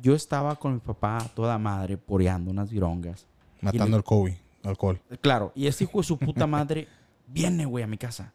Yo 0.00 0.14
estaba 0.14 0.56
con 0.56 0.74
mi 0.74 0.80
papá 0.80 1.18
toda 1.34 1.58
madre 1.58 1.96
poreando 1.98 2.50
unas 2.50 2.70
virongas. 2.70 3.26
Matando 3.60 3.90
le- 3.90 3.96
el 3.96 4.04
COVID, 4.04 4.34
alcohol. 4.64 5.00
Claro, 5.20 5.52
y 5.54 5.66
ese 5.66 5.84
hijo 5.84 5.98
de 5.98 6.04
su 6.04 6.18
puta 6.18 6.46
madre 6.46 6.88
viene, 7.26 7.66
güey, 7.66 7.84
a 7.84 7.86
mi 7.86 7.98
casa. 7.98 8.32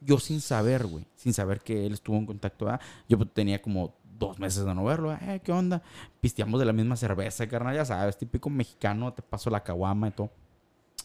Yo 0.00 0.18
sin 0.18 0.40
saber, 0.40 0.86
güey, 0.86 1.06
sin 1.14 1.32
saber 1.32 1.60
que 1.60 1.86
él 1.86 1.94
estuvo 1.94 2.16
en 2.16 2.26
contacto. 2.26 2.64
¿verdad? 2.66 2.80
Yo 3.08 3.16
pues, 3.16 3.32
tenía 3.32 3.62
como 3.62 3.94
dos 4.18 4.38
meses 4.38 4.64
de 4.64 4.74
no 4.74 4.84
verlo. 4.84 5.12
Eh, 5.12 5.40
¿qué 5.42 5.52
onda? 5.52 5.82
Pisteamos 6.20 6.58
de 6.60 6.66
la 6.66 6.72
misma 6.72 6.96
cerveza, 6.96 7.46
carnal, 7.46 7.74
ya 7.76 7.84
sabes, 7.84 8.18
típico 8.18 8.50
mexicano, 8.50 9.12
te 9.12 9.22
paso 9.22 9.48
la 9.50 9.62
caguama 9.62 10.08
y 10.08 10.10
todo. 10.10 10.30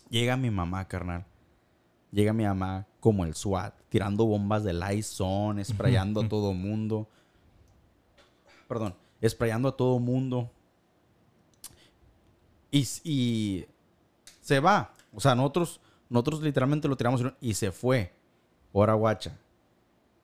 Llega 0.10 0.36
mi 0.38 0.50
mamá, 0.50 0.86
carnal. 0.88 1.26
Llega 2.12 2.34
mi 2.34 2.44
mamá 2.44 2.88
como 3.00 3.24
el 3.24 3.36
SWAT, 3.36 3.74
tirando 3.90 4.26
bombas 4.26 4.64
de 4.64 4.74
Lysol, 4.74 5.64
sprayando 5.64 6.22
a 6.22 6.28
todo 6.28 6.54
mundo. 6.54 7.08
Perdón, 8.68 8.96
sprayando 9.28 9.70
a 9.70 9.78
todo 9.78 10.00
mundo. 10.00 10.50
Y, 12.72 12.88
y 13.04 13.66
se 14.42 14.60
va. 14.60 14.94
O 15.14 15.20
sea, 15.20 15.36
nosotros, 15.36 15.80
nosotros 16.10 16.42
literalmente 16.42 16.88
lo 16.88 16.98
tiramos 16.98 17.24
y 17.40 17.54
se 17.54 17.72
fue. 17.72 18.14
Ahora, 18.74 18.94
guacha. 18.94 19.38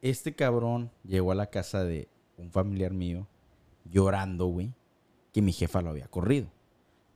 Este 0.01 0.35
cabrón 0.35 0.91
llegó 1.03 1.31
a 1.31 1.35
la 1.35 1.47
casa 1.47 1.83
de 1.83 2.07
un 2.37 2.51
familiar 2.51 2.93
mío 2.93 3.27
llorando, 3.85 4.47
güey, 4.47 4.71
que 5.31 5.41
mi 5.41 5.51
jefa 5.51 5.81
lo 5.81 5.89
había 5.89 6.07
corrido. 6.07 6.47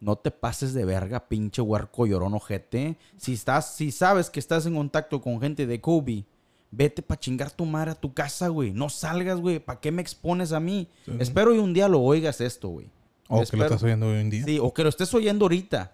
No 0.02 0.16
te 0.16 0.32
pases 0.32 0.74
de 0.74 0.86
verga, 0.86 1.28
pinche 1.28 1.62
huerco 1.62 2.06
llorón 2.06 2.34
ojete. 2.34 2.98
Si 3.18 3.34
estás, 3.34 3.76
si 3.76 3.92
sabes 3.92 4.30
que 4.30 4.40
estás 4.40 4.66
en 4.66 4.76
contacto 4.76 5.22
con 5.22 5.42
gente 5.42 5.68
de 5.68 5.82
Kobe, 5.82 6.26
vete 6.72 7.02
pa' 7.02 7.20
chingar 7.20 7.52
tu 7.52 7.66
madre 7.66 7.92
a 7.92 7.96
tu 7.96 8.14
casa, 8.14 8.48
güey. 8.48 8.72
No 8.72 8.90
salgas, 8.90 9.40
güey. 9.40 9.60
¿Para 9.60 9.80
qué 9.80 9.92
me 9.92 10.02
expones 10.02 10.54
a 10.54 10.60
mí? 10.60 10.88
Sí. 11.06 11.12
Espero 11.20 11.54
y 11.54 11.58
un 11.58 11.74
día 11.74 11.90
lo 11.90 12.00
oigas 12.00 12.40
esto, 12.40 12.70
güey. 12.70 12.90
O 13.28 13.44
que 13.44 13.58
lo 13.58 13.64
estás 13.64 13.84
oyendo 13.84 14.08
hoy 14.08 14.20
en 14.20 14.30
día. 14.30 14.44
Sí, 14.46 14.58
o 14.60 14.74
que 14.74 14.84
lo 14.84 14.90
estés 14.90 15.14
oyendo 15.14 15.46
ahorita. 15.46 15.94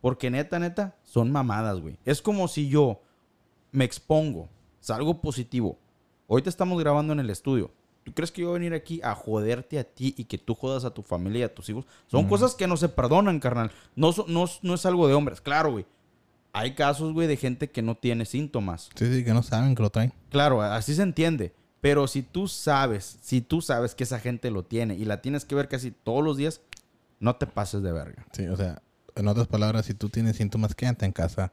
Porque 0.00 0.30
neta, 0.30 0.58
neta, 0.58 0.96
son 1.04 1.30
mamadas, 1.30 1.80
güey. 1.80 1.96
Es 2.04 2.20
como 2.22 2.48
si 2.48 2.68
yo 2.68 3.02
me 3.70 3.84
expongo, 3.84 4.48
salgo 4.80 5.20
positivo. 5.20 5.78
Ahorita 6.28 6.50
estamos 6.50 6.80
grabando 6.80 7.12
en 7.12 7.20
el 7.20 7.30
estudio. 7.30 7.70
¿Tú 8.04 8.12
crees 8.12 8.32
que 8.32 8.42
yo 8.42 8.48
voy 8.48 8.56
a 8.56 8.58
venir 8.58 8.74
aquí 8.74 9.00
a 9.02 9.14
joderte 9.14 9.78
a 9.78 9.84
ti 9.84 10.14
y 10.16 10.24
que 10.24 10.38
tú 10.38 10.54
jodas 10.54 10.84
a 10.84 10.92
tu 10.92 11.02
familia 11.02 11.40
y 11.40 11.42
a 11.44 11.54
tus 11.54 11.68
hijos? 11.68 11.86
Son 12.08 12.28
cosas 12.28 12.54
que 12.54 12.66
no 12.66 12.76
se 12.76 12.88
perdonan, 12.88 13.38
carnal. 13.38 13.70
No, 13.94 14.12
no, 14.26 14.46
no 14.62 14.74
es 14.74 14.86
algo 14.86 15.06
de 15.06 15.14
hombres. 15.14 15.40
Claro, 15.40 15.72
güey. 15.72 15.86
Hay 16.52 16.74
casos, 16.74 17.12
güey, 17.12 17.28
de 17.28 17.36
gente 17.36 17.70
que 17.70 17.80
no 17.80 17.94
tiene 17.94 18.26
síntomas. 18.26 18.90
Sí, 18.94 19.12
sí, 19.12 19.24
que 19.24 19.32
no 19.32 19.42
saben 19.42 19.74
que 19.74 19.82
lo 19.82 19.90
traen. 19.90 20.12
Claro, 20.30 20.60
así 20.60 20.94
se 20.94 21.02
entiende. 21.02 21.54
Pero 21.80 22.06
si 22.06 22.22
tú 22.22 22.46
sabes, 22.48 23.18
si 23.22 23.40
tú 23.40 23.60
sabes 23.60 23.94
que 23.94 24.04
esa 24.04 24.20
gente 24.20 24.50
lo 24.50 24.64
tiene 24.64 24.94
y 24.94 25.04
la 25.04 25.22
tienes 25.22 25.44
que 25.44 25.54
ver 25.54 25.68
casi 25.68 25.90
todos 25.90 26.22
los 26.22 26.36
días, 26.36 26.60
no 27.20 27.36
te 27.36 27.46
pases 27.46 27.82
de 27.82 27.92
verga. 27.92 28.26
Sí, 28.32 28.46
o 28.46 28.56
sea, 28.56 28.82
en 29.14 29.28
otras 29.28 29.46
palabras, 29.46 29.86
si 29.86 29.94
tú 29.94 30.08
tienes 30.08 30.36
síntomas, 30.36 30.74
quédate 30.74 31.06
en 31.06 31.12
casa. 31.12 31.52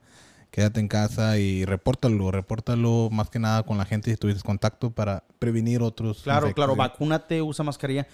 Quédate 0.51 0.79
en 0.79 0.87
casa 0.87 1.37
y 1.37 1.63
repórtalo, 1.65 2.31
repórtalo 2.31 3.09
más 3.11 3.29
que 3.29 3.37
nada 3.39 3.63
con 3.63 3.77
la 3.77 3.85
gente 3.85 4.09
si 4.09 4.17
tuviste 4.17 4.41
contacto 4.41 4.89
para 4.89 5.23
prevenir 5.37 5.81
otros. 5.81 6.23
Claro, 6.23 6.47
infectos. 6.47 6.55
claro, 6.55 6.75
vacúnate, 6.75 7.41
usa 7.41 7.63
mascarilla. 7.63 8.07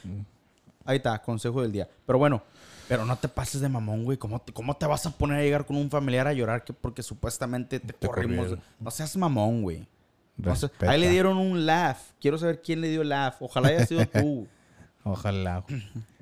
Ahí 0.84 0.98
está, 0.98 1.22
consejo 1.22 1.62
del 1.62 1.72
día. 1.72 1.88
Pero 2.06 2.20
bueno, 2.20 2.44
pero 2.90 3.06
no 3.06 3.16
te 3.16 3.28
pases 3.30 3.62
de 3.62 3.70
mamón, 3.70 4.04
güey. 4.04 4.18
¿Cómo 4.18 4.40
te, 4.40 4.52
cómo 4.52 4.76
te 4.76 4.86
vas 4.86 5.06
a 5.06 5.12
poner 5.12 5.40
a 5.40 5.44
llegar 5.44 5.66
con 5.66 5.78
un 5.78 5.90
familiar 5.90 6.28
a 6.28 6.34
llorar 6.34 6.64
que 6.64 6.74
porque 6.74 7.02
supuestamente 7.02 7.80
te, 7.80 7.94
Te 7.94 8.08
corrimos? 8.08 8.38
corrieron. 8.48 8.64
No 8.80 8.92
seas 8.92 9.16
mamón, 9.16 9.62
güey. 9.64 9.88
No 10.38 10.54
ahí 10.88 11.00
le 11.00 11.10
dieron 11.10 11.38
un 11.38 11.66
laugh. 11.66 11.98
Quiero 12.20 12.38
saber 12.38 12.62
quién 12.62 12.82
le 12.82 12.90
dio 12.90 13.04
laugh. 13.06 13.36
Ojalá 13.40 13.70
haya 13.70 13.86
sido 13.86 14.06
tú. 14.08 14.46
Ojalá. 15.04 15.64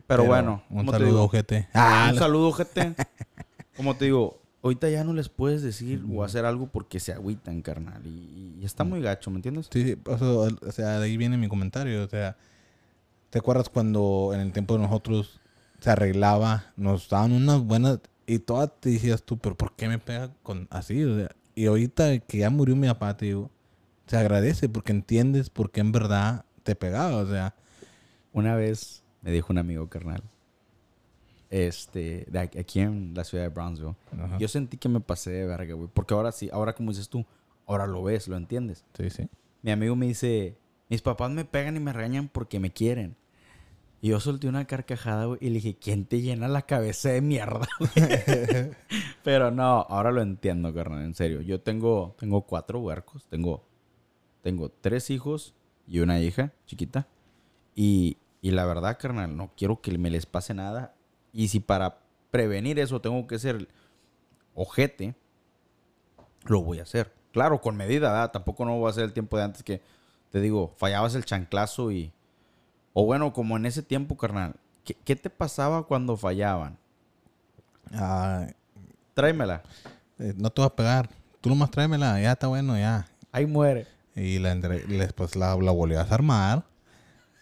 Pero, 0.05 0.25
bueno, 0.25 0.61
Un 0.69 0.77
¿cómo 0.79 0.91
te 0.91 0.99
saludo, 0.99 1.23
ojete. 1.23 1.67
Ah, 1.73 2.05
Ah, 2.07 2.09
un 2.13 2.19
saludo, 2.19 2.51
gente. 2.53 2.93
Como 3.75 3.95
te 3.95 4.05
digo, 4.05 4.39
ahorita 4.63 4.89
ya 4.89 5.03
no 5.03 5.13
les 5.13 5.29
puedes 5.29 5.61
decir 5.61 6.03
o 6.11 6.23
hacer 6.23 6.45
algo 6.45 6.67
porque 6.67 6.99
se 6.99 7.13
agüitan, 7.13 7.61
carnal. 7.61 8.05
Y, 8.05 8.55
y 8.61 8.65
está 8.65 8.83
muy 8.83 9.01
gacho, 9.01 9.29
¿me 9.31 9.37
entiendes? 9.37 9.67
Sí, 9.71 9.83
sí, 9.83 9.97
o 10.05 10.17
sea, 10.17 10.57
o 10.67 10.71
sea, 10.71 10.99
de 10.99 11.05
ahí 11.05 11.17
viene 11.17 11.37
mi 11.37 11.47
comentario. 11.49 12.03
O 12.03 12.07
sea, 12.09 12.37
¿te 13.29 13.39
acuerdas 13.39 13.69
cuando 13.69 14.31
en 14.33 14.39
el 14.41 14.53
tiempo 14.53 14.75
de 14.75 14.83
nosotros 14.83 15.39
se 15.79 15.89
arreglaba, 15.91 16.73
nos 16.77 17.09
daban 17.09 17.33
unas 17.33 17.61
buenas 17.63 17.99
y 18.25 18.39
todas 18.39 18.71
te 18.79 18.89
decías 18.91 19.23
tú, 19.23 19.37
pero 19.37 19.55
¿por 19.57 19.73
qué 19.75 19.87
me 19.89 19.99
pega 19.99 20.31
con 20.43 20.67
así? 20.71 21.03
O 21.03 21.17
sea, 21.17 21.35
y 21.55 21.65
ahorita 21.67 22.19
que 22.19 22.39
ya 22.39 22.49
murió 22.49 22.75
mi 22.75 22.87
papá, 22.87 23.17
te 23.17 23.25
digo, 23.27 23.51
se 24.07 24.17
agradece 24.17 24.69
porque 24.69 24.91
entiendes 24.93 25.49
por 25.49 25.71
qué 25.71 25.81
en 25.81 25.91
verdad 25.91 26.45
te 26.63 26.75
pegaba. 26.75 27.17
O 27.17 27.27
sea, 27.29 27.55
Una 28.33 28.55
vez 28.55 29.03
me 29.21 29.31
dijo 29.31 29.53
un 29.53 29.59
amigo 29.59 29.89
carnal, 29.89 30.23
este, 31.53 32.25
de 32.31 32.39
aquí- 32.39 32.79
en 32.79 33.13
la 33.13 33.23
ciudad 33.23 33.43
de 33.43 33.49
Brownsville, 33.49 33.95
Ajá. 34.19 34.37
yo 34.39 34.47
sentí 34.47 34.77
que 34.77 34.89
me 34.89 34.99
pasé 34.99 35.29
de 35.29 35.45
verga, 35.45 35.75
güey. 35.75 35.87
Porque 35.93 36.15
ahora 36.15 36.31
sí, 36.31 36.49
ahora 36.51 36.73
como 36.73 36.89
dices 36.89 37.09
tú, 37.09 37.23
ahora 37.67 37.85
lo 37.85 38.01
ves, 38.01 38.27
lo 38.27 38.35
entiendes. 38.37 38.83
sí, 38.97 39.09
sí. 39.11 39.29
Mi 39.61 39.69
amigo 39.71 39.95
me 39.95 40.07
dice, 40.07 40.57
mis 40.89 41.03
papás 41.03 41.29
me 41.31 41.45
pegan 41.45 41.77
y 41.77 41.79
me 41.79 41.93
regañan 41.93 42.27
porque 42.27 42.59
me 42.59 42.71
quieren. 42.71 43.15
Y 44.01 44.09
yo 44.09 44.19
solté 44.19 44.47
una 44.49 44.65
carcajada, 44.65 45.25
güey, 45.25 45.37
y 45.41 45.47
le 45.49 45.53
dije, 45.55 45.77
¿quién 45.77 46.05
te 46.05 46.21
llena 46.21 46.47
la 46.47 46.63
cabeza 46.63 47.09
de 47.09 47.21
mierda? 47.21 47.67
güey?" 47.79 47.91
Pero 49.23 49.51
no, 49.51 49.85
ahora 49.89 50.11
lo 50.11 50.21
entiendo, 50.23 50.73
carnal, 50.73 51.03
en 51.03 51.13
serio. 51.13 51.39
Yo 51.41 51.61
tengo, 51.61 52.15
tengo 52.19 52.41
cuatro 52.41 52.79
huercos, 52.79 53.25
tengo, 53.27 53.63
tengo 54.41 54.69
tres 54.69 55.09
hijos 55.11 55.53
y 55.87 55.99
una 55.99 56.19
hija 56.19 56.51
chiquita. 56.65 57.07
Y, 57.75 58.17
y 58.41 58.51
la 58.51 58.65
verdad, 58.65 58.97
carnal, 58.99 59.37
no 59.37 59.51
quiero 59.55 59.79
que 59.81 59.95
me 59.99 60.09
les 60.09 60.25
pase 60.25 60.53
nada. 60.55 60.95
Y 61.33 61.47
si 61.47 61.59
para 61.59 61.97
prevenir 62.31 62.79
eso 62.79 63.01
tengo 63.01 63.25
que 63.27 63.39
ser 63.39 63.67
ojete, 64.55 65.15
lo 66.45 66.61
voy 66.61 66.79
a 66.79 66.83
hacer. 66.83 67.11
Claro, 67.31 67.59
con 67.61 67.75
medida, 67.75 68.11
¿verdad? 68.11 68.31
Tampoco 68.31 68.65
no 68.65 68.77
voy 68.77 68.87
a 68.87 68.91
hacer 68.91 69.03
el 69.05 69.13
tiempo 69.13 69.37
de 69.37 69.43
antes 69.43 69.63
que, 69.63 69.81
te 70.31 70.39
digo, 70.39 70.73
fallabas 70.77 71.15
el 71.15 71.25
chanclazo 71.25 71.91
y... 71.91 72.11
O 72.93 73.05
bueno, 73.05 73.33
como 73.33 73.57
en 73.57 73.65
ese 73.65 73.81
tiempo, 73.81 74.15
carnal. 74.17 74.55
¿Qué, 74.85 74.93
qué 74.93 75.15
te 75.15 75.31
pasaba 75.31 75.87
cuando 75.87 76.15
fallaban? 76.15 76.77
Ah, 77.91 78.45
Tráemela. 79.15 79.63
eh, 80.19 80.33
no 80.37 80.51
te 80.51 80.61
va 80.61 80.67
a 80.67 80.75
pegar. 80.75 81.09
Tú 81.41 81.49
nomás 81.49 81.71
tráemela, 81.71 82.21
ya 82.21 82.33
está 82.33 82.47
bueno, 82.47 82.77
ya. 82.77 83.07
Ahí 83.31 83.45
muere. 83.47 83.87
Y 84.15 84.37
la 84.37 84.51
entre- 84.51 84.81
después 84.83 85.35
la, 85.35 85.55
la 85.55 85.71
volvías 85.71 86.11
a 86.11 86.13
armar. 86.13 86.63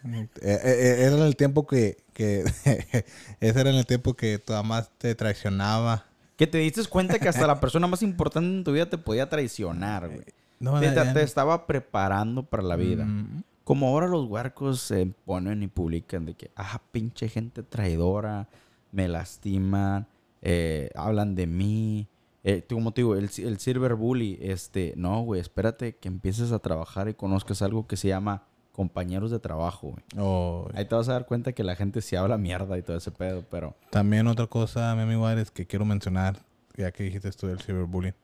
Eh, 0.04 0.28
eh, 0.42 0.60
eh, 0.64 1.04
era 1.06 1.26
el 1.28 1.36
tiempo 1.36 1.66
que, 1.68 1.98
que 2.14 2.44
ese 3.40 3.60
era 3.60 3.70
el 3.70 3.86
tiempo 3.86 4.14
que 4.16 4.40
tu 4.40 4.54
mamá 4.54 4.84
te 4.98 5.14
traicionaba. 5.16 6.06
Que 6.38 6.48
te 6.48 6.58
diste 6.58 6.84
cuenta 6.88 7.20
que 7.20 7.30
hasta 7.30 7.46
la 7.46 7.60
persona 7.60 7.86
más 7.88 8.02
importante 8.02 8.50
en 8.50 8.64
tu 8.64 8.72
vida 8.72 8.90
te 8.90 8.98
podía 8.98 9.30
traicionar, 9.30 10.08
güey. 10.08 10.26
No, 10.60 10.80
Te, 10.80 10.90
te- 10.92 11.06
te 11.14 11.22
estaba 11.24 11.66
preparando 11.68 12.44
para 12.44 12.64
la 12.64 12.76
vida. 12.76 13.06
Mm, 13.06 13.44
Como 13.64 13.88
ahora 13.88 14.08
los 14.08 14.26
huercos 14.28 14.80
se 14.82 15.06
ponen 15.26 15.62
y 15.64 15.68
publican 15.68 16.26
de 16.26 16.34
que, 16.36 16.52
ah, 16.56 16.82
pinche 16.92 17.30
gente 17.30 17.62
traidora, 17.64 18.48
me 18.92 19.08
lastiman, 19.08 20.08
eh, 20.42 20.90
hablan 20.96 21.36
de 21.36 21.46
mí. 21.48 22.08
Eh, 22.44 22.62
tú, 22.68 22.76
como 22.76 22.92
te 22.92 23.02
digo, 23.02 23.16
el, 23.16 23.30
el 23.38 23.60
silver 23.60 23.94
bully, 23.96 24.40
este, 24.42 24.94
no, 24.98 25.22
güey, 25.22 25.40
espérate 25.42 25.96
que 25.98 26.08
empieces 26.08 26.52
a 26.52 26.58
trabajar 26.60 27.08
y 27.08 27.14
conozcas 27.14 27.62
algo 27.62 27.86
que 27.88 27.98
se 27.98 28.08
llama 28.08 28.44
compañeros 28.72 29.32
de 29.32 29.40
trabajo, 29.40 29.90
güey. 29.92 30.04
oh, 30.18 30.68
Ahí 30.74 30.86
te 30.86 30.96
vas 30.96 31.10
a 31.10 31.14
dar 31.14 31.26
cuenta 31.26 31.52
que 31.54 31.64
la 31.64 31.76
gente 31.76 32.02
sí 32.02 32.16
habla 32.16 32.38
mierda 32.38 32.78
y 32.78 32.82
todo 32.82 32.98
ese 32.98 33.12
pedo, 33.12 33.44
pero... 33.50 33.76
También 33.90 34.28
otra 34.28 34.48
cosa, 34.48 34.96
mi 34.96 35.02
amigo 35.02 35.26
Ares, 35.28 35.52
que 35.52 35.66
quiero 35.68 35.86
mencionar, 35.86 36.38
ya 36.78 36.92
que 36.92 37.04
dijiste 37.04 37.28
esto 37.30 37.48
del 37.48 37.60
cyberbullying. 37.62 38.16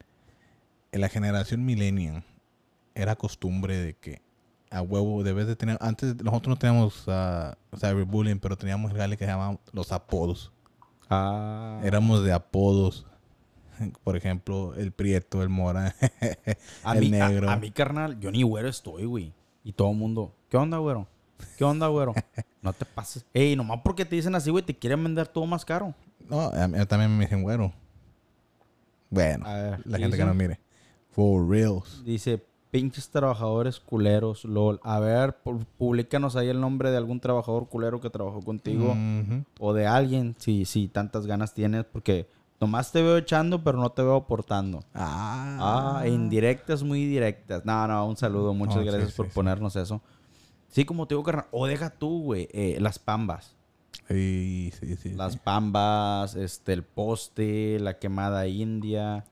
En 0.91 1.01
la 1.01 1.09
generación 1.09 1.65
millennial 1.65 2.23
era 2.95 3.15
costumbre 3.15 3.75
de 3.77 3.93
que 3.95 4.21
a 4.71 4.81
huevo 4.81 5.23
debes 5.23 5.47
de 5.47 5.55
tener... 5.55 5.77
Antes 5.81 6.15
nosotros 6.23 6.47
no 6.49 6.57
teníamos 6.57 7.03
ah, 7.07 7.57
cyberbullying, 7.77 8.39
pero 8.39 8.57
teníamos 8.57 8.91
el 8.91 8.97
gale 8.97 9.17
que 9.17 9.25
se 9.25 9.31
llamaban 9.31 9.59
los 9.73 9.91
apodos. 9.91 10.51
Ah, 11.09 11.79
Éramos 11.83 12.23
de 12.23 12.33
apodos. 12.33 13.05
Por 14.03 14.15
ejemplo, 14.17 14.73
el 14.75 14.91
Prieto, 14.91 15.43
el 15.43 15.49
Mora, 15.49 15.93
a 16.83 16.93
el 16.97 16.99
mí, 17.11 17.19
a- 17.19 17.27
Negro. 17.29 17.49
A, 17.49 17.57
mí, 17.57 17.69
carnal, 17.71 18.19
yo 18.19 18.31
ni 18.31 18.41
güero 18.43 18.67
estoy, 18.69 19.05
güey. 19.05 19.33
Y 19.63 19.73
todo 19.73 19.91
el 19.91 19.97
mundo, 19.97 20.33
¿qué 20.49 20.57
onda, 20.57 20.77
güero? 20.77 21.07
¿Qué 21.57 21.63
onda, 21.63 21.87
güero? 21.87 22.13
no 22.61 22.73
te 22.73 22.85
pases. 22.85 23.25
Ey, 23.33 23.55
nomás 23.55 23.81
porque 23.83 24.05
te 24.05 24.15
dicen 24.15 24.35
así, 24.35 24.49
güey, 24.49 24.63
te 24.63 24.75
quieren 24.77 25.03
vender 25.03 25.27
todo 25.27 25.45
más 25.45 25.63
caro. 25.65 25.93
No, 26.29 26.41
a 26.41 26.67
mí 26.67 26.77
también 26.85 27.15
me 27.17 27.25
dicen 27.25 27.43
güero. 27.43 27.71
Bueno, 29.09 29.45
A 29.47 29.53
ver, 29.53 29.71
la 29.85 29.97
¿qué 29.97 30.03
gente 30.03 30.17
que 30.17 30.23
dice? 30.23 30.25
no 30.25 30.33
mire. 30.33 30.59
For 31.11 31.47
reals. 31.49 32.03
Dice, 32.03 32.43
pinches 32.71 33.09
trabajadores 33.09 33.79
culeros, 33.79 34.43
lol. 34.45 34.79
A 34.83 34.99
ver, 34.99 35.35
pu- 35.43 35.65
publícanos 35.77 36.35
ahí 36.35 36.49
el 36.49 36.59
nombre 36.59 36.91
de 36.91 36.97
algún 36.97 37.19
trabajador 37.19 37.67
culero 37.69 38.01
que 38.01 38.09
trabajó 38.09 38.41
contigo. 38.41 38.95
O 39.59 39.73
de 39.73 39.87
alguien, 39.87 40.35
si, 40.37 40.65
si 40.65 40.87
tantas 40.87 41.25
ganas 41.25 41.53
tienes. 41.53 41.85
Porque 41.85 42.29
nomás 42.59 42.91
te 42.91 43.01
veo 43.01 43.17
echando, 43.17 43.63
pero 43.63 43.77
no 43.79 43.89
te 43.91 44.01
veo 44.01 44.17
aportando. 44.17 44.83
Ah. 44.93 45.99
Ah, 46.01 46.07
indirectas, 46.07 46.83
muy 46.83 47.05
directas. 47.05 47.63
No, 47.65 47.87
no, 47.87 48.05
un 48.07 48.17
saludo. 48.17 48.53
Muchas 48.53 48.79
sí, 48.81 48.85
gracias 48.85 49.11
sí, 49.11 49.17
por 49.17 49.27
sí. 49.27 49.31
ponernos 49.33 49.75
eso. 49.77 50.01
Sí, 50.69 50.85
como 50.85 51.07
te 51.07 51.15
digo, 51.15 51.23
carnal. 51.23 51.45
O 51.51 51.65
deja 51.67 51.89
tú, 51.89 52.23
güey. 52.23 52.47
eh, 52.51 52.77
las 52.79 52.99
pambas. 52.99 53.55
Sí, 54.07 54.71
sí, 54.79 54.95
sí. 54.95 55.09
Las 55.13 55.33
sí. 55.33 55.39
pambas, 55.43 56.35
este, 56.35 56.73
el 56.73 56.83
poste, 56.83 57.79
la 57.79 57.97
quemada 57.99 58.47
india. 58.47 59.25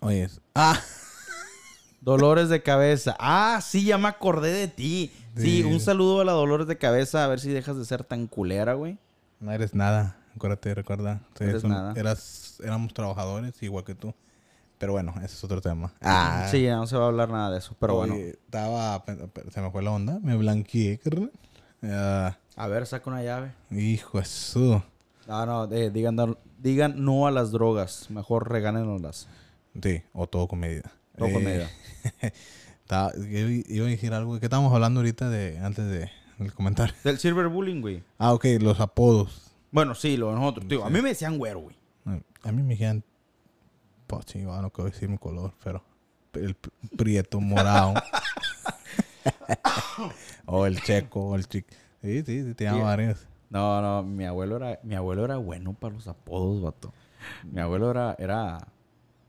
Oye, 0.00 0.24
es- 0.24 0.40
ah, 0.54 0.78
Dolores 2.00 2.48
de 2.48 2.62
cabeza. 2.62 3.16
Ah, 3.20 3.60
sí, 3.62 3.84
ya 3.84 3.98
me 3.98 4.08
acordé 4.08 4.52
de 4.52 4.68
ti. 4.68 5.12
Sí, 5.36 5.62
Sí. 5.62 5.64
un 5.64 5.78
saludo 5.80 6.20
a 6.20 6.24
la 6.24 6.32
Dolores 6.32 6.66
de 6.66 6.76
cabeza. 6.78 7.24
A 7.24 7.28
ver 7.28 7.40
si 7.40 7.50
dejas 7.50 7.76
de 7.76 7.84
ser 7.84 8.04
tan 8.04 8.26
culera, 8.26 8.74
güey. 8.74 8.98
no 9.40 9.50
eres 9.52 9.74
nada. 9.74 10.16
Acuérdate, 10.36 10.74
recuerda. 10.74 11.20
Sí, 11.36 11.44
Eres 11.44 11.62
son- 11.62 11.70
nada. 11.72 11.92
Eras, 11.96 12.58
éramos 12.64 12.94
trabajadores 12.94 13.60
igual 13.62 13.84
que 13.84 13.94
tú. 13.94 14.14
Pero 14.82 14.94
bueno, 14.94 15.14
ese 15.18 15.26
es 15.36 15.44
otro 15.44 15.60
tema. 15.60 15.92
Ah, 16.00 16.48
Sí, 16.50 16.62
ya 16.64 16.74
no 16.74 16.88
se 16.88 16.96
va 16.96 17.04
a 17.04 17.06
hablar 17.06 17.28
nada 17.28 17.52
de 17.52 17.58
eso. 17.58 17.76
Pero 17.78 17.94
bueno. 17.94 18.16
Estaba, 18.16 19.04
se 19.52 19.60
me 19.60 19.70
fue 19.70 19.80
la 19.80 19.92
onda. 19.92 20.18
Me 20.20 20.34
blanqueé. 20.36 20.98
Ah, 21.84 22.36
A 22.56 22.66
ver, 22.66 22.84
saca 22.88 23.08
una 23.08 23.22
llave. 23.22 23.52
hijo 23.70 24.18
de 24.18 24.24
su. 24.24 24.82
No, 25.28 25.46
no, 25.46 25.72
eh, 25.72 25.90
digan, 25.92 26.16
dar- 26.16 26.36
digan 26.58 27.04
no 27.04 27.28
a 27.28 27.30
las 27.30 27.52
drogas. 27.52 28.10
Mejor 28.10 28.50
regálenoslas. 28.50 29.28
Sí, 29.80 30.02
o 30.12 30.26
todo 30.26 30.48
con 30.48 30.58
medida. 30.58 30.90
Todo 31.16 31.30
con 31.32 31.42
Eh, 31.42 31.44
medida. 31.44 31.70
estaba- 32.82 33.12
iba 33.16 33.86
a 33.86 33.88
decir 33.88 34.12
algo. 34.14 34.40
¿Qué 34.40 34.46
estábamos 34.46 34.74
hablando 34.74 34.98
ahorita 34.98 35.30
de 35.30 35.60
antes 35.60 35.86
de, 35.88 36.10
del 36.38 36.52
comentario? 36.54 36.92
Del 37.04 37.20
cyberbullying, 37.20 37.80
güey. 37.82 38.02
Ah, 38.18 38.32
ok, 38.32 38.46
los 38.60 38.80
apodos. 38.80 39.52
Bueno, 39.70 39.94
sí, 39.94 40.16
lo 40.16 40.30
de 40.30 40.34
nosotros. 40.34 40.66
Digo, 40.66 40.84
a 40.84 40.90
mí 40.90 41.00
me 41.00 41.10
decían 41.10 41.38
güero, 41.38 41.60
güey. 41.60 41.76
A 42.42 42.50
mí 42.50 42.62
me 42.64 42.70
dijeron, 42.70 43.04
pues 44.16 44.26
chico, 44.26 44.60
no 44.60 44.70
quiero 44.70 44.90
decir 44.90 45.08
mi 45.08 45.18
color, 45.18 45.52
pero 45.62 45.82
el 46.34 46.56
prieto 46.96 47.40
morado. 47.40 47.94
o 50.46 50.66
el 50.66 50.80
checo, 50.82 51.20
o 51.28 51.36
el 51.36 51.46
chico. 51.48 51.68
Sí, 52.02 52.22
sí, 52.24 52.44
sí, 52.44 52.54
te 52.54 52.64
llaman 52.64 52.80
Sí. 52.80 52.84
varios. 52.84 53.26
No, 53.50 53.82
no, 53.82 54.02
mi 54.02 54.24
abuelo 54.24 54.56
era, 54.56 54.80
mi 54.82 54.94
abuelo 54.94 55.24
era 55.24 55.36
bueno 55.36 55.74
para 55.74 55.94
los 55.94 56.08
apodos, 56.08 56.62
vato. 56.62 56.92
Mi 57.44 57.60
abuelo 57.60 57.90
era, 57.90 58.16
era, 58.18 58.66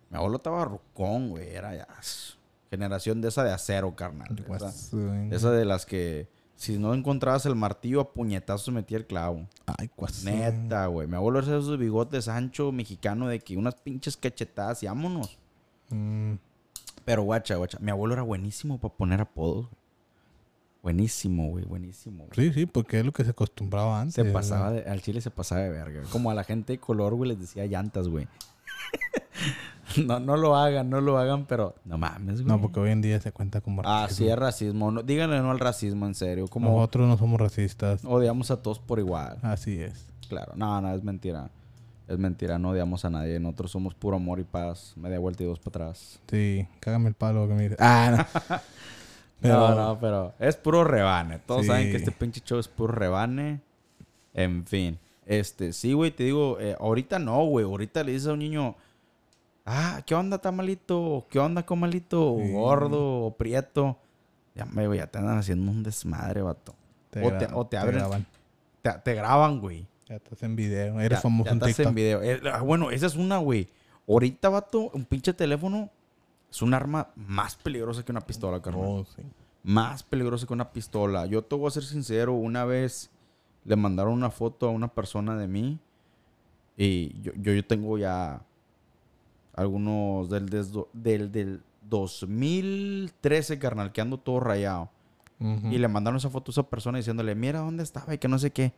mi 0.09 0.17
abuelo 0.17 0.37
estaba 0.37 0.63
rucón, 0.65 1.29
güey, 1.29 1.49
era 1.49 1.75
ya 1.75 1.87
generación 2.69 3.21
de 3.21 3.27
esa 3.27 3.43
de 3.43 3.51
acero, 3.51 3.93
carnal. 3.95 4.29
de 4.35 4.41
Esa, 4.41 4.47
Pues, 4.47 4.91
eh, 4.93 5.29
esa 5.31 5.51
de 5.51 5.65
las 5.65 5.85
que 5.85 6.27
si 6.63 6.77
no 6.77 6.93
encontrabas 6.93 7.45
el 7.45 7.55
martillo 7.55 7.99
a 8.01 8.13
puñetazos 8.13 8.73
metía 8.73 8.97
el 8.97 9.05
clavo. 9.05 9.47
Ay, 9.77 9.89
cuas. 9.95 10.23
Neta, 10.23 10.87
güey. 10.87 11.07
Mi 11.07 11.15
abuelo 11.15 11.39
era 11.39 11.57
esos 11.59 11.77
bigotes 11.77 12.27
ancho 12.27 12.71
mexicano 12.71 13.27
de 13.27 13.39
que 13.39 13.57
unas 13.57 13.75
pinches 13.75 14.15
cachetadas 14.17 14.81
y 14.83 14.87
vámonos. 14.87 15.37
Mm, 15.89 16.33
Pero 17.05 17.23
guacha, 17.23 17.55
guacha. 17.55 17.77
Mi 17.81 17.91
abuelo 17.91 18.13
era 18.13 18.23
buenísimo 18.23 18.77
para 18.79 18.93
poner 18.93 19.19
apodos, 19.21 19.65
güey. 19.65 19.77
Buenísimo, 20.83 21.49
güey, 21.49 21.63
buenísimo. 21.65 22.25
güey. 22.25 22.49
sí, 22.49 22.53
sí, 22.53 22.65
porque 22.65 22.99
es 22.99 23.05
lo 23.05 23.11
que 23.13 23.23
se 23.23 23.29
acostumbraba 23.29 24.01
antes. 24.01 24.15
Se 24.15 24.25
pasaba 24.25 24.71
de- 24.71 24.89
al 24.89 25.01
chile 25.01 25.21
se 25.21 25.31
pasaba 25.31 25.61
de 25.61 25.69
verga. 25.69 26.01
Como 26.11 26.29
a 26.29 26.33
la 26.33 26.43
gente 26.43 26.73
de 26.73 26.79
color, 26.79 27.13
güey, 27.15 27.29
les 27.29 27.39
decía 27.39 27.65
llantas, 27.65 28.07
güey. 28.09 28.27
no, 30.05 30.19
no 30.19 30.37
lo 30.37 30.55
hagan, 30.55 30.89
no 30.89 31.01
lo 31.01 31.17
hagan, 31.17 31.45
pero 31.45 31.75
no 31.85 31.97
mames, 31.97 32.41
güey. 32.41 32.45
No, 32.47 32.61
porque 32.61 32.79
hoy 32.79 32.91
en 32.91 33.01
día 33.01 33.19
se 33.19 33.31
cuenta 33.31 33.61
como 33.61 33.81
Ah, 33.85 34.03
racismo. 34.03 34.25
sí, 34.25 34.31
es 34.31 34.37
racismo. 34.39 34.91
No, 34.91 35.03
díganle 35.03 35.39
no 35.41 35.51
al 35.51 35.59
racismo, 35.59 36.05
en 36.05 36.15
serio. 36.15 36.47
Como 36.47 36.71
Nosotros 36.71 37.07
no 37.07 37.17
somos 37.17 37.39
racistas. 37.39 38.03
odiamos 38.05 38.51
a 38.51 38.61
todos 38.61 38.79
por 38.79 38.99
igual. 38.99 39.37
Así 39.41 39.79
es. 39.81 40.05
Claro, 40.29 40.53
no, 40.55 40.79
no, 40.81 40.93
es 40.93 41.03
mentira. 41.03 41.49
Es 42.07 42.17
mentira, 42.17 42.59
no 42.59 42.69
odiamos 42.71 43.05
a 43.05 43.09
nadie. 43.09 43.39
Nosotros 43.39 43.71
somos 43.71 43.93
puro 43.95 44.17
amor 44.17 44.39
y 44.39 44.43
paz. 44.43 44.93
Media 44.97 45.19
vuelta 45.19 45.43
y 45.43 45.45
dos 45.45 45.59
para 45.59 45.85
atrás. 45.85 46.19
Sí, 46.29 46.67
cágame 46.79 47.07
el 47.09 47.15
palo 47.15 47.47
que 47.47 47.53
me 47.53 47.63
dice. 47.63 47.77
Ah, 47.79 48.25
no. 48.49 48.59
Pero, 49.41 49.55
No, 49.69 49.75
no, 49.75 49.99
pero 49.99 50.33
es 50.39 50.55
puro 50.55 50.85
rebane. 50.85 51.37
Todos 51.39 51.61
Sí. 51.63 51.67
saben 51.67 51.91
que 51.91 51.97
este 51.97 52.11
pinche 52.11 52.39
show 52.45 52.59
es 52.59 52.69
puro 52.69 52.93
rebane. 52.93 53.59
En 54.33 54.65
fin. 54.65 54.97
Este, 55.25 55.73
sí, 55.73 55.91
güey, 55.93 56.11
te 56.11 56.23
digo, 56.23 56.57
eh, 56.61 56.75
ahorita 56.79 57.19
no, 57.19 57.43
güey. 57.45 57.65
Ahorita 57.65 58.03
le 58.05 58.13
dices 58.13 58.29
a 58.29 58.33
un 58.33 58.39
niño, 58.39 58.75
ah, 59.65 60.01
¿qué 60.05 60.15
onda, 60.15 60.37
tamalito? 60.39 61.25
¿Qué 61.29 61.39
onda, 61.39 61.65
comalito? 61.65 62.37
Sí. 62.39 62.51
Gordo 62.51 63.25
o 63.25 63.35
prieto. 63.37 63.97
Ya, 64.55 64.65
me, 64.65 64.85
güey, 64.87 64.99
ya 64.99 65.07
te 65.07 65.17
andan 65.19 65.37
haciendo 65.37 65.71
un 65.71 65.83
desmadre, 65.83 66.41
vato. 66.41 66.75
o, 67.21 67.31
te, 67.37 67.47
o 67.53 67.65
te 67.67 67.77
abren, 67.77 67.95
graban. 67.99 68.25
te, 68.81 68.91
te 69.03 69.13
graban, 69.15 69.59
güey. 69.59 69.87
Ya 70.07 70.15
estás 70.17 70.43
en 70.43 70.55
video. 70.55 70.99
Eres 70.99 71.17
Ya- 71.19 71.21
famoso 71.21 71.45
ya 71.45 71.51
en 71.53 71.59
TikTok. 71.59 71.85
en 71.87 71.95
video. 71.95 72.21
Eh, 72.21 72.41
ah, 72.51 72.61
bueno, 72.61 72.91
esa 72.91 73.07
es 73.07 73.15
una, 73.15 73.37
güey. 73.37 73.67
Ahorita, 74.07 74.49
vato, 74.49 74.89
un 74.93 75.05
pinche 75.05 75.33
teléfono 75.33 75.89
es 76.51 76.61
un 76.61 76.73
arma 76.73 77.09
más 77.15 77.55
peligrosa 77.55 78.03
que 78.03 78.11
una 78.11 78.21
pistola, 78.21 78.61
carnal. 78.61 78.85
Oh, 78.85 79.05
sí. 79.05 79.23
Más 79.63 80.03
peligrosa 80.03 80.45
que 80.45 80.53
una 80.53 80.71
pistola. 80.71 81.25
Yo 81.25 81.41
te 81.41 81.55
voy 81.55 81.67
a 81.67 81.71
ser 81.71 81.83
sincero, 81.83 82.33
una 82.33 82.65
vez 82.65 83.09
le 83.63 83.75
mandaron 83.77 84.13
una 84.13 84.29
foto 84.29 84.67
a 84.67 84.71
una 84.71 84.89
persona 84.89 85.37
de 85.37 85.47
mí 85.47 85.79
y 86.75 87.19
yo, 87.21 87.31
yo, 87.37 87.53
yo 87.53 87.65
tengo 87.65 87.97
ya 87.97 88.41
algunos 89.53 90.29
del, 90.29 90.49
desdo- 90.49 90.87
del, 90.93 91.31
del 91.31 91.61
2013, 91.89 93.59
carnal, 93.59 93.91
que 93.91 94.01
ando 94.01 94.17
todo 94.17 94.39
rayado. 94.39 94.89
Y 95.39 95.77
le 95.77 95.87
mandaron 95.89 96.15
esa 96.17 96.29
foto 96.29 96.51
a 96.51 96.53
esa 96.53 96.63
persona 96.63 96.97
diciéndole, 96.99 97.35
mira 97.35 97.59
dónde 97.59 97.83
estaba 97.83 98.13
y 98.13 98.17
que 98.17 98.29
no 98.29 98.39
sé 98.39 98.51
qué. 98.51 98.71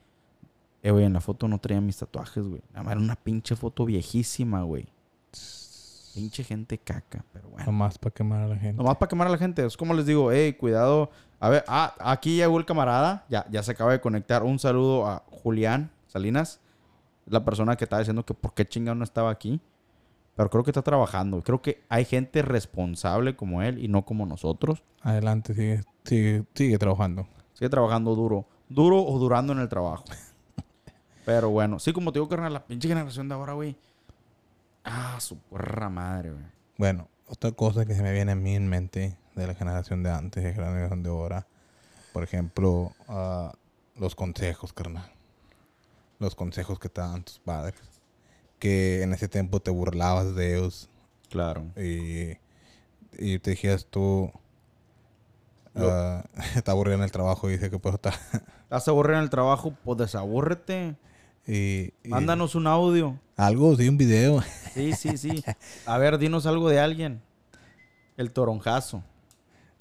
Eh, 0.81 0.89
güey, 0.89 1.05
en 1.05 1.13
la 1.13 1.21
foto 1.21 1.47
no 1.47 1.59
traía 1.59 1.79
mis 1.79 1.97
tatuajes, 1.97 2.43
güey. 2.47 2.61
Nada 2.71 2.83
más 2.83 2.91
era 2.93 3.01
una 3.01 3.15
pinche 3.15 3.55
foto 3.55 3.85
viejísima, 3.85 4.63
güey. 4.63 4.87
Pinche 6.15 6.43
gente 6.43 6.77
caca, 6.79 7.23
pero 7.33 7.49
bueno. 7.49 7.65
Nomás 7.67 7.99
para 7.99 8.13
quemar 8.13 8.41
a 8.41 8.47
la 8.47 8.55
gente. 8.55 8.77
Nomás 8.77 8.97
para 8.97 9.09
quemar 9.09 9.27
a 9.27 9.29
la 9.31 9.37
gente. 9.37 9.63
Es 9.63 9.77
como 9.77 9.93
les 9.93 10.05
digo, 10.07 10.31
hey, 10.31 10.53
cuidado. 10.53 11.11
A 11.39 11.49
ver, 11.49 11.63
ah, 11.67 11.93
aquí 11.99 12.37
llegó 12.37 12.57
el 12.57 12.65
camarada. 12.65 13.25
Ya, 13.29 13.45
ya 13.51 13.61
se 13.61 13.71
acaba 13.73 13.91
de 13.91 14.01
conectar. 14.01 14.41
Un 14.41 14.57
saludo 14.57 15.05
a 15.05 15.23
Julián 15.29 15.91
Salinas. 16.07 16.61
La 17.27 17.43
persona 17.45 17.75
que 17.75 17.83
estaba 17.83 17.99
diciendo 17.99 18.25
que 18.25 18.33
por 18.33 18.53
qué 18.55 18.65
chingado 18.65 18.95
no 18.95 19.03
estaba 19.03 19.29
aquí. 19.29 19.59
Pero 20.35 20.49
creo 20.49 20.63
que 20.63 20.71
está 20.71 20.81
trabajando. 20.81 21.41
Creo 21.41 21.61
que 21.61 21.83
hay 21.89 22.05
gente 22.05 22.41
responsable 22.41 23.35
como 23.35 23.61
él 23.61 23.83
y 23.83 23.87
no 23.87 24.05
como 24.05 24.25
nosotros. 24.25 24.83
Adelante, 25.01 25.53
sigue, 25.53 25.83
sigue, 26.03 26.43
sigue 26.53 26.77
trabajando. 26.77 27.27
Sigue 27.53 27.69
trabajando 27.69 28.15
duro. 28.15 28.45
Duro 28.67 29.01
o 29.01 29.17
durando 29.17 29.53
en 29.53 29.59
el 29.59 29.69
trabajo. 29.69 30.03
Pero 31.25 31.49
bueno, 31.49 31.79
sí, 31.79 31.93
como 31.93 32.11
te 32.11 32.19
digo, 32.19 32.27
carnal, 32.27 32.53
la 32.53 32.65
pinche 32.65 32.87
generación 32.87 33.29
de 33.29 33.35
ahora, 33.35 33.53
güey. 33.53 33.77
Ah, 34.83 35.17
su 35.19 35.37
perra 35.37 35.89
madre, 35.89 36.31
güey. 36.31 36.45
Bueno, 36.77 37.07
otra 37.27 37.51
cosa 37.51 37.85
que 37.85 37.95
se 37.95 38.03
me 38.03 38.11
viene 38.11 38.33
a 38.33 38.35
mí 38.35 38.55
en 38.55 38.67
mente 38.67 39.17
de 39.35 39.47
la 39.47 39.55
generación 39.55 40.03
de 40.03 40.11
antes 40.11 40.43
y 40.43 40.59
la 40.59 40.67
generación 40.67 41.01
de 41.01 41.09
ahora, 41.09 41.47
por 42.13 42.23
ejemplo, 42.23 42.91
ah, 43.07 43.53
los 43.95 44.15
consejos, 44.15 44.73
carnal. 44.73 45.09
Los 46.19 46.35
consejos 46.35 46.77
que 46.79 46.89
te 46.89 47.01
dan 47.01 47.23
tus 47.23 47.39
padres. 47.39 47.79
Que 48.65 49.03
en 49.03 49.13
ese 49.13 49.27
tiempo 49.27 49.59
te 49.59 49.69
burlabas 49.69 50.33
de 50.33 50.55
ellos 50.57 50.89
Claro. 51.29 51.65
y, 51.77 52.37
y 53.15 53.37
te 53.37 53.51
decías 53.51 53.85
tú, 53.87 54.31
ah, 55.75 56.23
está 56.55 56.71
aburrido 56.71 56.97
en 56.97 57.03
el 57.03 57.11
trabajo 57.11 57.47
y 57.47 57.53
dice 57.53 57.69
que 57.69 57.77
pues 57.77 57.93
está. 57.93 58.09
¿Estás 58.63 58.87
aburrido 58.87 59.17
en 59.19 59.23
el 59.23 59.29
trabajo? 59.29 59.75
Pues 59.83 59.99
desabúrrete. 59.99 60.95
y, 61.45 61.93
y- 62.03 62.09
Mándanos 62.09 62.55
un 62.55 62.65
audio. 62.65 63.19
algo, 63.37 63.75
sí, 63.75 63.87
un 63.87 63.97
video. 63.97 64.41
Sí, 64.73 64.91
sí, 64.93 65.15
sí. 65.17 65.43
A 65.85 65.97
ver, 65.99 66.17
dinos 66.17 66.45
algo 66.47 66.67
de 66.67 66.79
alguien. 66.79 67.21
El 68.17 68.31
toronjazo. 68.31 69.03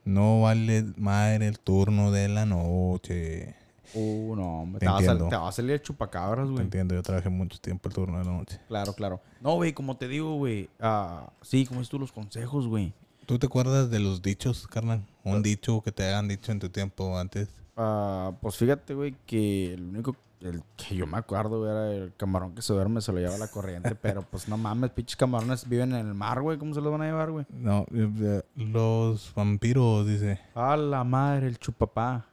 No 0.05 0.43
vale 0.43 0.85
madre 0.99 1.47
el 1.49 1.59
turno 1.59 2.12
de 2.12 2.28
la 2.28 2.45
noche. 2.47 3.57
Uh, 3.95 4.35
no, 4.37 4.62
hombre. 4.62 4.80
Te 4.80 4.87
Te, 4.87 4.93
va 4.93 4.99
a 4.99 5.03
sal- 5.03 5.28
te 5.28 5.37
va 5.37 5.49
a 5.49 5.53
salir 5.53 5.70
el 5.72 5.82
chupacabras, 5.82 6.47
Te 6.47 6.53
güey. 6.53 6.64
entiendo, 6.64 6.95
yo 6.95 7.03
trabajé 7.03 7.28
mucho 7.28 7.59
tiempo 7.61 7.89
el 7.89 7.95
turno 7.95 8.18
de 8.18 8.24
la 8.24 8.32
noche. 8.32 8.61
Claro, 8.68 8.93
claro. 8.95 9.20
No, 9.41 9.55
güey, 9.55 9.72
como 9.72 9.97
te 9.97 10.09
digo, 10.09 10.35
güey. 10.37 10.68
ah, 10.80 11.30
sí, 11.43 11.66
como 11.66 11.80
es 11.80 11.89
tú 11.89 11.99
los 11.99 12.12
consejos, 12.12 12.66
güey. 12.66 12.93
¿Tú 13.26 13.39
te 13.39 13.47
acuerdas 13.47 13.91
de 13.91 14.01
los 14.01 14.20
dichos, 14.22 14.66
carnal? 14.66 15.05
Un 15.24 15.43
dicho 15.43 15.80
que 15.82 15.93
te 15.93 16.05
hayan 16.05 16.28
dicho 16.28 16.53
en 16.53 16.59
tu 16.61 16.68
tiempo 16.68 17.18
antes. 17.18 17.49
Ah, 17.76 18.32
pues 18.41 18.57
fíjate, 18.57 18.95
güey, 18.95 19.14
que 19.26 19.74
el 19.74 19.82
único 19.82 20.16
el 20.41 20.62
que 20.76 20.95
yo 20.95 21.07
me 21.07 21.16
acuerdo 21.16 21.61
güey, 21.61 21.70
era 21.70 21.91
el 21.91 22.12
camarón 22.18 22.55
que 22.55 22.61
se 22.61 22.74
duerme, 22.74 23.01
se 23.01 23.12
lo 23.12 23.18
lleva 23.18 23.39
la 23.39 23.49
corriente. 23.49 23.95
pero 24.03 24.20
pues 24.22 24.47
no 24.47 24.59
mames, 24.59 24.91
pinches 24.91 25.16
camarones 25.16 25.66
viven 25.66 25.95
en 25.95 26.07
el 26.07 26.12
mar, 26.14 26.43
güey. 26.43 26.59
¿Cómo 26.59 26.74
se 26.74 26.82
los 26.82 26.93
van 26.93 27.01
a 27.01 27.07
llevar, 27.07 27.30
güey? 27.30 27.47
No, 27.49 27.87
eh, 27.95 28.11
eh, 28.20 28.43
los 28.57 29.32
vampiros, 29.35 30.07
dice. 30.07 30.39
A 30.55 30.76
la 30.76 31.03
madre, 31.03 31.47
el 31.47 31.59
chupapá. 31.59 32.26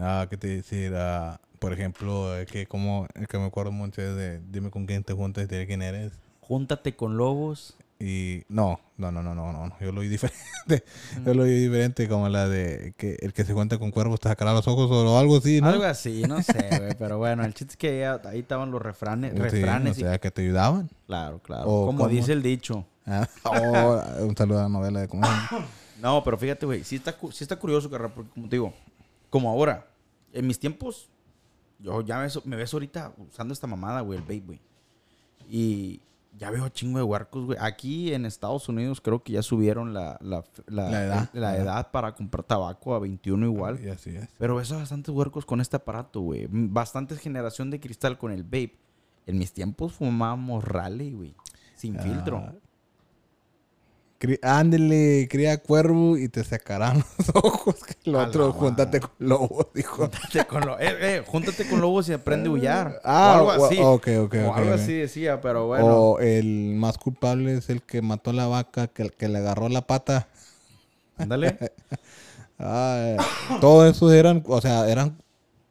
Ah, 0.00 0.26
¿qué 0.28 0.36
te 0.36 0.48
decir? 0.48 0.92
Ah, 0.96 1.40
por 1.58 1.72
ejemplo, 1.72 2.36
es 2.36 2.46
que 2.46 2.66
como, 2.66 3.06
es 3.14 3.26
que 3.28 3.38
me 3.38 3.46
acuerdo 3.46 3.72
mucho 3.72 4.00
de 4.02 4.40
dime 4.50 4.70
con 4.70 4.86
quién 4.86 5.02
te 5.04 5.12
juntas 5.12 5.44
y 5.44 5.46
te 5.46 5.54
diré 5.56 5.66
quién 5.66 5.82
eres. 5.82 6.12
Júntate 6.40 6.94
con 6.94 7.16
lobos. 7.16 7.74
Y 8.00 8.42
no, 8.48 8.80
no, 8.98 9.12
no, 9.12 9.22
no, 9.22 9.34
no, 9.34 9.52
no, 9.52 9.72
yo 9.80 9.92
lo 9.92 10.00
oí 10.00 10.08
diferente. 10.08 10.84
Yo 11.24 11.32
lo 11.32 11.44
oí 11.44 11.52
diferente 11.54 12.08
como 12.08 12.28
la 12.28 12.48
de 12.48 12.92
que 12.98 13.16
el 13.20 13.32
que 13.32 13.44
se 13.44 13.54
cuenta 13.54 13.78
con 13.78 13.92
cuervos 13.92 14.18
te 14.20 14.28
sacará 14.28 14.52
los 14.52 14.66
ojos 14.66 14.90
o 14.90 15.18
algo 15.18 15.36
así, 15.38 15.60
¿no? 15.60 15.68
Algo 15.68 15.84
así, 15.84 16.22
no 16.26 16.42
sé, 16.42 16.68
güey. 16.80 16.94
pero 16.98 17.18
bueno, 17.18 17.44
el 17.44 17.54
chiste 17.54 17.72
es 17.74 17.76
que 17.76 18.04
ahí 18.04 18.40
estaban 18.40 18.72
los 18.72 18.82
refranes. 18.82 19.32
Sí, 19.32 19.38
refranes 19.38 19.96
o 19.96 20.00
y- 20.00 20.02
sea, 20.02 20.18
que 20.18 20.30
te 20.30 20.42
ayudaban. 20.42 20.90
Claro, 21.06 21.38
claro. 21.38 21.70
O 21.70 21.86
como 21.86 22.08
dice 22.08 22.32
el 22.32 22.42
dicho. 22.42 22.84
Ah, 23.06 23.26
oh, 23.44 24.02
un 24.22 24.36
saludo 24.36 24.58
a 24.58 24.62
la 24.64 24.68
novela 24.68 25.00
de 25.00 25.08
cómo 25.08 25.22
No, 26.02 26.22
pero 26.24 26.36
fíjate, 26.36 26.66
güey, 26.66 26.82
sí 26.84 26.96
está, 26.96 27.14
sí 27.32 27.44
está 27.44 27.56
curioso, 27.56 27.88
carnal, 27.88 28.10
porque 28.12 28.30
como 28.32 28.48
te 28.48 28.56
digo, 28.56 28.74
como 29.34 29.50
ahora, 29.50 29.88
en 30.32 30.46
mis 30.46 30.60
tiempos, 30.60 31.10
yo 31.80 32.02
ya 32.02 32.20
me, 32.20 32.28
me 32.44 32.54
ves 32.54 32.72
ahorita 32.72 33.12
usando 33.18 33.52
esta 33.52 33.66
mamada, 33.66 34.00
güey, 34.00 34.18
el 34.20 34.22
vape, 34.22 34.40
güey. 34.46 34.60
Y 35.48 36.00
ya 36.38 36.50
veo 36.52 36.68
chingo 36.68 36.98
de 36.98 37.04
huercos, 37.04 37.44
güey. 37.46 37.58
Aquí 37.60 38.14
en 38.14 38.26
Estados 38.26 38.68
Unidos 38.68 39.00
creo 39.00 39.24
que 39.24 39.32
ya 39.32 39.42
subieron 39.42 39.92
la, 39.92 40.16
la, 40.20 40.44
la- 40.66 40.90
La 40.90 41.04
edad. 41.04 41.30
la 41.32 41.56
edad 41.56 41.90
para 41.90 42.14
comprar 42.14 42.44
tabaco 42.44 42.94
a 42.94 43.00
21 43.00 43.44
igual. 43.46 43.80
Y 43.84 43.88
así 43.88 44.10
es. 44.14 44.28
Pero 44.38 44.54
ves 44.54 44.70
a 44.70 44.76
bastantes 44.76 45.12
huercos 45.12 45.44
con 45.44 45.60
este 45.60 45.74
aparato, 45.76 46.20
güey. 46.20 46.46
Bastantes 46.48 47.18
generación 47.18 47.70
de 47.70 47.80
cristal 47.80 48.18
con 48.18 48.30
el 48.30 48.44
vape. 48.44 48.78
En 49.26 49.36
mis 49.38 49.52
tiempos 49.52 49.94
fumábamos 49.94 50.62
rally, 50.62 51.12
güey. 51.12 51.34
Sin 51.74 51.98
Ah, 51.98 52.02
filtro. 52.02 52.52
Ándele, 54.42 55.28
cría 55.30 55.58
cuervo 55.58 56.16
y 56.16 56.28
te 56.28 56.42
sacarán 56.44 56.98
los 57.18 57.28
ojos. 57.34 57.76
El 58.04 58.14
A 58.16 58.20
otro, 58.20 58.52
júntate 58.52 59.00
con 59.00 59.10
lobos, 59.18 59.66
dijo. 59.74 59.96
Júntate 59.96 60.46
con, 60.46 60.64
lo- 60.64 60.78
eh, 60.80 60.96
eh, 61.00 61.22
júntate 61.26 61.66
con 61.66 61.80
lobos 61.80 62.08
y 62.08 62.12
aprende 62.14 62.48
a 62.48 62.52
huyar. 62.52 63.00
Ah, 63.04 63.42
o 63.44 63.50
algo 63.50 63.64
así. 63.64 63.78
o- 63.80 63.92
ok, 63.94 64.08
ok, 64.20 64.34
o 64.34 64.48
ok, 64.48 64.56
algo 64.58 64.72
así 64.72 64.92
decía, 64.94 65.40
pero 65.40 65.66
bueno. 65.66 65.86
O 65.86 66.18
el 66.20 66.74
más 66.76 66.96
culpable 66.96 67.54
es 67.54 67.68
el 67.68 67.82
que 67.82 68.00
mató 68.00 68.30
a 68.30 68.34
la 68.34 68.46
vaca, 68.46 68.86
que, 68.88 69.10
que 69.10 69.28
le 69.28 69.38
agarró 69.38 69.68
la 69.68 69.86
pata. 69.86 70.28
Ándale. 71.18 71.58
Ah, 72.58 73.16
todo 73.60 73.86
eso 73.88 74.12
eran, 74.12 74.44
o 74.46 74.60
sea, 74.60 74.88
eran, 74.88 75.18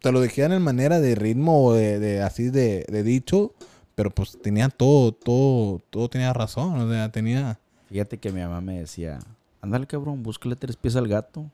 te 0.02 0.12
lo 0.12 0.20
decían 0.20 0.52
en 0.52 0.62
manera 0.62 1.00
de 1.00 1.16
ritmo 1.16 1.64
o 1.66 1.74
de, 1.74 1.98
de 1.98 2.22
así 2.22 2.50
de, 2.50 2.86
de 2.90 3.04
dicho, 3.04 3.54
pero 3.96 4.12
pues 4.12 4.38
tenía 4.42 4.68
todo, 4.70 5.14
todo, 5.14 5.80
todo 5.90 6.10
tenía 6.10 6.34
razón, 6.34 6.80
o 6.82 6.92
sea, 6.92 7.10
tenía... 7.12 7.60
Fíjate 7.94 8.18
que 8.18 8.32
mi 8.32 8.42
mamá 8.42 8.60
me 8.60 8.80
decía, 8.80 9.20
ándale 9.62 9.86
cabrón, 9.86 10.24
búscale 10.24 10.56
tres 10.56 10.76
pies 10.76 10.96
al 10.96 11.08
gato. 11.08 11.46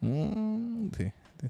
mm, 0.00 0.86
sí. 0.96 1.12
sí. 1.38 1.48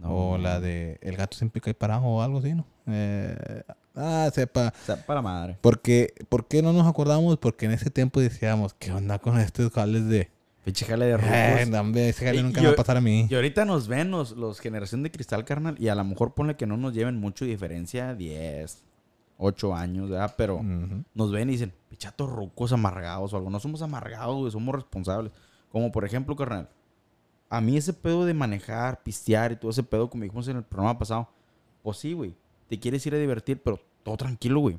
No, 0.00 0.30
o 0.32 0.38
la 0.38 0.60
de 0.60 0.98
el 1.02 1.16
gato 1.16 1.36
siempre 1.36 1.60
cae 1.60 1.74
parado 1.74 2.02
o 2.04 2.22
algo 2.22 2.38
así, 2.38 2.54
¿no? 2.54 2.64
Eh, 2.86 3.62
ah, 3.96 4.30
sepa. 4.32 4.72
O 4.82 4.86
sea, 4.86 5.04
para 5.04 5.20
madre. 5.20 5.58
Porque, 5.62 6.14
¿Por 6.28 6.46
qué 6.46 6.62
no 6.62 6.72
nos 6.72 6.86
acordamos? 6.86 7.38
Porque 7.38 7.66
en 7.66 7.72
ese 7.72 7.90
tiempo 7.90 8.20
decíamos, 8.20 8.72
¿qué 8.74 8.92
onda 8.92 9.18
con 9.18 9.40
estos 9.40 9.72
jales 9.72 10.06
de... 10.06 10.30
Pinche 10.64 10.84
jale 10.86 11.06
de 11.06 11.12
Eh, 11.12 11.16
rucos. 11.56 11.68
no, 11.70 11.80
hombre, 11.80 12.08
ese 12.10 12.24
jale 12.24 12.38
Y- 12.38 12.42
nunca 12.44 12.60
y 12.60 12.66
va 12.66 12.70
a 12.70 12.76
pasar 12.76 12.96
a 12.98 13.00
mí. 13.00 13.26
Y 13.28 13.34
ahorita 13.34 13.64
nos 13.64 13.88
ven 13.88 14.12
los, 14.12 14.32
los 14.32 14.60
generación 14.60 15.02
de 15.02 15.10
cristal, 15.10 15.44
carnal, 15.44 15.74
y 15.80 15.88
a 15.88 15.94
lo 15.96 16.04
mejor 16.04 16.34
ponle 16.34 16.56
que 16.56 16.66
no 16.66 16.76
nos 16.76 16.92
lleven 16.94 17.16
mucho 17.18 17.44
diferencia, 17.44 18.14
10, 18.14 18.82
8 19.38 19.74
años, 19.74 20.10
¿verdad? 20.10 20.34
Pero 20.36 20.62
nos 21.14 21.32
ven 21.32 21.48
y 21.48 21.52
dicen, 21.52 21.72
pichatos 21.88 22.30
rucos 22.30 22.72
amargados 22.72 23.32
o 23.32 23.36
algo. 23.36 23.50
No 23.50 23.60
somos 23.60 23.82
amargados, 23.82 24.36
güey, 24.36 24.50
somos 24.50 24.74
responsables. 24.74 25.32
Como 25.70 25.92
por 25.92 26.04
ejemplo, 26.04 26.34
carnal, 26.36 26.68
a 27.48 27.60
mí 27.60 27.76
ese 27.76 27.92
pedo 27.92 28.24
de 28.24 28.34
manejar, 28.34 29.02
pistear 29.02 29.52
y 29.52 29.56
todo 29.56 29.70
ese 29.70 29.82
pedo, 29.82 30.08
como 30.08 30.22
dijimos 30.22 30.48
en 30.48 30.56
el 30.58 30.62
programa 30.62 30.98
pasado, 30.98 31.28
pues 31.82 31.98
sí, 31.98 32.12
güey, 32.12 32.34
te 32.68 32.78
quieres 32.78 33.04
ir 33.06 33.14
a 33.14 33.18
divertir, 33.18 33.62
pero 33.62 33.80
todo 34.02 34.16
tranquilo, 34.16 34.60
güey. 34.60 34.78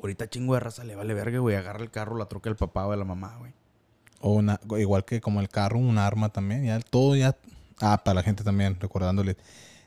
Ahorita 0.00 0.28
chingo 0.28 0.54
de 0.54 0.60
raza 0.60 0.84
le 0.84 0.96
vale 0.96 1.14
verga, 1.14 1.38
güey, 1.38 1.56
agarra 1.56 1.82
el 1.82 1.90
carro, 1.90 2.16
la 2.16 2.26
troca 2.26 2.50
del 2.50 2.56
papá 2.56 2.86
o 2.86 2.90
de 2.90 2.96
la 2.96 3.04
mamá, 3.04 3.36
güey. 3.38 3.52
O 4.20 4.34
una, 4.34 4.60
igual 4.78 5.04
que 5.04 5.20
como 5.20 5.40
el 5.40 5.48
carro, 5.48 5.78
un 5.78 5.98
arma 5.98 6.28
también. 6.28 6.64
Ya 6.64 6.80
todo 6.80 7.16
ya. 7.16 7.36
Ah, 7.80 8.00
para 8.04 8.14
la 8.14 8.22
gente 8.22 8.44
también, 8.44 8.78
recordándoles. 8.78 9.36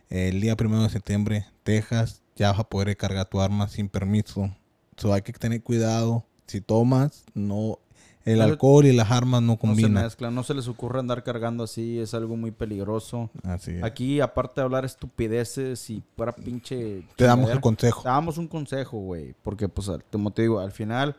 El 0.10 0.41
día 0.41 0.56
primero 0.56 0.84
de 0.84 0.89
septiembre, 0.89 1.45
Texas, 1.64 2.22
ya 2.36 2.51
vas 2.51 2.60
a 2.60 2.64
poder 2.66 2.95
cargar 2.97 3.26
tu 3.26 3.41
arma 3.41 3.68
sin 3.68 3.89
permiso. 3.89 4.51
So, 4.97 5.14
hay 5.14 5.22
que 5.22 5.34
tener 5.34 5.62
cuidado. 5.62 6.26
Si 6.47 6.62
tomas, 6.62 7.24
no. 7.34 7.80
El 8.24 8.41
alcohol 8.41 8.86
y 8.88 8.91
las 8.91 9.12
armas 9.12 9.41
no 9.41 9.49
No 9.49 9.53
se 9.53 9.60
combinan. 9.60 10.03
mezclan, 10.03 10.34
no 10.34 10.41
se 10.41 10.56
les 10.56 10.68
ocurre 10.68 10.99
andar 10.99 11.24
cargando 11.24 11.64
así, 11.64 11.99
es 11.99 12.16
algo 12.16 12.36
muy 12.36 12.49
peligroso. 12.49 13.30
Así 13.43 13.72
es. 13.72 13.84
Aquí, 13.84 14.20
aparte 14.20 14.62
de 14.62 14.66
hablar 14.66 14.84
estupideces 14.84 15.89
y 15.91 16.01
para 16.16 16.32
pinche... 16.32 17.03
Te 17.16 17.26
damos 17.26 17.51
el 17.51 17.62
consejo. 17.62 18.01
Te 18.01 18.10
damos 18.10 18.39
un 18.39 18.47
consejo, 18.47 18.97
güey. 18.97 19.36
Porque, 19.43 19.70
pues, 19.70 19.91
como 20.12 20.32
te 20.32 20.41
digo, 20.41 20.60
al 20.60 20.72
final 20.72 21.18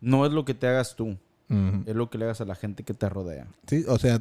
no 0.00 0.24
es 0.24 0.32
lo 0.32 0.44
que 0.44 0.54
te 0.54 0.68
hagas 0.68 0.94
tú. 0.94 1.16
Es 1.48 1.94
lo 1.94 2.10
que 2.10 2.18
le 2.18 2.24
hagas 2.26 2.40
a 2.40 2.44
la 2.44 2.54
gente 2.54 2.82
que 2.84 2.94
te 2.94 3.08
rodea. 3.08 3.46
Sí, 3.66 3.84
o 3.88 3.98
sea, 3.98 4.20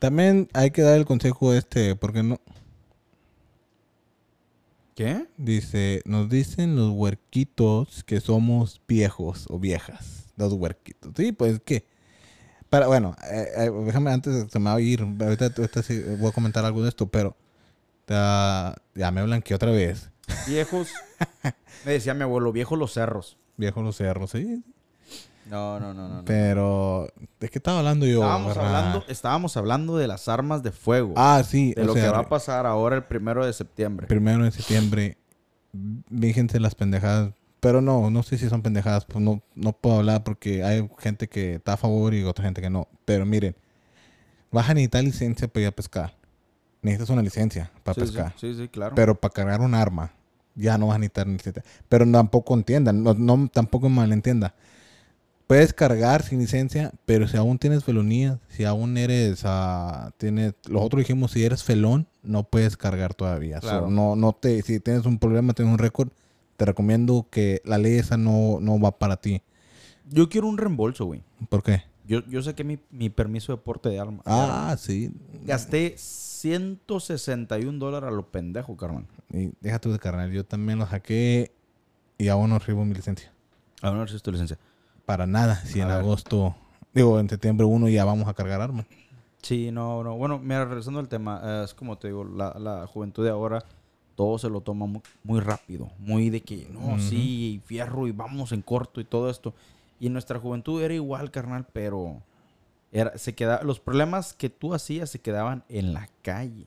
también 0.00 0.48
hay 0.52 0.70
que 0.72 0.82
dar 0.82 0.96
el 0.98 1.04
consejo 1.04 1.52
este, 1.54 1.94
porque 1.94 2.22
no. 2.22 2.40
¿Qué? 4.94 5.26
Dice, 5.36 6.02
nos 6.04 6.28
dicen 6.28 6.76
los 6.76 6.90
huerquitos 6.90 8.04
que 8.04 8.20
somos 8.20 8.80
viejos 8.86 9.46
o 9.48 9.58
viejas. 9.58 10.32
Los 10.36 10.52
huerquitos. 10.52 11.12
Sí, 11.16 11.32
pues 11.32 11.60
que. 11.60 11.86
Para, 12.68 12.86
bueno, 12.86 13.16
eh, 13.30 13.48
eh, 13.56 13.70
déjame 13.84 14.12
antes, 14.12 14.50
se 14.50 14.58
me 14.58 14.66
va 14.66 14.76
a 14.76 14.80
ir. 14.80 15.00
Ahorita, 15.00 15.46
ahorita 15.56 15.82
sí 15.82 16.00
voy 16.18 16.28
a 16.28 16.32
comentar 16.32 16.64
algo 16.64 16.82
de 16.82 16.88
esto, 16.88 17.06
pero. 17.08 17.36
ya 18.08 19.10
me 19.12 19.22
blanqueé 19.22 19.54
otra 19.54 19.70
vez. 19.70 20.10
Viejos. 20.46 20.88
me 21.84 21.92
decía 21.92 22.14
mi 22.14 22.22
abuelo, 22.22 22.52
viejos 22.52 22.78
los 22.78 22.92
cerros. 22.92 23.36
Viejos 23.56 23.84
los 23.84 23.96
cerros, 23.96 24.30
sí. 24.30 24.62
No, 25.50 25.80
no, 25.80 25.92
no, 25.92 26.08
no. 26.08 26.24
Pero. 26.24 27.08
¿De 27.40 27.48
qué 27.48 27.58
estaba 27.58 27.78
hablando 27.80 28.06
yo? 28.06 28.22
Estábamos 28.22 28.56
verdad? 28.56 28.66
hablando, 28.76 29.04
estábamos 29.08 29.56
hablando 29.56 29.96
de 29.96 30.06
las 30.06 30.28
armas 30.28 30.62
de 30.62 30.70
fuego. 30.72 31.14
Ah, 31.16 31.42
sí. 31.46 31.74
de 31.74 31.84
lo 31.84 31.94
sea, 31.94 32.04
que 32.04 32.10
va 32.10 32.18
a 32.20 32.28
pasar 32.28 32.66
ahora 32.66 32.96
el 32.96 33.04
primero 33.04 33.44
de 33.44 33.52
septiembre. 33.52 34.06
primero 34.06 34.44
de 34.44 34.52
septiembre, 34.52 35.18
fíjense 36.18 36.60
las 36.60 36.74
pendejadas. 36.74 37.32
Pero 37.60 37.82
no, 37.82 38.10
no 38.10 38.22
sé 38.22 38.38
si 38.38 38.48
son 38.48 38.62
pendejadas. 38.62 39.04
Pues 39.04 39.22
no, 39.22 39.42
no 39.54 39.72
puedo 39.72 39.96
hablar 39.98 40.24
porque 40.24 40.64
hay 40.64 40.88
gente 40.98 41.28
que 41.28 41.56
está 41.56 41.74
a 41.74 41.76
favor 41.76 42.14
y 42.14 42.24
otra 42.24 42.44
gente 42.44 42.62
que 42.62 42.70
no. 42.70 42.88
Pero 43.04 43.26
miren, 43.26 43.54
vas 44.50 44.70
a 44.70 44.74
necesitar 44.74 45.04
licencia 45.04 45.48
para 45.48 45.62
ir 45.62 45.68
a 45.68 45.72
pescar. 45.72 46.14
Necesitas 46.80 47.10
una 47.10 47.22
licencia 47.22 47.70
para 47.82 47.94
sí, 47.94 48.00
pescar. 48.00 48.32
sí, 48.36 48.54
sí, 48.54 48.68
claro. 48.68 48.94
Pero 48.94 49.14
para 49.14 49.34
cargar 49.34 49.60
un 49.60 49.74
arma, 49.74 50.12
ya 50.54 50.78
no 50.78 50.86
vas 50.86 50.96
a 50.96 50.98
necesitar 51.00 51.26
licencia. 51.26 51.62
Pero 51.88 52.10
tampoco 52.10 52.54
entiendan, 52.54 53.02
no, 53.02 53.12
no- 53.14 53.48
tampoco 53.52 53.88
malentienda. 53.90 54.54
Puedes 55.50 55.74
cargar 55.74 56.22
sin 56.22 56.38
licencia, 56.38 56.92
pero 57.06 57.26
si 57.26 57.36
aún 57.36 57.58
tienes 57.58 57.82
felonía, 57.82 58.38
si 58.46 58.64
aún 58.64 58.96
eres, 58.96 59.42
ah, 59.44 60.12
tienes, 60.16 60.54
los 60.68 60.80
otros 60.80 61.00
dijimos, 61.00 61.32
si 61.32 61.44
eres 61.44 61.64
felón, 61.64 62.06
no 62.22 62.44
puedes 62.44 62.76
cargar 62.76 63.14
todavía. 63.14 63.60
So, 63.60 63.66
Claro. 63.66 63.90
no, 63.90 64.14
no 64.14 64.32
te, 64.32 64.62
si 64.62 64.78
tienes 64.78 65.06
un 65.06 65.18
problema, 65.18 65.52
tienes 65.52 65.72
un 65.72 65.78
récord, 65.80 66.10
te 66.56 66.66
recomiendo 66.66 67.26
que 67.32 67.62
la 67.64 67.78
ley 67.78 67.94
esa 67.94 68.16
no, 68.16 68.58
no 68.60 68.78
va 68.78 68.96
para 68.96 69.16
ti. 69.16 69.42
Yo 70.08 70.28
quiero 70.28 70.46
un 70.46 70.56
reembolso, 70.56 71.06
güey. 71.06 71.24
¿Por 71.48 71.64
qué? 71.64 71.82
Yo, 72.06 72.24
yo 72.28 72.40
saqué 72.44 72.62
mi, 72.62 72.78
mi 72.92 73.10
permiso 73.10 73.50
de 73.50 73.58
porte 73.58 73.88
de 73.88 73.98
arma. 73.98 74.22
Ah, 74.26 74.76
sí. 74.78 75.10
Gasté 75.44 75.94
161 75.96 77.76
dólares 77.80 78.06
a 78.06 78.12
lo 78.12 78.30
pendejo, 78.30 78.76
carnal. 78.76 79.04
Y 79.32 79.50
deja 79.60 79.80
tú 79.80 79.90
de 79.90 79.98
carnal, 79.98 80.30
yo 80.30 80.44
también 80.44 80.78
lo 80.78 80.86
saqué 80.86 81.50
y 82.18 82.28
aún 82.28 82.50
no 82.50 82.60
recibo 82.60 82.84
mi 82.84 82.94
licencia. 82.94 83.32
A 83.82 83.90
ver 83.90 84.08
si 84.08 84.14
es 84.14 84.22
tu 84.22 84.30
licencia. 84.30 84.56
Para 85.10 85.26
nada, 85.26 85.56
si 85.56 85.80
A 85.80 85.82
en 85.82 85.88
ver. 85.88 85.98
agosto, 85.98 86.54
digo, 86.94 87.18
en 87.18 87.28
septiembre 87.28 87.66
1 87.66 87.88
ya 87.88 88.04
vamos 88.04 88.28
a 88.28 88.34
cargar 88.34 88.60
armas. 88.60 88.86
Sí, 89.42 89.72
no, 89.72 90.04
no. 90.04 90.16
Bueno, 90.16 90.38
mira, 90.38 90.64
regresando 90.64 91.00
al 91.00 91.08
tema, 91.08 91.40
eh, 91.42 91.62
es 91.64 91.74
como 91.74 91.98
te 91.98 92.06
digo, 92.06 92.22
la, 92.22 92.54
la 92.60 92.86
juventud 92.86 93.24
de 93.24 93.30
ahora, 93.30 93.64
todo 94.14 94.38
se 94.38 94.48
lo 94.48 94.60
toma 94.60 94.86
muy, 94.86 95.02
muy 95.24 95.40
rápido. 95.40 95.90
Muy 95.98 96.30
de 96.30 96.42
que, 96.42 96.68
no, 96.70 97.00
sí, 97.00 97.60
fierro 97.64 98.06
y 98.06 98.12
vamos 98.12 98.52
en 98.52 98.62
corto 98.62 99.00
y 99.00 99.04
todo 99.04 99.30
esto. 99.30 99.52
Y 99.98 100.10
nuestra 100.10 100.38
juventud 100.38 100.80
era 100.80 100.94
igual, 100.94 101.32
carnal, 101.32 101.66
pero 101.72 102.22
era, 102.92 103.18
se 103.18 103.34
queda, 103.34 103.64
los 103.64 103.80
problemas 103.80 104.32
que 104.32 104.48
tú 104.48 104.74
hacías 104.74 105.10
se 105.10 105.18
quedaban 105.18 105.64
en 105.68 105.92
la 105.92 106.08
calle. 106.22 106.66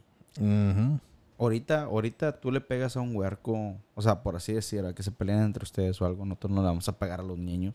Ahorita, 1.40 1.84
ahorita 1.84 2.42
tú 2.42 2.52
le 2.52 2.60
pegas 2.60 2.98
a 2.98 3.00
un 3.02 3.16
huerco, 3.16 3.76
o 3.96 4.02
sea, 4.02 4.22
por 4.22 4.36
así 4.36 4.52
decir, 4.52 4.86
a 4.86 4.94
que 4.94 5.02
se 5.02 5.12
peleen 5.12 5.44
entre 5.44 5.64
ustedes 5.64 6.02
o 6.02 6.06
algo, 6.06 6.26
nosotros 6.26 6.52
no 6.52 6.62
le 6.62 6.68
vamos 6.68 6.90
a 6.90 6.98
pegar 7.00 7.22
a 7.22 7.24
los 7.24 7.38
niños. 7.38 7.74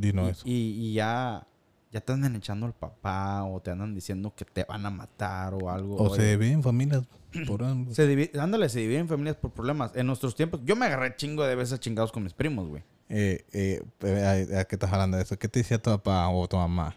Dino 0.00 0.26
y, 0.26 0.30
eso. 0.30 0.42
y- 0.46 0.76
y 0.90 0.92
ya, 0.94 1.46
ya 1.92 2.00
te 2.00 2.12
andan 2.12 2.36
echando 2.36 2.66
al 2.66 2.74
papá 2.74 3.44
o 3.44 3.60
te 3.60 3.70
andan 3.70 3.94
diciendo 3.94 4.32
que 4.36 4.44
te 4.44 4.64
van 4.64 4.84
a 4.86 4.90
matar 4.90 5.54
o 5.54 5.70
algo. 5.70 5.96
O 5.96 6.10
Oye, 6.10 6.16
se 6.22 6.30
dividen 6.36 6.62
familias 6.62 7.02
por 7.46 7.62
algo. 7.64 7.92
se 7.94 8.08
divi- 8.08 8.38
ándale, 8.38 8.68
se 8.68 8.80
dividen 8.80 9.08
familias 9.08 9.36
por 9.36 9.50
problemas. 9.50 9.94
En 9.96 10.06
nuestros 10.06 10.34
tiempos, 10.36 10.60
yo 10.64 10.76
me 10.76 10.86
agarré 10.86 11.16
chingo 11.16 11.44
de 11.44 11.54
veces 11.54 11.80
chingados 11.80 12.12
con 12.12 12.22
mis 12.22 12.32
primos, 12.34 12.68
güey. 12.68 12.82
Eh, 13.10 13.44
eh, 13.52 13.82
eh, 14.02 14.52
¿a- 14.54 14.60
¿A 14.60 14.64
qué 14.64 14.76
estás 14.76 14.92
hablando 14.92 15.16
de 15.16 15.22
eso? 15.22 15.38
¿Qué 15.38 15.48
te 15.48 15.60
decía 15.60 15.78
tu 15.80 15.90
papá 15.90 16.28
o 16.28 16.46
tu 16.46 16.56
mamá? 16.56 16.94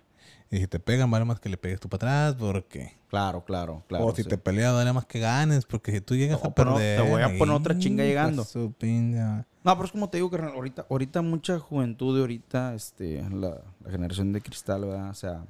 Y 0.54 0.58
si 0.58 0.68
te 0.68 0.80
pegan, 0.80 1.10
vale 1.10 1.24
más 1.24 1.40
que 1.40 1.48
le 1.48 1.56
pegues 1.56 1.80
tú 1.80 1.88
para 1.88 2.26
atrás, 2.28 2.36
porque... 2.38 2.92
Claro, 3.10 3.44
claro, 3.46 3.84
claro. 3.88 4.06
o 4.06 4.14
si 4.16 4.24
sí. 4.24 4.30
te 4.30 4.38
peleas, 4.38 4.74
vale 4.74 4.92
más 4.92 5.06
que 5.06 5.20
ganes, 5.20 5.66
porque 5.66 5.92
si 5.94 6.02
tú 6.02 6.14
llegas 6.16 6.40
No, 6.40 6.46
a 6.46 6.50
no, 6.50 6.54
perder... 6.56 7.02
te 7.02 7.10
voy 7.10 7.22
a 7.22 7.38
poner 7.38 7.56
otra 7.56 7.78
chinga 7.78 8.04
llegando. 8.04 8.44
su 8.44 8.74
pinga. 8.78 9.46
No, 9.64 9.74
pero 9.76 9.86
es 9.86 9.92
como 9.92 10.10
te 10.10 10.18
digo, 10.18 10.30
carnal, 10.30 10.54
ahorita, 10.54 10.86
ahorita 10.90 11.22
mucha 11.22 11.58
juventud 11.58 12.16
de 12.16 12.22
ahorita, 12.22 12.74
este, 12.76 13.22
la, 13.30 13.62
la 13.84 13.92
generación 13.92 14.34
de 14.34 14.42
cristal, 14.42 14.82
¿verdad? 14.82 15.10
O 15.10 15.14
sea, 15.14 15.46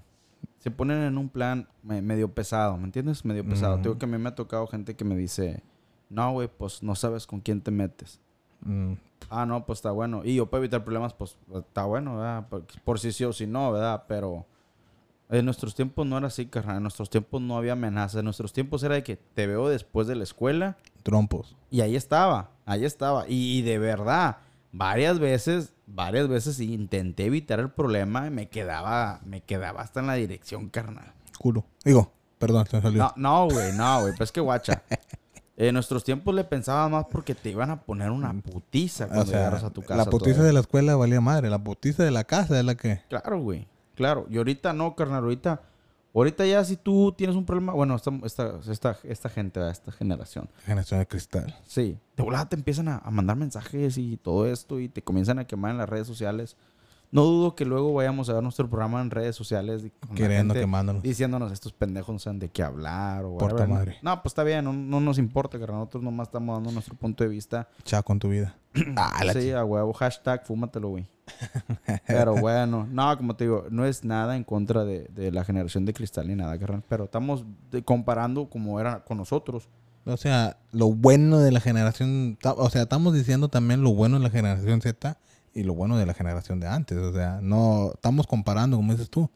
se 0.59 0.69
ponen 0.69 1.01
en 1.01 1.17
un 1.17 1.29
plan 1.29 1.67
me- 1.81 2.01
medio 2.03 2.31
pesado, 2.31 2.77
¿me 2.77 2.83
entiendes? 2.83 3.25
Medio 3.25 3.43
pesado. 3.43 3.77
Te 3.77 3.83
digo 3.83 3.97
que 3.97 4.05
a 4.05 4.07
mí 4.09 4.17
me 4.19 4.29
ha 4.29 4.35
tocado 4.35 4.67
gente 4.67 4.95
que 4.95 5.03
me 5.03 5.15
dice, 5.15 5.63
no, 6.09 6.31
güey, 6.33 6.47
pues 6.47 6.83
no 6.83 6.93
sabes 6.93 7.25
con 7.25 7.39
quién 7.41 7.61
te 7.61 7.71
metes. 7.71 8.19
Mm, 8.61 8.93
Ah, 9.29 9.45
no, 9.45 9.65
pues 9.65 9.77
está 9.79 9.91
bueno. 9.91 10.23
Y 10.25 10.35
yo 10.35 10.47
para 10.49 10.59
evitar 10.59 10.83
problemas, 10.83 11.13
pues 11.13 11.37
está 11.55 11.85
bueno, 11.85 12.17
¿verdad? 12.17 12.47
Por, 12.49 12.65
por 12.83 12.99
si 12.99 13.11
sí 13.11 13.23
o 13.23 13.31
si 13.33 13.47
no, 13.47 13.71
¿verdad? 13.71 14.03
Pero 14.07 14.45
en 15.31 15.45
nuestros 15.45 15.75
tiempos 15.75 16.05
no 16.05 16.17
era 16.17 16.27
así, 16.27 16.45
carnal. 16.45 16.77
En 16.77 16.83
nuestros 16.83 17.09
tiempos 17.09 17.41
no 17.41 17.57
había 17.57 17.73
amenaza. 17.73 18.19
En 18.19 18.25
nuestros 18.25 18.51
tiempos 18.53 18.83
era 18.83 18.95
de 18.95 19.03
que 19.03 19.15
te 19.15 19.47
veo 19.47 19.69
después 19.69 20.07
de 20.07 20.15
la 20.15 20.23
escuela 20.23 20.77
trompos. 21.03 21.55
y 21.69 21.81
ahí 21.81 21.95
estaba, 21.95 22.51
ahí 22.65 22.85
estaba. 22.85 23.27
Y, 23.27 23.59
y 23.59 23.61
de 23.61 23.79
verdad, 23.79 24.37
varias 24.71 25.19
veces, 25.19 25.73
varias 25.87 26.27
veces 26.27 26.59
intenté 26.59 27.25
evitar 27.25 27.59
el 27.59 27.69
problema 27.69 28.27
y 28.27 28.29
me 28.29 28.49
quedaba, 28.49 29.21
me 29.25 29.41
quedaba 29.41 29.81
hasta 29.81 30.01
en 30.01 30.07
la 30.07 30.15
dirección, 30.15 30.69
carnal. 30.69 31.13
Culo. 31.39 31.65
Digo, 31.83 32.11
perdón, 32.37 32.67
se 32.67 32.77
me 32.77 32.81
salió. 32.83 33.01
No, 33.01 33.13
no, 33.15 33.53
güey, 33.53 33.73
no, 33.73 34.01
güey. 34.01 34.13
Pues 34.17 34.31
que 34.31 34.41
guacha. 34.41 34.83
En 35.57 35.75
nuestros 35.75 36.03
tiempos 36.03 36.33
le 36.33 36.43
pensaba 36.43 36.89
más 36.89 37.05
porque 37.11 37.35
te 37.35 37.51
iban 37.51 37.69
a 37.69 37.81
poner 37.81 38.09
una 38.09 38.33
putiza 38.33 39.05
cuando 39.05 39.25
o 39.25 39.27
sea, 39.27 39.37
llegaras 39.37 39.63
a 39.63 39.69
tu 39.69 39.81
casa. 39.81 39.95
la 39.95 40.05
putiza 40.05 40.37
todavía. 40.37 40.47
de 40.47 40.53
la 40.53 40.59
escuela 40.61 40.95
valía 40.95 41.21
madre. 41.21 41.51
La 41.51 41.63
putiza 41.63 42.03
de 42.03 42.09
la 42.09 42.23
casa 42.23 42.57
es 42.57 42.65
la 42.65 42.73
que... 42.73 43.01
Claro, 43.09 43.39
güey. 43.39 43.67
Claro. 44.01 44.25
Y 44.31 44.37
ahorita 44.37 44.73
no, 44.73 44.95
carnal. 44.95 45.23
Ahorita, 45.23 45.61
ahorita 46.15 46.43
ya 46.47 46.65
si 46.65 46.75
tú 46.75 47.13
tienes 47.15 47.35
un 47.35 47.45
problema... 47.45 47.71
Bueno, 47.73 47.95
esta, 47.95 48.11
esta, 48.23 48.59
esta, 48.67 48.97
esta 49.03 49.29
gente, 49.29 49.69
esta 49.69 49.91
generación. 49.91 50.49
Generación 50.65 51.01
de 51.01 51.07
cristal. 51.07 51.55
Sí. 51.67 51.99
De 52.17 52.23
volada 52.23 52.49
te 52.49 52.55
empiezan 52.55 52.87
a, 52.87 52.97
a 52.97 53.11
mandar 53.11 53.37
mensajes 53.37 53.99
y 53.99 54.17
todo 54.17 54.47
esto 54.47 54.79
y 54.79 54.89
te 54.89 55.03
comienzan 55.03 55.37
a 55.37 55.45
quemar 55.45 55.69
en 55.69 55.77
las 55.77 55.87
redes 55.87 56.07
sociales. 56.07 56.57
No 57.11 57.25
dudo 57.25 57.55
que 57.55 57.63
luego 57.65 57.93
vayamos 57.93 58.29
a 58.29 58.33
ver 58.33 58.41
nuestro 58.41 58.67
programa 58.69 59.01
en 59.01 59.11
redes 59.11 59.35
sociales. 59.35 59.83
Queriendo 60.15 60.55
quemándonos. 60.55 61.03
Diciéndonos 61.03 61.51
estos 61.51 61.73
pendejos 61.73 62.11
no 62.11 62.19
saben 62.19 62.39
de 62.39 62.49
qué 62.49 62.63
hablar 62.63 63.25
o 63.25 63.37
Porta 63.37 63.67
madre. 63.67 63.97
No, 64.01 64.19
pues 64.23 64.31
está 64.31 64.43
bien. 64.43 64.63
No, 64.63 64.73
no 64.73 64.99
nos 64.99 65.19
importa, 65.19 65.59
carnal. 65.59 65.79
Nosotros 65.79 66.03
nomás 66.03 66.29
estamos 66.29 66.55
dando 66.55 66.71
nuestro 66.71 66.95
punto 66.95 67.23
de 67.23 67.29
vista. 67.29 67.67
Chao 67.83 68.01
con 68.01 68.17
tu 68.17 68.29
vida. 68.29 68.55
ah, 68.95 69.23
la 69.25 69.33
sí, 69.33 69.51
a 69.51 69.63
huevo. 69.63 69.93
Hashtag 69.93 70.45
fúmatelo, 70.47 70.87
güey. 70.89 71.05
Pero 72.07 72.35
bueno, 72.35 72.87
no, 72.89 73.17
como 73.17 73.35
te 73.35 73.45
digo, 73.45 73.65
no 73.69 73.85
es 73.85 74.03
nada 74.03 74.35
en 74.35 74.43
contra 74.43 74.83
de, 74.83 75.07
de 75.15 75.31
la 75.31 75.43
generación 75.43 75.85
de 75.85 75.93
cristal 75.93 76.27
ni 76.27 76.35
nada, 76.35 76.57
carnal. 76.57 76.83
Pero 76.87 77.05
estamos 77.05 77.45
de- 77.71 77.83
comparando 77.83 78.49
como 78.49 78.79
era 78.79 79.03
con 79.03 79.17
nosotros. 79.17 79.69
O 80.05 80.17
sea, 80.17 80.57
lo 80.71 80.91
bueno 80.91 81.39
de 81.39 81.51
la 81.51 81.59
generación... 81.59 82.37
O 82.43 82.69
sea, 82.69 82.83
estamos 82.83 83.13
diciendo 83.13 83.49
también 83.49 83.81
lo 83.83 83.93
bueno 83.93 84.17
de 84.17 84.23
la 84.23 84.29
generación 84.31 84.81
Z 84.81 85.17
y 85.53 85.63
lo 85.63 85.73
bueno 85.75 85.97
de 85.97 86.05
la 86.07 86.13
generación 86.13 86.59
de 86.59 86.67
antes. 86.67 86.97
O 86.97 87.13
sea, 87.13 87.39
no... 87.41 87.91
Estamos 87.93 88.25
comparando, 88.25 88.77
como 88.77 88.91
dices 88.93 89.09
tú. 89.09 89.29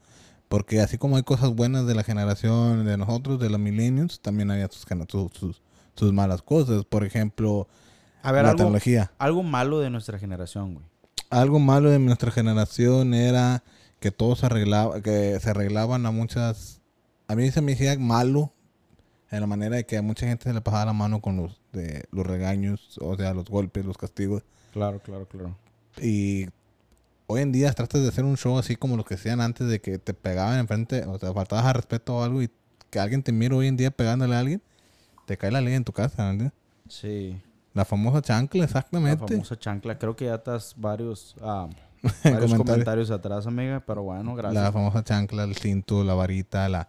Porque 0.47 0.79
así 0.81 0.97
como 0.97 1.17
hay 1.17 1.23
cosas 1.23 1.51
buenas 1.53 1.85
de 1.87 1.93
la 1.95 2.03
generación 2.03 2.85
de 2.85 2.97
nosotros, 2.97 3.39
de 3.39 3.49
los 3.49 3.59
millennials, 3.59 4.19
también 4.21 4.49
había 4.51 4.67
sus, 4.71 4.85
sus, 5.07 5.31
sus- 5.33 5.61
sus 5.95 6.13
malas 6.13 6.41
cosas. 6.41 6.83
Por 6.85 7.03
ejemplo, 7.03 7.67
A 8.23 8.31
ver, 8.31 8.43
la 8.43 8.49
algo, 8.49 8.57
tecnología. 8.57 9.11
algo 9.19 9.43
malo 9.43 9.79
de 9.79 9.89
nuestra 9.91 10.17
generación, 10.19 10.73
güey. 10.75 10.85
Algo 11.29 11.59
malo 11.59 11.89
de 11.89 11.99
nuestra 11.99 12.31
generación 12.31 13.13
era 13.13 13.63
que 13.99 14.11
todo 14.11 14.35
se 14.35 14.45
arreglaba, 14.45 15.01
que 15.01 15.39
se 15.39 15.49
arreglaban 15.49 16.05
a 16.05 16.11
muchas, 16.11 16.81
a 17.27 17.35
mí 17.35 17.49
se 17.51 17.61
me 17.61 17.71
decía 17.71 17.97
malo 17.97 18.53
en 19.31 19.41
la 19.41 19.47
manera 19.47 19.75
de 19.75 19.85
que 19.85 19.97
a 19.97 20.01
mucha 20.01 20.27
gente 20.27 20.43
se 20.43 20.53
le 20.53 20.61
pasaba 20.61 20.85
la 20.85 20.93
mano 20.93 21.21
con 21.21 21.37
los, 21.37 21.59
de, 21.73 22.05
los 22.11 22.25
regaños, 22.25 22.97
o 23.01 23.15
sea, 23.15 23.33
los 23.33 23.45
golpes, 23.45 23.85
los 23.85 23.97
castigos. 23.97 24.43
Claro, 24.71 24.99
claro, 24.99 25.27
claro. 25.27 25.57
Y 26.01 26.47
hoy 27.27 27.41
en 27.41 27.51
día 27.51 27.71
tratas 27.73 28.01
de 28.01 28.09
hacer 28.09 28.23
un 28.23 28.37
show 28.37 28.57
así 28.57 28.75
como 28.75 28.97
lo 28.97 29.03
que 29.03 29.15
hacían 29.15 29.41
antes 29.41 29.67
de 29.67 29.81
que 29.81 29.97
te 29.97 30.13
pegaban 30.13 30.59
enfrente, 30.59 31.03
o 31.05 31.17
sea, 31.17 31.33
faltabas 31.33 31.65
a 31.65 31.73
respeto 31.73 32.17
o 32.17 32.23
algo 32.23 32.41
y 32.41 32.49
que 32.89 32.99
alguien 32.99 33.23
te 33.23 33.31
mire 33.31 33.55
hoy 33.55 33.67
en 33.67 33.77
día 33.77 33.91
pegándole 33.91 34.35
a 34.35 34.39
alguien, 34.39 34.61
te 35.25 35.37
cae 35.37 35.51
la 35.51 35.61
ley 35.61 35.73
en 35.73 35.83
tu 35.83 35.91
casa, 35.91 36.31
¿no? 36.33 36.51
Sí. 36.87 37.41
La 37.75 37.85
famosa 37.85 38.21
chancla, 38.23 38.59
La 38.59 38.65
exactamente. 38.65 39.27
famosa 39.27 39.55
chancla. 39.59 39.99
Creo 39.99 40.15
que 40.15 40.25
ya 40.25 40.35
estás 40.35 40.73
varios, 40.77 41.35
ah, 41.41 41.67
varios 42.01 42.13
Comentarios. 42.23 42.57
comentarios 42.57 43.11
atrás, 43.11 43.45
amiga. 43.45 43.83
Pero 43.85 44.01
bueno, 44.01 44.33
gracias. 44.33 44.63
La 44.63 44.71
famosa 44.71 45.03
chancla, 45.03 45.43
el 45.43 45.55
cinto, 45.55 46.03
la 46.03 46.15
varita, 46.15 46.67
la... 46.69 46.87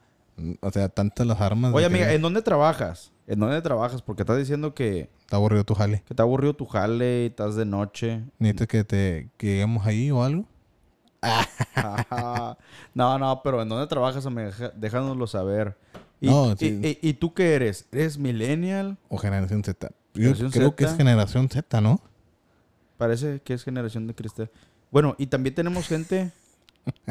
O 0.60 0.70
sea, 0.70 0.88
tantas 0.90 1.26
las 1.26 1.40
armas. 1.40 1.72
Oye, 1.74 1.88
que 1.88 1.94
amiga, 1.94 2.12
¿en 2.12 2.20
dónde 2.22 2.42
trabajas? 2.42 3.10
¿En 3.26 3.40
dónde 3.40 3.60
trabajas? 3.62 4.02
Porque 4.02 4.22
estás 4.22 4.36
diciendo 4.38 4.74
que, 4.74 5.10
Está 5.20 5.36
aburrido 5.36 5.64
tu 5.64 5.74
jale. 5.74 6.02
que 6.06 6.14
te 6.14 6.22
ha 6.22 6.24
aburrido 6.24 6.54
tu 6.54 6.66
jale 6.66 7.22
y 7.24 7.26
estás 7.26 7.56
de 7.56 7.64
noche. 7.64 8.22
¿Necesitas 8.38 8.68
que 8.68 8.84
te 8.84 9.30
que 9.38 9.46
lleguemos 9.46 9.86
ahí 9.86 10.10
o 10.10 10.22
algo? 10.22 10.44
no, 12.94 13.18
no, 13.18 13.40
pero 13.42 13.62
¿en 13.62 13.68
dónde 13.68 13.86
trabajas, 13.86 14.26
amiga? 14.26 14.52
Déjanoslo 14.76 15.26
saber. 15.26 15.76
¿Y, 16.20 16.28
No, 16.28 16.52
y- 16.52 16.56
sí. 16.56 16.80
y- 17.02 17.08
y 17.08 17.14
tú 17.14 17.34
qué 17.34 17.54
eres? 17.54 17.86
¿Eres 17.92 18.18
millennial? 18.18 18.98
¿O 19.08 19.16
generación 19.18 19.64
Z? 19.64 19.90
Yo 20.16 20.50
creo 20.50 20.74
que 20.76 20.84
es 20.84 20.96
generación 20.96 21.48
Z, 21.48 21.80
¿no? 21.80 22.00
Parece 22.98 23.40
que 23.44 23.54
es 23.54 23.62
generación 23.62 24.06
de 24.06 24.14
cristal. 24.14 24.50
Bueno, 24.90 25.14
y 25.18 25.26
también 25.26 25.54
tenemos 25.54 25.86
gente... 25.86 26.32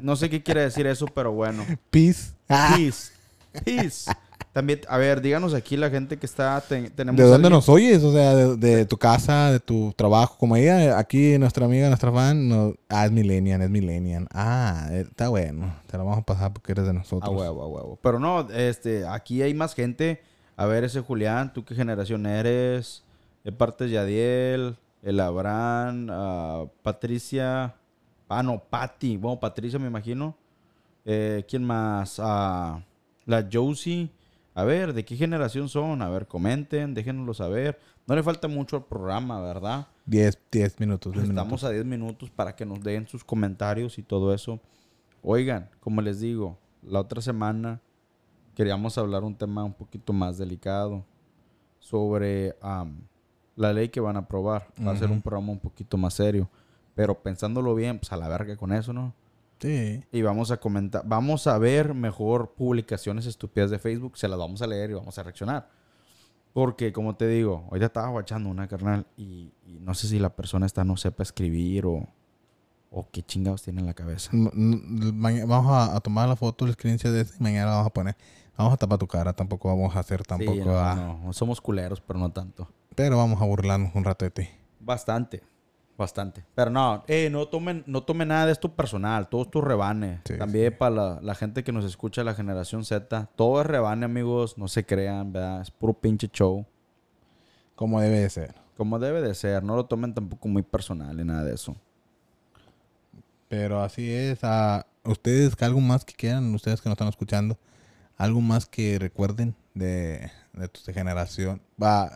No 0.01 0.15
sé 0.15 0.29
qué 0.29 0.41
quiere 0.41 0.61
decir 0.61 0.87
eso, 0.87 1.05
pero 1.05 1.33
bueno. 1.33 1.65
Peace. 1.91 2.31
Peace. 2.47 3.11
Peace. 3.65 4.09
También, 4.53 4.79
a 4.87 4.97
ver, 4.97 5.19
díganos 5.21 5.53
aquí 5.53 5.75
la 5.75 5.89
gente 5.89 6.15
que 6.17 6.25
está... 6.25 6.61
te- 6.61 6.89
tenemos 6.91 7.17
¿De 7.17 7.23
dónde 7.25 7.47
alguien- 7.47 7.51
nos 7.51 7.67
oyes? 7.67 8.01
O 8.03 8.13
sea, 8.13 8.33
de, 8.33 8.55
de 8.55 8.85
tu 8.85 8.95
casa, 8.97 9.51
de 9.51 9.59
tu 9.59 9.93
trabajo. 9.97 10.37
Como 10.37 10.55
ella, 10.55 10.97
aquí 10.97 11.37
nuestra 11.37 11.65
amiga, 11.65 11.89
nuestra 11.89 12.09
fan, 12.09 12.47
no, 12.47 12.73
ah, 12.87 13.05
es 13.05 13.11
millennial, 13.11 13.61
es 13.63 13.69
millennial. 13.69 14.27
Ah, 14.33 14.87
eh, 14.91 15.03
está 15.09 15.27
bueno. 15.27 15.75
Te 15.91 15.97
lo 15.97 16.05
vamos 16.05 16.19
a 16.19 16.25
pasar 16.25 16.53
porque 16.53 16.71
eres 16.71 16.85
de 16.85 16.93
nosotros. 16.93 17.29
A 17.29 17.37
huevo, 17.37 17.61
a 17.61 17.67
huevo. 17.67 17.99
Pero 18.01 18.17
no, 18.17 18.49
este, 18.51 19.05
aquí 19.05 19.41
hay 19.41 19.53
más 19.53 19.75
gente. 19.75 20.21
A 20.57 20.65
ver, 20.65 20.83
ese 20.83 21.01
Julián, 21.01 21.51
¿tú 21.53 21.65
qué 21.65 21.75
generación 21.75 22.25
eres? 22.25 23.03
De 23.43 23.51
parte 23.51 23.85
de 23.85 23.91
Yadiel, 23.91 24.77
el 25.01 25.19
Abraham, 25.19 26.07
ah, 26.09 26.65
Patricia. 26.81 27.75
Ah, 28.27 28.41
no, 28.41 28.59
Patty. 28.59 29.17
Bueno, 29.17 29.39
Patricia 29.39 29.77
me 29.77 29.87
imagino. 29.87 30.35
Eh, 31.03 31.45
¿Quién 31.47 31.63
más? 31.63 32.19
Ah, 32.19 32.81
la 33.25 33.47
Josie. 33.51 34.09
A 34.53 34.63
ver, 34.63 34.93
¿de 34.93 35.03
qué 35.03 35.15
generación 35.17 35.67
son? 35.67 36.01
A 36.01 36.09
ver, 36.09 36.25
comenten, 36.27 36.93
déjenoslo 36.93 37.33
saber. 37.33 37.77
No 38.07 38.15
le 38.15 38.23
falta 38.23 38.47
mucho 38.47 38.77
al 38.77 38.85
programa, 38.85 39.41
¿verdad? 39.41 39.87
10, 40.05 40.39
10 40.51 40.79
minutos. 40.79 41.11
10 41.13 41.25
Estamos 41.25 41.47
minutos. 41.47 41.63
a 41.65 41.69
10 41.71 41.85
minutos 41.85 42.29
para 42.29 42.55
que 42.55 42.65
nos 42.65 42.81
den 42.81 43.07
sus 43.07 43.23
comentarios 43.23 43.97
y 43.99 44.03
todo 44.03 44.33
eso. 44.33 44.59
Oigan, 45.21 45.69
como 45.81 46.01
les 46.01 46.19
digo, 46.19 46.57
la 46.81 47.01
otra 47.01 47.21
semana 47.21 47.81
queríamos 48.55 48.97
hablar 48.97 49.23
un 49.23 49.35
tema 49.35 49.63
un 49.63 49.73
poquito 49.73 50.13
más 50.13 50.37
delicado 50.37 51.05
sobre 51.79 52.55
am, 52.61 53.01
la 53.55 53.71
ley 53.71 53.89
que 53.89 53.99
van 53.99 54.15
a 54.15 54.19
aprobar. 54.19 54.67
Va 54.85 54.91
a 54.91 54.97
ser 54.97 55.11
un 55.11 55.21
programa 55.21 55.51
un 55.51 55.59
poquito 55.59 55.97
más 55.97 56.15
serio. 56.15 56.49
Pero 56.95 57.21
pensándolo 57.21 57.75
bien, 57.75 57.99
pues 57.99 58.11
a 58.11 58.17
la 58.17 58.27
verga 58.27 58.55
con 58.55 58.71
eso, 58.73 58.93
¿no? 58.93 59.13
Sí. 59.59 60.03
Y 60.11 60.21
vamos 60.21 60.51
a 60.51 60.57
comentar, 60.57 61.03
vamos 61.05 61.47
a 61.47 61.57
ver 61.57 61.93
mejor 61.93 62.53
publicaciones 62.55 63.25
estúpidas 63.25 63.69
de 63.69 63.79
Facebook, 63.79 64.17
se 64.17 64.27
las 64.27 64.37
vamos 64.37 64.61
a 64.61 64.67
leer 64.67 64.91
y 64.91 64.93
vamos 64.93 65.17
a 65.17 65.23
reaccionar. 65.23 65.69
Porque, 66.53 66.93
como 66.93 67.15
te 67.15 67.27
digo, 67.27 67.65
ahorita 67.69 67.87
estaba 67.87 68.09
guachando 68.09 68.49
una 68.49 68.67
carnal 68.67 69.05
y, 69.17 69.51
y 69.65 69.79
no 69.79 69.93
sé 69.93 70.07
si 70.07 70.19
la 70.19 70.29
persona 70.29 70.65
esta 70.65 70.83
no 70.85 70.95
sepa 70.95 71.23
escribir 71.23 71.85
o, 71.85 72.07
o 72.91 73.09
qué 73.11 73.21
chingados 73.21 73.61
tiene 73.61 73.81
en 73.81 73.87
la 73.87 73.93
cabeza. 73.93 74.29
Vamos 74.33 75.71
a, 75.71 75.95
a 75.95 75.99
tomar 75.99 76.29
la 76.29 76.37
foto, 76.37 76.65
el 76.65 76.73
screenshot 76.73 77.11
de 77.11 77.21
ese 77.21 77.35
y 77.37 77.43
mañana 77.43 77.65
la 77.65 77.71
vamos 77.71 77.87
a 77.87 77.93
poner. 77.93 78.15
Vamos 78.57 78.73
a 78.73 78.77
tapar 78.77 78.97
tu 78.97 79.07
cara, 79.07 79.33
tampoco 79.33 79.67
vamos 79.67 79.95
a 79.95 79.99
hacer 79.99 80.23
tampoco. 80.23 80.53
Sí, 80.53 80.59
no, 80.59 81.19
no, 81.23 81.33
somos 81.33 81.59
culeros, 81.59 82.01
pero 82.01 82.19
no 82.19 82.31
tanto. 82.31 82.69
Pero 82.95 83.17
vamos 83.17 83.41
a 83.41 83.45
burlarnos 83.45 83.93
un 83.95 84.03
rato 84.03 84.23
de 84.23 84.31
ti. 84.31 84.47
Bastante, 84.79 85.43
bastante. 85.97 86.45
Pero 86.55 86.71
no, 86.71 87.03
eh, 87.07 87.29
no 87.29 87.47
tomen, 87.47 87.83
no 87.85 88.03
tomen 88.03 88.29
nada 88.29 88.45
de 88.45 88.53
esto 88.53 88.73
personal, 88.73 89.27
todo 89.27 89.41
esto 89.41 89.59
es 89.59 89.65
rebane. 89.65 90.21
Sí, 90.25 90.37
También 90.37 90.71
sí. 90.71 90.77
para 90.77 90.95
la, 90.95 91.19
la 91.21 91.35
gente 91.35 91.63
que 91.63 91.73
nos 91.73 91.83
escucha, 91.83 92.23
la 92.23 92.33
generación 92.33 92.85
Z, 92.85 93.29
todo 93.35 93.59
es 93.59 93.67
rebane, 93.67 94.05
amigos, 94.05 94.57
no 94.57 94.69
se 94.69 94.85
crean, 94.85 95.33
¿verdad? 95.33 95.61
Es 95.61 95.71
puro 95.71 95.93
pinche 95.93 96.29
show. 96.31 96.65
Como 97.75 97.99
debe 97.99 98.21
de 98.21 98.29
ser. 98.29 98.55
Como 98.77 98.99
debe 98.99 99.21
de 99.21 99.35
ser, 99.35 99.63
no 99.63 99.75
lo 99.75 99.85
tomen 99.85 100.13
tampoco 100.13 100.47
muy 100.47 100.61
personal 100.61 101.15
ni 101.15 101.23
nada 101.25 101.43
de 101.43 101.55
eso. 101.55 101.75
Pero 103.49 103.81
así 103.81 104.11
es. 104.11 104.43
a 104.43 104.85
ustedes, 105.03 105.55
que 105.55 105.65
algo 105.65 105.79
más 105.81 106.03
que 106.03 106.13
quieran, 106.13 106.53
ustedes 106.55 106.81
que 106.81 106.89
nos 106.89 106.95
están 106.95 107.07
escuchando, 107.07 107.57
algo 108.17 108.41
más 108.41 108.65
que 108.65 108.99
recuerden 108.99 109.55
de, 109.73 110.31
de 110.53 110.67
tu 110.67 110.79
generación. 110.91 111.61
Va, 111.81 112.11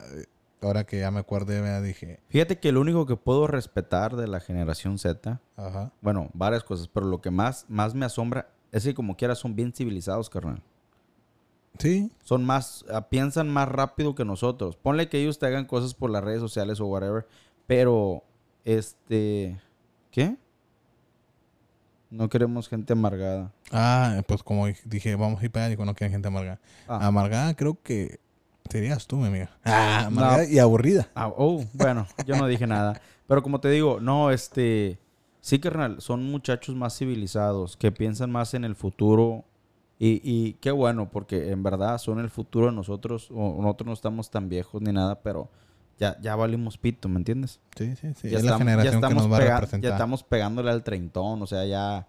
ahora 0.62 0.86
que 0.86 1.00
ya 1.00 1.12
me 1.12 1.20
acuerdo, 1.20 1.54
ya 1.54 1.82
dije, 1.82 2.20
Fíjate 2.30 2.60
que 2.60 2.72
lo 2.72 2.82
único 2.82 3.06
que 3.06 3.16
puedo 3.16 3.48
respetar 3.48 4.16
de 4.16 4.28
la 4.28 4.40
generación 4.40 4.98
Z, 4.98 5.40
ajá. 5.56 5.92
bueno, 6.02 6.30
varias 6.34 6.64
cosas, 6.64 6.88
pero 6.88 7.06
lo 7.06 7.22
que 7.22 7.32
más, 7.32 7.66
más 7.68 7.96
me 7.96 8.06
asombra 8.06 8.50
es 8.72 8.84
que 8.84 8.94
como 8.94 9.16
quiera 9.16 9.36
son 9.36 9.56
bien 9.56 9.74
civilizados, 9.74 10.30
carnal. 10.30 10.62
Sí. 11.78 12.12
Son 12.24 12.44
más, 12.44 12.86
ah, 12.92 13.08
piensan 13.10 13.50
más 13.50 13.70
rápido 13.70 14.16
que 14.16 14.26
nosotros. 14.26 14.76
Ponle 14.76 15.08
que 15.08 15.22
ellos 15.22 15.40
te 15.40 15.46
hagan 15.46 15.66
cosas 15.66 15.94
por 15.94 16.10
las 16.10 16.24
redes 16.24 16.42
sociales 16.42 16.80
o 16.82 16.88
whatever, 16.88 17.28
pero, 17.68 18.24
este, 18.66 19.60
¿qué? 20.12 20.38
No 22.10 22.28
queremos 22.28 22.68
gente 22.68 22.94
amargada. 22.94 23.52
Ah, 23.72 24.22
pues 24.28 24.42
como 24.42 24.66
dije, 24.86 25.16
vamos 25.16 25.42
a 25.42 25.46
ir 25.46 25.52
para 25.52 25.66
allá, 25.66 25.70
digo, 25.70 25.86
no 25.86 25.94
quieren 25.94 26.12
gente 26.14 26.28
amargada. 26.28 26.60
Ah. 26.88 27.06
Amargada 27.06 27.54
creo 27.56 27.78
que 27.82 28.20
serías 28.70 29.06
tú, 29.06 29.18
mi 29.18 29.28
amiga. 29.28 29.52
Ah, 29.64 30.06
amargada 30.08 30.46
y 30.46 30.58
aburrida. 30.58 31.10
Ah, 31.14 31.32
oh, 31.36 31.64
bueno, 31.74 32.08
yo 32.26 32.36
no 32.36 32.48
dije 32.48 32.66
nada. 32.66 33.00
Pero 33.28 33.44
como 33.44 33.60
te 33.60 33.70
digo, 33.70 34.00
no, 34.00 34.32
este, 34.32 34.98
sí, 35.40 35.60
carnal, 35.60 36.02
son 36.02 36.24
muchachos 36.24 36.76
más 36.76 36.98
civilizados, 36.98 37.78
que 37.78 37.92
piensan 37.92 38.32
más 38.32 38.56
en 38.56 38.64
el 38.64 38.76
futuro. 38.76 39.46
Y, 40.00 40.22
y 40.24 40.54
qué 40.54 40.72
bueno, 40.72 41.10
porque 41.12 41.52
en 41.52 41.62
verdad 41.62 41.98
son 42.00 42.20
el 42.20 42.30
futuro 42.30 42.68
de 42.68 42.72
nosotros. 42.72 43.30
O 43.32 43.62
nosotros 43.62 43.86
no 43.86 43.94
estamos 43.94 44.32
tan 44.32 44.50
viejos 44.50 44.82
ni 44.82 44.92
nada, 44.92 45.22
pero 45.22 45.50
ya, 46.00 46.18
ya 46.22 46.36
valimos 46.36 46.78
pito, 46.78 47.10
¿me 47.10 47.18
entiendes? 47.18 47.60
Sí, 47.78 47.96
sí, 47.96 48.08
sí. 48.16 48.30
ya 48.30 48.38
es 48.38 48.44
la 48.44 48.52
estamos- 48.52 48.52
ya 48.52 48.58
generación 48.58 48.92
que 48.94 48.96
estamos 49.08 49.24
nos 49.24 49.32
va 49.32 49.38
a 49.38 49.40
representar. 49.56 49.90
Ya 49.90 49.96
estamos 49.96 50.24
pegándole 50.24 50.72
al 50.72 50.84
treintón, 50.84 51.42
o 51.42 51.46
sea, 51.48 51.66
ya, 51.66 52.08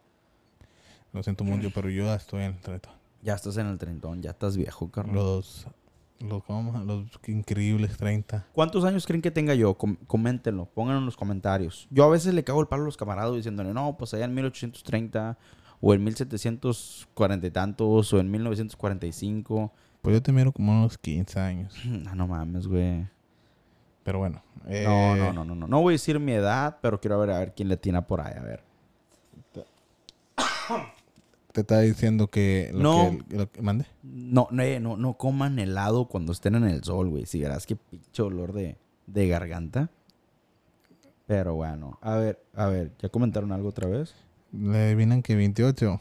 Lo 1.13 1.23
siento 1.23 1.45
mucho, 1.45 1.71
pero 1.75 1.91
yo 1.91 2.05
ya 2.05 2.15
estoy 2.15 2.43
en 2.45 2.53
el 2.55 2.63
reto. 2.63 2.89
ya 3.23 3.35
estás 3.35 3.57
en 3.57 3.67
el 3.67 3.79
treintón, 3.79 4.23
ya 4.23 4.31
estás 4.31 4.57
viejo, 4.57 4.91
carnal. 4.91 5.17
Los, 5.17 5.67
los, 6.21 6.45
¿cómo? 6.45 6.79
los 6.85 7.05
increíbles 7.27 7.97
30. 7.97 8.47
¿Cuántos 8.53 8.85
años 8.85 9.07
creen 9.07 9.23
que 9.23 9.31
tenga 9.31 9.55
yo? 9.55 9.75
Com- 9.75 9.97
coméntenlo, 10.07 10.67
pónganlo 10.67 11.01
en 11.01 11.07
los 11.07 11.17
comentarios. 11.17 11.89
Yo 11.91 12.05
a 12.05 12.09
veces 12.11 12.33
le 12.35 12.45
cago 12.45 12.61
el 12.61 12.69
palo 12.69 12.83
a 12.83 12.87
los 12.87 12.97
camaradas 12.97 13.35
diciéndole, 13.35 13.73
no, 13.75 13.97
pues 13.99 14.15
allá 14.15 14.25
en 14.27 14.35
1830 14.35 15.37
o 15.81 15.95
en 15.95 16.05
1740 16.05 17.47
y 17.47 17.51
tantos 17.51 18.13
o 18.13 18.21
en 18.21 18.31
1945. 18.31 19.73
Pues 20.03 20.15
yo 20.15 20.23
te 20.23 20.33
miro 20.33 20.53
como 20.53 20.73
unos 20.73 20.97
15 20.99 21.41
años. 21.41 21.75
Ah, 22.07 22.15
no 22.15 22.27
mames, 22.27 22.67
güey. 22.67 23.07
Pero 24.03 24.19
bueno. 24.19 24.43
No, 24.65 24.71
eh, 24.71 24.85
no, 25.19 25.33
no, 25.33 25.45
no, 25.45 25.55
no. 25.55 25.67
No 25.69 25.81
voy 25.83 25.93
a 25.93 25.95
decir 25.95 26.19
mi 26.21 26.33
edad, 26.33 26.79
pero 26.81 27.01
quiero 27.01 27.19
ver 27.21 27.31
a 27.31 27.39
ver 27.39 27.55
quién 27.55 27.69
le 27.69 27.75
atina 27.75 28.07
por 28.07 28.21
ahí, 28.21 28.35
a 28.37 28.43
ver. 28.43 28.63
Te 31.53 31.63
estaba 31.63 31.81
diciendo 31.81 32.29
que... 32.29 32.71
Lo 32.73 32.81
No. 32.81 33.19
Que, 33.29 33.37
lo 33.37 33.51
que- 33.51 33.61
¿Mande? 33.63 33.87
No, 34.03 34.47
no, 34.53 34.63
eh, 34.63 34.79
no, 34.79 34.97
no 34.97 35.15
coman 35.15 35.59
helado 35.59 36.07
cuando 36.07 36.33
estén 36.33 36.55
en 36.55 36.65
el 36.65 36.85
sol, 36.85 37.09
güey. 37.11 37.27
Si 37.27 37.41
verás 37.41 37.67
qué 37.67 37.75
pinche 37.77 38.23
olor 38.23 38.53
de, 38.53 38.77
de 39.07 39.29
garganta. 39.29 39.91
Pero 41.27 41.55
bueno, 41.55 41.99
a 42.03 42.17
ver, 42.17 42.43
a 42.55 42.67
ver, 42.67 42.93
¿ya 43.01 43.09
comentaron 43.09 43.53
algo 43.53 43.69
otra 43.69 43.89
vez? 43.89 44.15
Le 44.53 44.79
adivinan 44.79 45.23
que 45.23 45.37
28. 45.37 46.01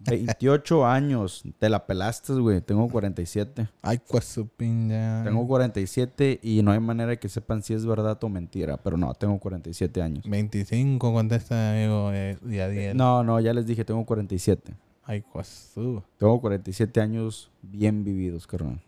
28 0.00 0.86
años. 0.86 1.42
Te 1.58 1.68
la 1.68 1.86
pelaste, 1.86 2.32
güey. 2.34 2.60
Tengo 2.60 2.88
47. 2.88 3.68
Ay, 3.82 4.00
su 4.22 4.48
piña. 4.48 5.24
Tengo 5.24 5.46
47 5.46 6.40
y 6.42 6.62
no 6.62 6.72
hay 6.72 6.80
manera 6.80 7.10
de 7.10 7.18
que 7.18 7.28
sepan 7.28 7.62
si 7.62 7.74
es 7.74 7.86
verdad 7.86 8.18
o 8.22 8.28
mentira. 8.28 8.76
Pero 8.76 8.96
no, 8.96 9.12
tengo 9.14 9.38
47 9.38 10.02
años. 10.02 10.24
25, 10.28 11.12
contesta, 11.12 11.72
amigo. 11.72 12.10
Eh, 12.12 12.38
y 12.48 12.58
Adiel. 12.58 12.96
No, 12.96 13.24
no, 13.24 13.40
ya 13.40 13.52
les 13.52 13.66
dije, 13.66 13.84
tengo 13.84 14.04
47. 14.04 14.74
Ay, 15.04 15.24
su. 15.44 16.02
Tengo 16.18 16.40
47 16.40 17.00
años 17.00 17.50
bien 17.62 18.04
vividos, 18.04 18.46
carnal. 18.46 18.80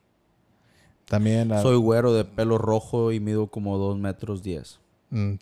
También 1.05 1.49
la... 1.49 1.62
Soy 1.62 1.76
güero 1.76 2.12
de 2.12 2.24
pelo 2.24 2.59
rojo 2.59 3.12
y 3.12 3.20
mido 3.20 3.46
como 3.46 3.78
2 3.78 3.99
metros 3.99 4.42
10. 4.42 4.80
Mm, 5.11 5.34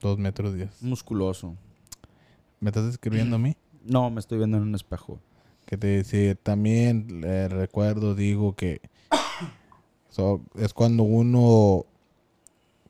dos 0.00 0.18
metros 0.18 0.54
diez. 0.54 0.82
Musculoso. 0.82 1.54
¿Me 2.58 2.70
estás 2.70 2.86
escribiendo 2.86 3.36
a 3.36 3.38
mí? 3.38 3.56
No, 3.84 4.10
me 4.10 4.20
estoy 4.20 4.38
viendo 4.38 4.56
en 4.56 4.64
un 4.64 4.74
espejo. 4.74 5.18
Que 5.66 5.76
te 5.76 5.86
decía, 5.86 6.34
también 6.34 7.22
eh, 7.24 7.48
recuerdo, 7.48 8.14
digo 8.14 8.54
que 8.54 8.80
so- 10.10 10.40
es 10.56 10.74
cuando 10.74 11.02
uno, 11.04 11.84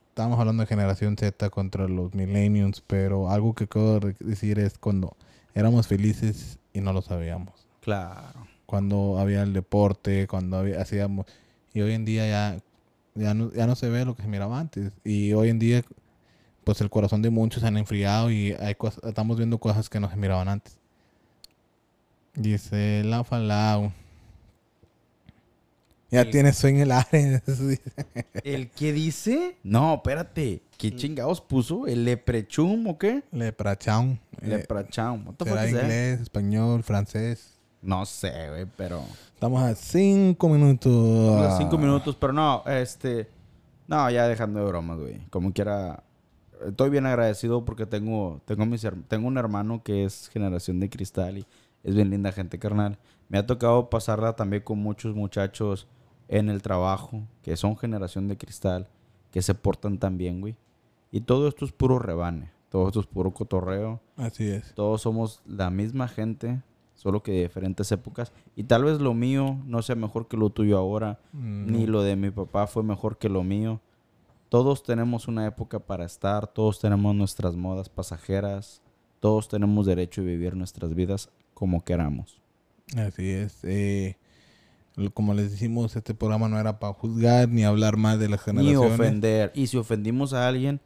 estamos 0.09 0.39
hablando 0.39 0.63
de 0.63 0.67
generación 0.67 1.17
Z 1.17 1.51
contra 1.51 1.89
los 1.89 2.15
millennials, 2.15 2.83
pero 2.87 3.31
algo 3.31 3.55
que 3.55 3.69
quiero 3.69 4.01
decir 4.21 4.59
es 4.59 4.79
cuando 4.79 5.17
éramos 5.55 5.87
felices 5.87 6.59
y 6.73 6.81
no 6.81 6.93
lo 6.93 7.03
sabíamos. 7.03 7.67
Claro. 7.81 8.47
Cuando 8.67 9.19
había 9.19 9.43
el 9.43 9.53
deporte, 9.53 10.27
cuando 10.29 10.57
había, 10.59 10.81
hacíamos, 10.81 11.27
y 11.75 11.81
hoy 11.81 11.93
en 11.93 12.05
día 12.05 12.27
ya, 12.29 12.59
ya, 13.15 13.35
no, 13.35 13.53
ya 13.53 13.67
no 13.67 13.75
se 13.75 13.89
ve 13.89 14.05
lo 14.05 14.15
que 14.15 14.23
se 14.23 14.29
miraba 14.29 14.59
antes. 14.61 14.93
Y 15.05 15.33
hoy 15.33 15.49
en 15.49 15.59
día, 15.59 15.83
pues 16.65 16.81
el 16.81 16.89
corazón 16.91 17.21
de 17.23 17.31
muchos 17.31 17.63
se 17.63 17.67
han 17.67 17.77
enfriado 17.77 18.31
y 18.31 18.53
hay 18.53 18.75
cosas, 18.77 19.03
estamos 19.05 19.37
viendo 19.37 19.59
cosas 19.59 19.89
que 19.89 19.99
no 20.01 20.09
se 20.09 20.17
miraban 20.17 20.49
antes. 20.49 20.79
Dice 22.35 23.03
la 23.05 23.25
Falau. 23.25 23.93
Ya 26.11 26.25
Sí. 26.25 26.31
tienes 26.31 26.57
sueño 26.57 26.79
en 26.79 26.83
el 26.83 26.93
área. 26.93 27.43
¿El 28.45 28.71
qué 28.71 28.93
dice? 28.93 29.57
No, 29.63 29.95
espérate. 29.95 30.63
¿Qué 30.77 30.95
chingados 30.97 31.41
puso? 31.41 31.87
¿El 31.87 32.05
leprechum 32.05 32.87
o 32.89 32.99
qué? 32.99 33.23
Leprachón. 33.31 34.19
Eh, 34.41 34.49
Leprechum. 34.49 35.27
What 35.27 35.35
the 35.37 35.45
fuck 35.45 35.59
será 35.59 35.69
inglés, 35.69 36.21
español, 36.21 36.83
francés. 36.83 37.59
No 37.83 38.05
sé, 38.07 38.49
güey, 38.51 38.67
pero... 38.77 39.05
Estamos 39.35 39.63
a 39.63 39.75
cinco 39.75 40.49
minutos. 40.49 40.93
Unos 40.93 41.59
cinco 41.59 41.79
minutos, 41.79 42.17
pero 42.19 42.33
no, 42.33 42.63
este... 42.67 43.29
No, 43.87 44.11
ya 44.11 44.27
dejando 44.29 44.61
de 44.61 44.67
bromas, 44.67 44.99
güey. 44.99 45.21
Como 45.31 45.53
quiera... 45.53 46.03
Estoy 46.67 46.91
bien 46.91 47.07
agradecido 47.07 47.65
porque 47.65 47.87
tengo, 47.87 48.43
tengo, 48.45 48.67
mis, 48.67 48.87
tengo 49.09 49.29
un 49.29 49.39
hermano 49.39 49.83
que 49.83 50.05
es 50.05 50.29
generación 50.31 50.79
de 50.79 50.91
cristal 50.91 51.39
y 51.39 51.47
es 51.83 51.95
bien 51.95 52.11
linda 52.11 52.33
gente, 52.33 52.59
carnal. 52.59 52.99
Me 53.29 53.39
ha 53.39 53.47
tocado 53.47 53.91
pasarla 53.91 54.35
también 54.35 54.63
con 54.63 54.79
muchos 54.79 55.15
muchachos 55.15 55.87
en 56.29 56.49
el 56.49 56.63
trabajo 56.63 57.23
que 57.43 57.57
son 57.57 57.77
generación 57.77 58.29
de 58.29 58.37
cristal, 58.37 58.89
que 59.31 59.43
se 59.43 59.55
portan 59.55 59.99
tan 59.99 60.19
bien, 60.19 60.41
güey. 60.41 60.57
Y 61.13 61.23
todo 61.23 61.49
esto 61.49 61.65
es 61.65 61.73
puro 61.73 61.99
rebane. 61.99 62.51
Todo 62.71 62.87
esto 62.87 63.01
es 63.01 63.07
puro 63.07 63.33
cotorreo. 63.33 64.01
Así 64.17 64.49
es. 64.49 64.75
Todos 64.75 65.03
somos 65.03 65.43
la 65.45 65.71
misma 65.71 66.07
gente, 66.07 66.63
solo 66.95 67.23
que 67.23 67.33
de 67.33 67.43
diferentes 67.43 67.91
épocas. 67.91 68.33
Y 68.55 68.65
tal 68.65 68.85
vez 68.85 69.01
lo 69.01 69.13
mío 69.13 69.59
no 69.65 69.83
sea 69.83 69.97
mejor 69.97 70.29
que 70.29 70.37
lo 70.37 70.51
tuyo 70.51 70.79
ahora, 70.79 71.19
Mm, 71.33 71.73
ni 71.73 71.87
lo 71.87 72.03
de 72.03 72.15
mi 72.15 72.31
papá 72.31 72.69
fue 72.69 72.85
mejor 72.85 73.19
que 73.19 73.29
lo 73.29 73.43
mío. 73.43 73.81
Todos 74.49 74.83
tenemos 74.83 75.27
una 75.29 75.47
época 75.47 75.81
para 75.81 76.05
estar, 76.05 76.47
todos 76.47 76.79
tenemos 76.81 77.15
nuestras 77.15 77.57
modas 77.57 77.89
pasajeras, 77.89 78.83
todos 79.19 79.49
tenemos 79.49 79.87
derecho 79.87 80.23
a 80.23 80.25
vivir 80.25 80.57
nuestras 80.57 80.95
vidas 80.95 81.29
como 81.61 81.85
queramos. 81.85 82.41
Así 82.97 83.31
es. 83.31 83.59
Eh, 83.63 84.17
como 85.15 85.35
les 85.35 85.53
decimos, 85.53 85.95
este 85.95 86.15
programa 86.15 86.49
no 86.49 86.59
era 86.59 86.79
para 86.81 86.93
juzgar 86.95 87.49
ni 87.49 87.63
hablar 87.65 87.97
más 87.97 88.19
de 88.19 88.29
las 88.29 88.41
Ni 88.41 88.45
generaciones. 88.47 88.93
ofender. 88.93 89.53
Y 89.55 89.69
si 89.69 89.77
ofendimos 89.77 90.33
a 90.33 90.49
alguien, 90.49 90.81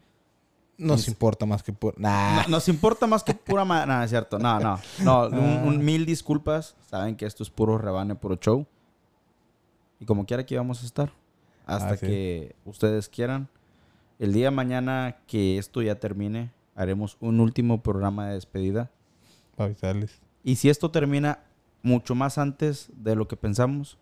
Nos 0.77 1.07
importa 1.07 1.47
más 1.47 1.63
que 1.63 1.73
por... 1.73 1.99
Nah. 2.01 2.43
no- 2.43 2.49
nos 2.49 2.69
importa 2.69 3.07
más 3.07 3.23
que 3.23 3.33
pura... 3.33 3.65
ma- 3.65 3.87
No, 3.87 4.03
es 4.03 4.11
cierto. 4.11 4.39
No, 4.41 4.59
no. 4.59 4.79
No, 5.05 5.29
un, 5.29 5.69
un 5.69 5.85
mil 5.85 6.05
disculpas. 6.05 6.75
Saben 6.91 7.15
que 7.17 7.25
esto 7.27 7.45
es 7.45 7.51
puro 7.51 7.79
rebane, 7.79 8.17
puro 8.17 8.35
show. 8.37 8.67
Y 10.01 10.05
como 10.05 10.27
quiera 10.27 10.43
aquí 10.43 10.57
vamos 10.57 10.83
a 10.83 10.87
estar. 10.87 11.13
Hasta 11.65 11.91
Ah, 11.91 11.97
sí. 11.97 12.07
que 12.07 12.57
ustedes 12.65 13.09
quieran. 13.09 13.49
El 14.19 14.33
día 14.33 14.47
de 14.47 14.51
mañana 14.51 15.17
que 15.29 15.59
esto 15.59 15.81
ya 15.81 15.95
termine, 16.01 16.51
haremos 16.75 17.17
un 17.21 17.39
último 17.41 17.81
programa 17.83 18.27
de 18.29 18.35
despedida. 18.35 18.91
Para 19.57 19.67
avisarles. 19.67 20.21
Y 20.45 20.57
si 20.57 20.69
esto 20.69 20.91
termina 20.91 21.41
mucho 21.83 22.15
más 22.15 22.39
antes 22.39 22.91
de 22.95 23.17
lo 23.17 23.27
que 23.27 23.37
pensamos, 23.37 23.99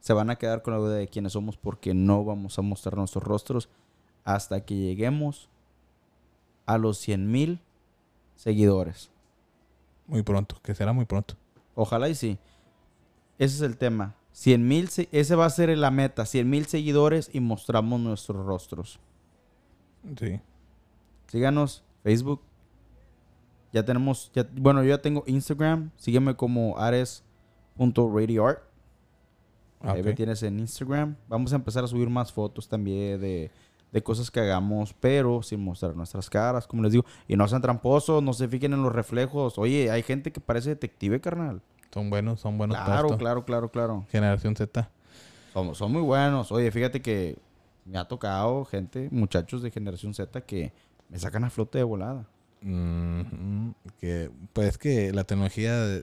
se 0.00 0.12
van 0.12 0.30
a 0.30 0.36
quedar 0.36 0.62
con 0.62 0.74
la 0.74 0.80
duda 0.80 0.94
de 0.94 1.08
quiénes 1.08 1.32
somos 1.32 1.56
porque 1.56 1.94
no 1.94 2.24
vamos 2.24 2.58
a 2.58 2.62
mostrar 2.62 2.96
nuestros 2.96 3.24
rostros 3.24 3.68
hasta 4.24 4.64
que 4.64 4.76
lleguemos 4.76 5.48
a 6.66 6.78
los 6.78 6.98
100 6.98 7.30
mil 7.30 7.60
seguidores. 8.36 9.10
Muy 10.06 10.22
pronto, 10.22 10.60
que 10.62 10.74
será 10.74 10.92
muy 10.92 11.06
pronto. 11.06 11.34
Ojalá 11.74 12.08
y 12.08 12.14
sí. 12.14 12.38
Ese 13.38 13.56
es 13.56 13.60
el 13.62 13.76
tema. 13.76 14.14
100 14.32 14.68
mil, 14.68 14.88
ese 15.12 15.34
va 15.34 15.46
a 15.46 15.50
ser 15.50 15.76
la 15.76 15.90
meta. 15.90 16.26
100 16.26 16.48
mil 16.48 16.66
seguidores 16.66 17.30
y 17.32 17.40
mostramos 17.40 18.00
nuestros 18.00 18.44
rostros. 18.44 18.98
Sí. 20.18 20.40
Síganos, 21.26 21.82
Facebook. 22.02 22.40
Ya 23.72 23.84
tenemos, 23.84 24.30
ya, 24.34 24.46
bueno, 24.52 24.82
yo 24.82 24.90
ya 24.90 25.02
tengo 25.02 25.24
Instagram. 25.26 25.90
Sígueme 25.96 26.34
como 26.34 26.78
ares.radioart. 26.78 28.62
Ahí 29.80 30.02
me 30.02 30.12
tienes 30.12 30.42
en 30.42 30.58
Instagram. 30.58 31.16
Vamos 31.28 31.52
a 31.52 31.56
empezar 31.56 31.84
a 31.84 31.86
subir 31.86 32.08
más 32.10 32.32
fotos 32.32 32.68
también 32.68 33.20
de, 33.20 33.50
de 33.92 34.02
cosas 34.02 34.30
que 34.30 34.40
hagamos, 34.40 34.94
pero 34.94 35.42
sin 35.42 35.60
mostrar 35.62 35.94
nuestras 35.94 36.28
caras, 36.28 36.66
como 36.66 36.82
les 36.82 36.92
digo. 36.92 37.04
Y 37.28 37.36
no 37.36 37.46
sean 37.46 37.62
tramposos, 37.62 38.22
no 38.22 38.32
se 38.32 38.48
fijen 38.48 38.72
en 38.72 38.82
los 38.82 38.92
reflejos. 38.92 39.58
Oye, 39.58 39.90
hay 39.90 40.02
gente 40.02 40.32
que 40.32 40.40
parece 40.40 40.70
detective, 40.70 41.20
carnal. 41.20 41.62
Son 41.92 42.10
buenos, 42.10 42.40
son 42.40 42.58
buenos. 42.58 42.76
Claro, 42.76 43.16
claro, 43.16 43.44
claro, 43.44 43.70
claro. 43.70 44.06
Generación 44.10 44.56
Z. 44.56 44.90
Son, 45.52 45.74
son 45.74 45.92
muy 45.92 46.02
buenos. 46.02 46.52
Oye, 46.52 46.70
fíjate 46.70 47.00
que 47.00 47.38
me 47.84 47.98
ha 47.98 48.04
tocado 48.06 48.64
gente, 48.64 49.08
muchachos 49.10 49.62
de 49.62 49.70
generación 49.70 50.12
Z, 50.12 50.40
que 50.42 50.72
me 51.08 51.18
sacan 51.18 51.44
a 51.44 51.50
flote 51.50 51.78
de 51.78 51.84
volada. 51.84 52.26
Mm, 52.60 53.70
que, 54.00 54.30
pues 54.52 54.78
que 54.78 55.12
la 55.12 55.24
tecnología 55.24 56.02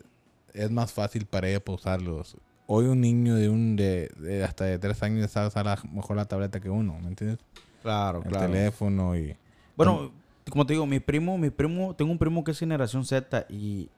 es 0.53 0.71
más 0.71 0.93
fácil 0.93 1.25
para 1.25 1.49
ella 1.49 1.59
para 1.63 1.75
usarlos. 1.75 2.37
Hoy 2.67 2.85
un 2.85 3.01
niño 3.01 3.35
de 3.35 3.49
un 3.49 3.75
de, 3.75 4.09
de 4.17 4.43
hasta 4.43 4.65
de 4.65 4.79
tres 4.79 5.03
años 5.03 5.29
sabe 5.29 5.47
usar 5.47 5.65
la- 5.65 5.79
mejor 5.91 6.15
la 6.15 6.25
tableta 6.25 6.59
que 6.59 6.69
uno, 6.69 6.97
¿me 6.99 7.09
entiendes? 7.09 7.39
Claro, 7.81 8.23
El 8.25 8.31
teléfono 8.31 9.15
y... 9.15 9.35
Bueno, 9.75 10.11
como 10.49 10.65
te 10.65 10.73
digo, 10.73 10.85
mi 10.85 10.99
primo, 10.99 11.37
mi 11.37 11.49
primo, 11.49 11.95
tengo 11.95 12.11
un 12.11 12.17
primo 12.17 12.43
que 12.43 12.51
es 12.51 12.59
generación 12.59 13.05
Z 13.05 13.45
y 13.49 13.89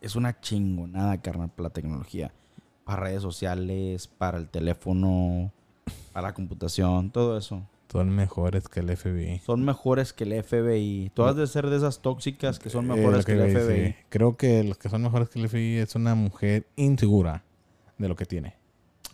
es 0.00 0.16
una 0.16 0.40
chingonada, 0.40 1.20
carnal, 1.20 1.50
para 1.50 1.64
la 1.64 1.70
tecnología. 1.70 2.32
Para 2.84 3.02
redes 3.02 3.22
sociales, 3.22 4.06
para 4.06 4.38
el 4.38 4.48
teléfono, 4.48 5.52
para 6.12 6.28
la 6.28 6.34
computación, 6.34 7.10
todo 7.10 7.36
eso. 7.36 7.60
Son 7.98 8.10
mejores 8.10 8.68
que 8.68 8.80
el 8.80 8.96
FBI. 8.96 9.40
Son 9.44 9.64
mejores 9.64 10.12
que 10.12 10.24
el 10.24 10.42
FBI. 10.42 11.10
Tú 11.14 11.24
has 11.24 11.36
de 11.36 11.46
ser 11.46 11.68
de 11.68 11.76
esas 11.76 12.00
tóxicas 12.00 12.58
que 12.58 12.70
son 12.70 12.90
Eh, 12.90 12.94
mejores 12.96 13.24
que, 13.24 13.32
el 13.32 13.50
FBI. 13.56 13.96
Creo 14.08 14.36
que 14.36 14.62
los 14.64 14.78
que 14.78 14.88
son 14.88 15.02
mejores 15.02 15.28
que 15.28 15.40
el 15.40 15.48
FBI 15.48 15.76
es 15.78 15.94
una 15.94 16.14
mujer 16.14 16.66
insegura 16.76 17.42
de 17.98 18.08
lo 18.08 18.16
que 18.16 18.26
tiene. 18.26 18.54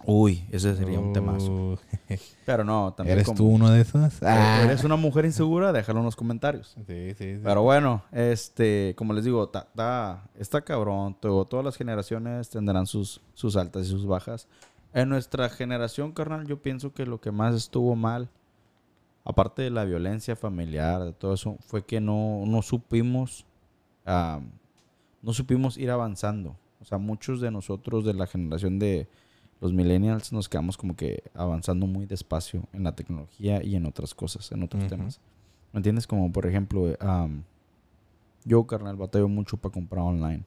Uy, 0.05 0.45
ese 0.51 0.75
sería 0.75 0.99
un 0.99 1.13
temazo. 1.13 1.79
Pero 2.47 2.65
no, 2.65 2.93
también 2.93 3.19
¿Eres 3.19 3.27
como- 3.27 3.37
tú 3.37 3.47
uno 3.47 3.71
de 3.71 3.83
esos? 3.83 4.21
Eh, 4.21 4.61
¿Eres 4.65 4.83
una 4.83 4.97
mujer 4.97 5.25
insegura? 5.27 5.73
Déjalo 5.73 6.01
en 6.01 6.07
los 6.07 6.17
comentarios. 6.17 6.75
Sí, 6.89 7.11
sí, 7.11 7.35
sí. 7.37 7.41
Pero 7.45 7.63
bueno, 7.63 8.03
este, 8.11 8.95
como 8.97 9.13
les 9.13 9.25
digo, 9.25 9.49
ta- 9.49 9.69
ta- 9.77 10.25
está 10.37 10.63
cabrón. 10.63 11.17
Todo- 11.21 11.45
todas 11.45 11.65
las 11.65 11.77
generaciones 11.77 12.51
tendrán 12.51 12.87
sus, 12.87 13.21
sus 13.35 13.55
altas 13.55 13.87
y 13.87 13.91
sus 13.91 14.05
bajas. 14.05 14.49
En 14.93 15.09
nuestra 15.09 15.49
generación, 15.49 16.11
carnal, 16.11 16.49
yo 16.49 16.61
pienso 16.61 16.93
que 16.93 17.07
lo 17.07 17.21
que 17.21 17.31
más 17.31 17.55
estuvo 17.55 17.95
mal, 17.95 18.29
aparte 19.25 19.63
de 19.63 19.71
la 19.71 19.85
violencia 19.85 20.37
familiar, 20.37 21.03
de 21.05 21.13
todo 21.13 21.35
eso, 21.35 21.57
fue 21.61 21.85
que 21.85 22.01
no, 22.01 22.45
no 22.47 22.63
supimos, 22.63 23.47
ah, 24.07 24.41
no 25.23 25.33
supimos 25.33 25.79
ir 25.79 25.91
avanzando. 25.91 26.57
O 26.81 26.85
sea, 26.85 26.99
muchos 26.99 27.41
de 27.41 27.51
nosotros 27.51 28.05
de 28.05 28.15
la 28.15 28.27
generación 28.27 28.79
de 28.79 29.07
los 29.61 29.73
millennials 29.73 30.33
nos 30.33 30.49
quedamos 30.49 30.77
como 30.77 30.97
que 30.97 31.23
avanzando 31.35 31.87
muy 31.87 32.07
despacio 32.07 32.65
en 32.73 32.83
la 32.83 32.97
tecnología 32.97 33.63
y 33.63 33.77
en 33.77 33.87
otras 33.87 34.15
cosas, 34.15 34.51
en 34.51 34.65
otros 34.65 34.89
temas. 34.89 35.21
¿Me 35.73 35.79
entiendes? 35.79 36.09
Como 36.09 36.33
por 36.33 36.47
ejemplo, 36.47 36.87
am, 36.99 37.45
yo, 38.45 38.67
carnal, 38.67 38.97
batallo 38.97 39.29
mucho 39.29 39.57
para 39.57 39.73
comprar 39.73 40.03
online. 40.03 40.43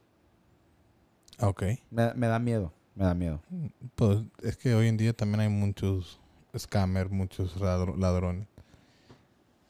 Ok. 1.39 1.63
Me, 1.89 2.13
me 2.13 2.27
da 2.27 2.39
miedo, 2.39 2.73
me 2.95 3.05
da 3.05 3.13
miedo. 3.13 3.41
Pues 3.95 4.19
es 4.43 4.57
que 4.57 4.73
hoy 4.75 4.87
en 4.89 4.97
día 4.97 5.13
también 5.13 5.39
hay 5.39 5.49
muchos 5.49 6.19
scammers, 6.57 7.09
muchos 7.11 7.55
ladro- 7.61 7.95
ladrones. 7.97 8.47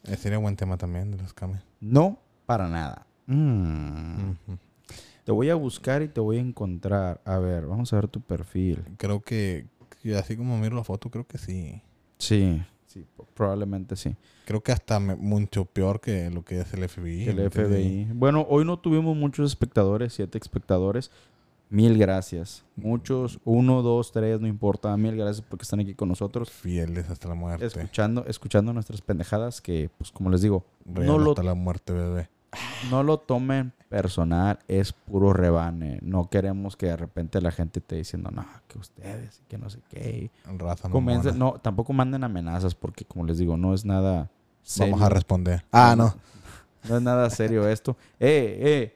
Eh, 0.07 0.15
sería 0.17 0.37
buen 0.37 0.55
tema 0.55 0.77
también 0.77 1.11
de 1.11 1.17
los 1.17 1.29
scammers. 1.31 1.63
No, 1.79 2.19
para 2.45 2.67
nada. 2.69 3.05
Mm. 3.27 4.33
Te 5.23 5.31
voy 5.31 5.49
a 5.49 5.55
buscar 5.55 6.01
y 6.03 6.07
te 6.07 6.19
voy 6.19 6.37
a 6.37 6.41
encontrar. 6.41 7.21
A 7.25 7.39
ver, 7.39 7.65
vamos 7.65 7.91
a 7.91 7.95
ver 7.95 8.07
tu 8.07 8.21
perfil. 8.21 8.83
Creo 8.97 9.21
que, 9.21 9.65
que 10.01 10.15
así 10.15 10.37
como 10.37 10.57
miro 10.59 10.75
la 10.75 10.83
foto, 10.83 11.09
creo 11.09 11.25
que 11.25 11.37
sí. 11.39 11.81
Sí, 12.19 12.61
sí, 12.85 13.05
probablemente 13.33 13.95
sí. 13.95 14.15
Creo 14.45 14.61
que 14.61 14.71
hasta 14.71 14.99
me- 14.99 15.15
mucho 15.15 15.65
peor 15.65 15.99
que 15.99 16.29
lo 16.29 16.45
que 16.45 16.59
es 16.61 16.71
el 16.75 16.87
FBI. 16.87 17.27
El. 17.27 17.49
FBI. 17.49 18.09
Bueno, 18.13 18.45
hoy 18.47 18.63
no 18.65 18.77
tuvimos 18.77 19.17
muchos 19.17 19.49
espectadores, 19.49 20.13
siete 20.13 20.37
espectadores. 20.37 21.09
Mil 21.69 21.97
gracias. 21.97 22.63
Muchos, 22.75 23.39
uno, 23.43 23.81
dos, 23.81 24.11
tres, 24.11 24.39
no 24.39 24.47
importa. 24.47 24.95
Mil 24.97 25.15
gracias 25.15 25.45
porque 25.47 25.63
están 25.63 25.79
aquí 25.79 25.95
con 25.95 26.09
nosotros. 26.09 26.51
Fieles 26.51 27.09
hasta 27.09 27.27
la 27.27 27.35
muerte. 27.35 27.65
Escuchando, 27.65 28.25
escuchando 28.27 28.71
nuestras 28.73 29.01
pendejadas 29.01 29.61
que, 29.61 29.89
pues 29.97 30.11
como 30.11 30.29
les 30.29 30.41
digo, 30.41 30.63
Real 30.85 31.07
no 31.07 31.17
lo, 31.17 31.31
hasta 31.31 31.43
la 31.43 31.55
muerte, 31.55 31.91
bebé. 31.93 32.29
no 32.91 33.03
lo 33.03 33.17
tomen 33.17 33.73
personal, 33.89 34.59
es 34.67 34.93
puro 34.93 35.33
rebane. 35.33 35.99
No 36.01 36.29
queremos 36.29 36.75
que 36.77 36.85
de 36.87 36.97
repente 36.97 37.41
la 37.41 37.51
gente 37.51 37.79
esté 37.79 37.95
diciendo, 37.95 38.29
no, 38.31 38.45
que 38.67 38.77
ustedes, 38.77 39.41
que 39.47 39.57
no 39.57 39.69
sé 39.69 39.79
qué. 39.89 40.29
Raza 40.57 40.89
Comiencen- 40.89 41.35
no, 41.35 41.53
tampoco 41.53 41.93
manden 41.93 42.23
amenazas 42.23 42.75
porque, 42.75 43.05
como 43.05 43.25
les 43.25 43.37
digo, 43.37 43.57
no 43.57 43.73
es 43.73 43.85
nada 43.85 44.29
serio. 44.61 44.93
Vamos 44.93 45.05
a 45.05 45.09
responder. 45.09 45.65
Ah, 45.71 45.95
no. 45.97 46.13
No 46.87 46.97
es 46.97 47.01
nada 47.01 47.29
serio 47.31 47.67
esto. 47.67 47.97
Eh, 48.19 48.59
eh. 48.61 48.95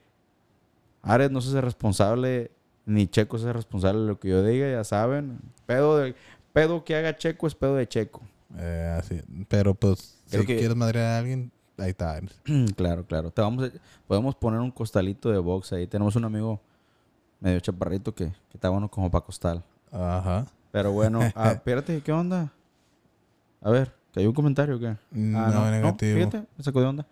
Ares 1.02 1.32
no 1.32 1.42
se 1.42 1.50
hace 1.50 1.62
responsable, 1.62 2.52
ni 2.90 3.08
Checo 3.08 3.38
hace 3.38 3.54
responsable 3.54 4.02
de 4.02 4.08
lo 4.08 4.20
que 4.20 4.30
yo 4.30 4.44
diga, 4.44 4.70
ya 4.70 4.84
saben. 4.84 5.40
Pedo, 5.66 5.98
de, 5.98 6.16
pedo 6.54 6.84
que 6.84 6.96
haga 6.96 7.16
Checo 7.18 7.48
es 7.48 7.56
pedo 7.56 7.76
de 7.76 7.88
Checo. 7.88 8.22
Eh, 8.58 8.96
así. 9.00 9.22
Pero 9.48 9.76
pues, 9.76 10.18
Creo 10.30 10.42
si 10.42 10.48
que- 10.48 10.58
quieres 10.58 10.76
madrear 10.76 11.06
a 11.06 11.18
alguien, 11.20 11.52
ahí 11.78 11.92
está. 11.92 12.20
claro, 12.76 13.06
claro. 13.06 13.32
Te 13.32 13.42
vamos 13.42 13.66
a- 13.66 13.72
podemos 14.08 14.36
poner 14.36 14.60
un 14.60 14.72
costalito 14.72 15.30
de 15.32 15.38
box 15.38 15.74
ahí. 15.74 15.86
Tenemos 15.88 16.16
un 16.16 16.26
amigo 16.26 16.60
medio 17.40 17.60
chaparrito 17.60 18.14
que, 18.14 18.26
que 18.26 18.34
está 18.56 18.70
bueno 18.70 18.90
como 18.90 19.10
para 19.12 19.24
costal. 19.24 19.64
Ajá. 19.92 20.46
Pero 20.72 20.92
bueno, 20.92 21.20
ah, 21.36 21.52
espérate, 21.52 22.02
¿qué 22.02 22.12
onda? 22.12 22.52
A 23.62 23.70
ver, 23.70 23.92
¿que 24.14 24.22
hay 24.22 24.26
un 24.28 24.34
comentario 24.34 24.76
o 24.78 24.80
qué? 24.80 24.96
No, 25.12 25.40
Ah, 25.40 25.70
negativo. 25.72 26.18
fíjate, 26.18 26.44
me 26.58 26.64
sacó 26.64 26.82
de 26.82 26.88
onda. 26.88 27.06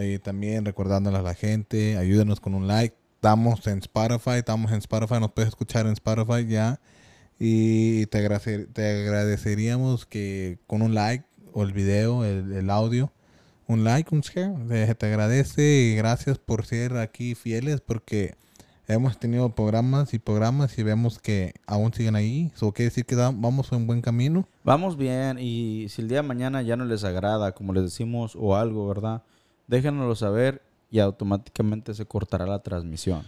Y 0.00 0.18
también 0.18 0.64
recordándole 0.64 1.16
a 1.18 1.22
la 1.22 1.34
gente, 1.34 1.96
ayúdenos 1.96 2.40
con 2.40 2.54
un 2.54 2.66
like. 2.66 2.94
Estamos 3.22 3.66
en 3.66 3.78
Spotify, 3.78 4.36
estamos 4.38 4.70
en 4.70 4.78
Spotify, 4.78 5.14
nos 5.18 5.32
puedes 5.32 5.48
escuchar 5.48 5.86
en 5.86 5.92
Spotify 5.94 6.46
ya. 6.46 6.78
Y 7.40 8.06
te, 8.06 8.18
agradecer- 8.24 8.68
te 8.72 9.02
agradeceríamos 9.02 10.06
que 10.06 10.58
con 10.68 10.82
un 10.82 10.94
like 10.94 11.24
o 11.52 11.64
el 11.64 11.72
video, 11.72 12.24
el, 12.24 12.52
el 12.52 12.70
audio, 12.70 13.10
un 13.66 13.82
like, 13.82 14.14
un 14.14 14.20
share, 14.20 14.54
te, 14.68 14.94
te 14.94 15.06
agradece 15.06 15.62
y 15.62 15.96
gracias 15.96 16.38
por 16.38 16.64
ser 16.64 16.96
aquí 16.96 17.34
fieles 17.34 17.80
porque 17.80 18.36
hemos 18.86 19.18
tenido 19.18 19.52
programas 19.52 20.14
y 20.14 20.20
programas 20.20 20.78
y 20.78 20.84
vemos 20.84 21.18
que 21.18 21.54
aún 21.66 21.92
siguen 21.92 22.14
ahí. 22.14 22.52
Eso 22.54 22.70
quiere 22.72 22.90
decir 22.90 23.04
que 23.04 23.16
vamos 23.16 23.72
en 23.72 23.88
buen 23.88 24.00
camino. 24.00 24.46
Vamos 24.62 24.96
bien 24.96 25.40
y 25.40 25.88
si 25.88 26.02
el 26.02 26.08
día 26.08 26.18
de 26.22 26.28
mañana 26.28 26.62
ya 26.62 26.76
no 26.76 26.84
les 26.84 27.02
agrada, 27.02 27.50
como 27.50 27.72
les 27.72 27.82
decimos, 27.82 28.36
o 28.38 28.54
algo, 28.54 28.86
¿verdad? 28.86 29.22
Déjenoslo 29.66 30.14
saber 30.14 30.62
y 30.90 30.98
automáticamente 30.98 31.94
se 31.94 32.06
cortará 32.06 32.46
la 32.46 32.60
transmisión. 32.60 33.26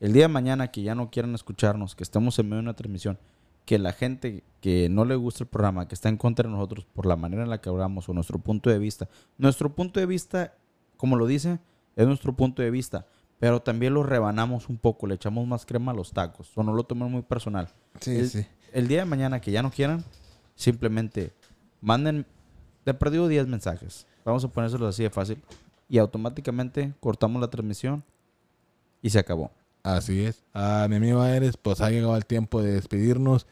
El 0.00 0.12
día 0.12 0.24
de 0.24 0.28
mañana 0.28 0.68
que 0.68 0.82
ya 0.82 0.94
no 0.94 1.10
quieran 1.10 1.34
escucharnos, 1.34 1.94
que 1.94 2.02
estemos 2.02 2.38
en 2.38 2.46
medio 2.46 2.56
de 2.56 2.62
una 2.62 2.74
transmisión, 2.74 3.18
que 3.66 3.78
la 3.78 3.92
gente 3.92 4.42
que 4.60 4.88
no 4.88 5.04
le 5.04 5.14
gusta 5.14 5.44
el 5.44 5.48
programa, 5.48 5.86
que 5.86 5.94
está 5.94 6.08
en 6.08 6.16
contra 6.16 6.48
de 6.48 6.54
nosotros 6.54 6.86
por 6.92 7.06
la 7.06 7.16
manera 7.16 7.42
en 7.42 7.50
la 7.50 7.60
que 7.60 7.68
hablamos 7.68 8.08
o 8.08 8.14
nuestro 8.14 8.38
punto 8.38 8.70
de 8.70 8.78
vista, 8.78 9.08
nuestro 9.38 9.74
punto 9.74 10.00
de 10.00 10.06
vista, 10.06 10.54
como 10.96 11.16
lo 11.16 11.26
dice, 11.26 11.58
es 11.96 12.06
nuestro 12.06 12.34
punto 12.34 12.62
de 12.62 12.70
vista, 12.70 13.06
pero 13.38 13.60
también 13.60 13.94
lo 13.94 14.02
rebanamos 14.02 14.68
un 14.68 14.78
poco, 14.78 15.06
le 15.06 15.14
echamos 15.14 15.46
más 15.46 15.66
crema 15.66 15.92
a 15.92 15.94
los 15.94 16.12
tacos, 16.12 16.50
o 16.54 16.62
no 16.62 16.72
lo 16.72 16.84
tomen 16.84 17.10
muy 17.10 17.22
personal 17.22 17.68
el, 18.06 18.46
el 18.72 18.88
día 18.88 19.00
de 19.00 19.04
mañana 19.04 19.40
que 19.40 19.50
ya 19.50 19.62
no 19.62 19.70
quieran, 19.70 20.04
simplemente 20.54 21.32
manden 21.80 22.26
de 22.84 22.94
perdido 22.94 23.28
10 23.28 23.46
mensajes. 23.46 24.06
Vamos 24.24 24.44
a 24.44 24.48
ponérselos 24.48 24.94
así 24.94 25.02
de 25.02 25.10
fácil. 25.10 25.42
Y 25.90 25.98
automáticamente 25.98 26.94
cortamos 27.00 27.42
la 27.42 27.48
transmisión 27.50 28.02
y 29.02 29.10
se 29.10 29.18
acabó. 29.18 29.50
Así 29.82 30.24
es. 30.24 30.42
A 30.54 30.86
mi 30.88 30.96
amigo 30.96 31.20
Ares, 31.20 31.56
pues 31.56 31.80
ha 31.80 31.90
llegado 31.90 32.16
el 32.16 32.24
tiempo 32.26 32.62
de 32.62 32.72
despedirnos. 32.72 33.46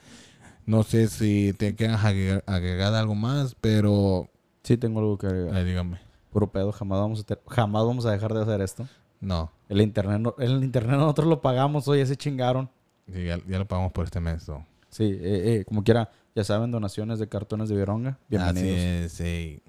No 0.65 0.83
sé 0.85 1.09
si 1.09 1.53
te 1.55 1.75
quieran 1.75 1.97
agregar, 1.99 2.45
agregar 2.47 2.95
algo 2.95 3.15
más, 3.15 3.55
pero 3.61 4.29
Sí, 4.63 4.77
tengo 4.77 5.01
algo 5.01 5.19
que 5.19 5.27
agregar. 5.27 5.57
eh, 5.57 5.65
dígame. 5.65 5.99
Puro 6.31 6.47
pedo, 6.53 6.71
jamás 6.73 7.01
vamos, 7.01 7.21
a 7.21 7.23
ter- 7.25 7.41
jamás 7.49 7.85
vamos 7.85 8.07
a 8.07 8.13
dejar 8.13 8.33
de 8.35 8.43
hacer 8.43 8.61
esto. 8.61 8.87
No, 9.21 9.51
El 9.69 9.81
internet, 9.81 10.21
no- 10.21 10.35
el 10.39 10.63
internet 10.63 10.97
nosotros 10.97 11.27
lo 11.27 11.41
pagamos 11.43 11.89
hoy, 11.89 12.07
se 12.07 12.17
chingaron. 12.17 12.71
sí, 13.13 13.25
ya, 13.25 13.39
ya 13.49 13.59
lo 13.59 13.67
pagamos 13.67 13.91
por 13.93 14.05
este 14.05 14.21
mes. 14.21 14.47
¿no? 14.49 14.65
Sí, 14.91 15.05
eh, 15.05 15.19
eh, 15.61 15.65
como 15.67 15.83
quiera, 15.83 16.13
ya 16.37 16.45
saben, 16.45 16.71
donaciones 16.71 17.19
de 17.19 17.29
cartones 17.29 17.69
de 17.71 17.77
Vironga. 17.77 18.11
Así 18.11 18.21
Bienvenidos 18.29 18.79
es, 18.79 19.13
sí. 19.13 19.61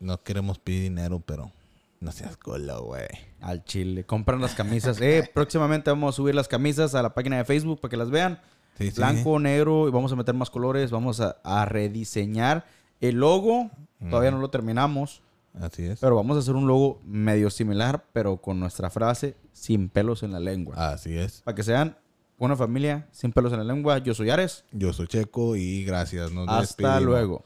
No 0.00 0.20
queremos 0.22 0.58
pedir 0.58 0.82
dinero, 0.84 1.22
pero 1.24 1.52
no 2.00 2.12
seas 2.12 2.36
cola, 2.36 2.78
güey. 2.78 3.06
al 3.40 3.64
Chile. 3.64 4.04
Compran 4.04 4.40
las 4.40 4.54
camisas. 4.54 5.00
Eh, 5.00 5.28
próximamente 5.34 5.90
vamos 5.90 6.14
a 6.14 6.16
subir 6.16 6.34
las 6.34 6.48
camisas 6.48 6.94
a 6.94 7.02
la 7.02 7.14
página 7.14 7.36
de 7.38 7.44
Facebook 7.44 7.80
para 7.80 7.90
que 7.90 7.96
las 7.96 8.10
vean. 8.10 8.40
Sí, 8.78 8.90
sí. 8.90 8.96
blanco, 8.96 9.38
negro, 9.38 9.88
y 9.88 9.90
vamos 9.90 10.12
a 10.12 10.16
meter 10.16 10.34
más 10.34 10.50
colores, 10.50 10.90
vamos 10.90 11.20
a, 11.20 11.38
a 11.44 11.64
rediseñar 11.64 12.66
el 13.00 13.16
logo. 13.16 13.70
Todavía 14.10 14.30
no 14.30 14.38
lo 14.38 14.50
terminamos, 14.50 15.22
Así 15.58 15.84
es. 15.86 15.98
pero 16.00 16.14
vamos 16.16 16.36
a 16.36 16.40
hacer 16.40 16.54
un 16.54 16.66
logo 16.66 17.00
medio 17.06 17.48
similar, 17.48 18.04
pero 18.12 18.36
con 18.36 18.60
nuestra 18.60 18.90
frase 18.90 19.34
sin 19.54 19.88
pelos 19.88 20.22
en 20.22 20.32
la 20.32 20.40
lengua. 20.40 20.92
Así 20.92 21.16
es. 21.16 21.40
Para 21.40 21.54
que 21.54 21.62
sean 21.62 21.96
una 22.36 22.54
familia 22.54 23.08
sin 23.12 23.32
pelos 23.32 23.50
en 23.54 23.58
la 23.60 23.64
lengua. 23.64 23.96
Yo 23.98 24.12
soy 24.12 24.28
Ares. 24.28 24.66
Yo 24.72 24.92
soy 24.92 25.06
Checo 25.06 25.56
y 25.56 25.82
gracias. 25.84 26.30
Nos 26.32 26.46
Hasta 26.46 26.60
despedimos. 26.60 27.02
luego. 27.02 27.44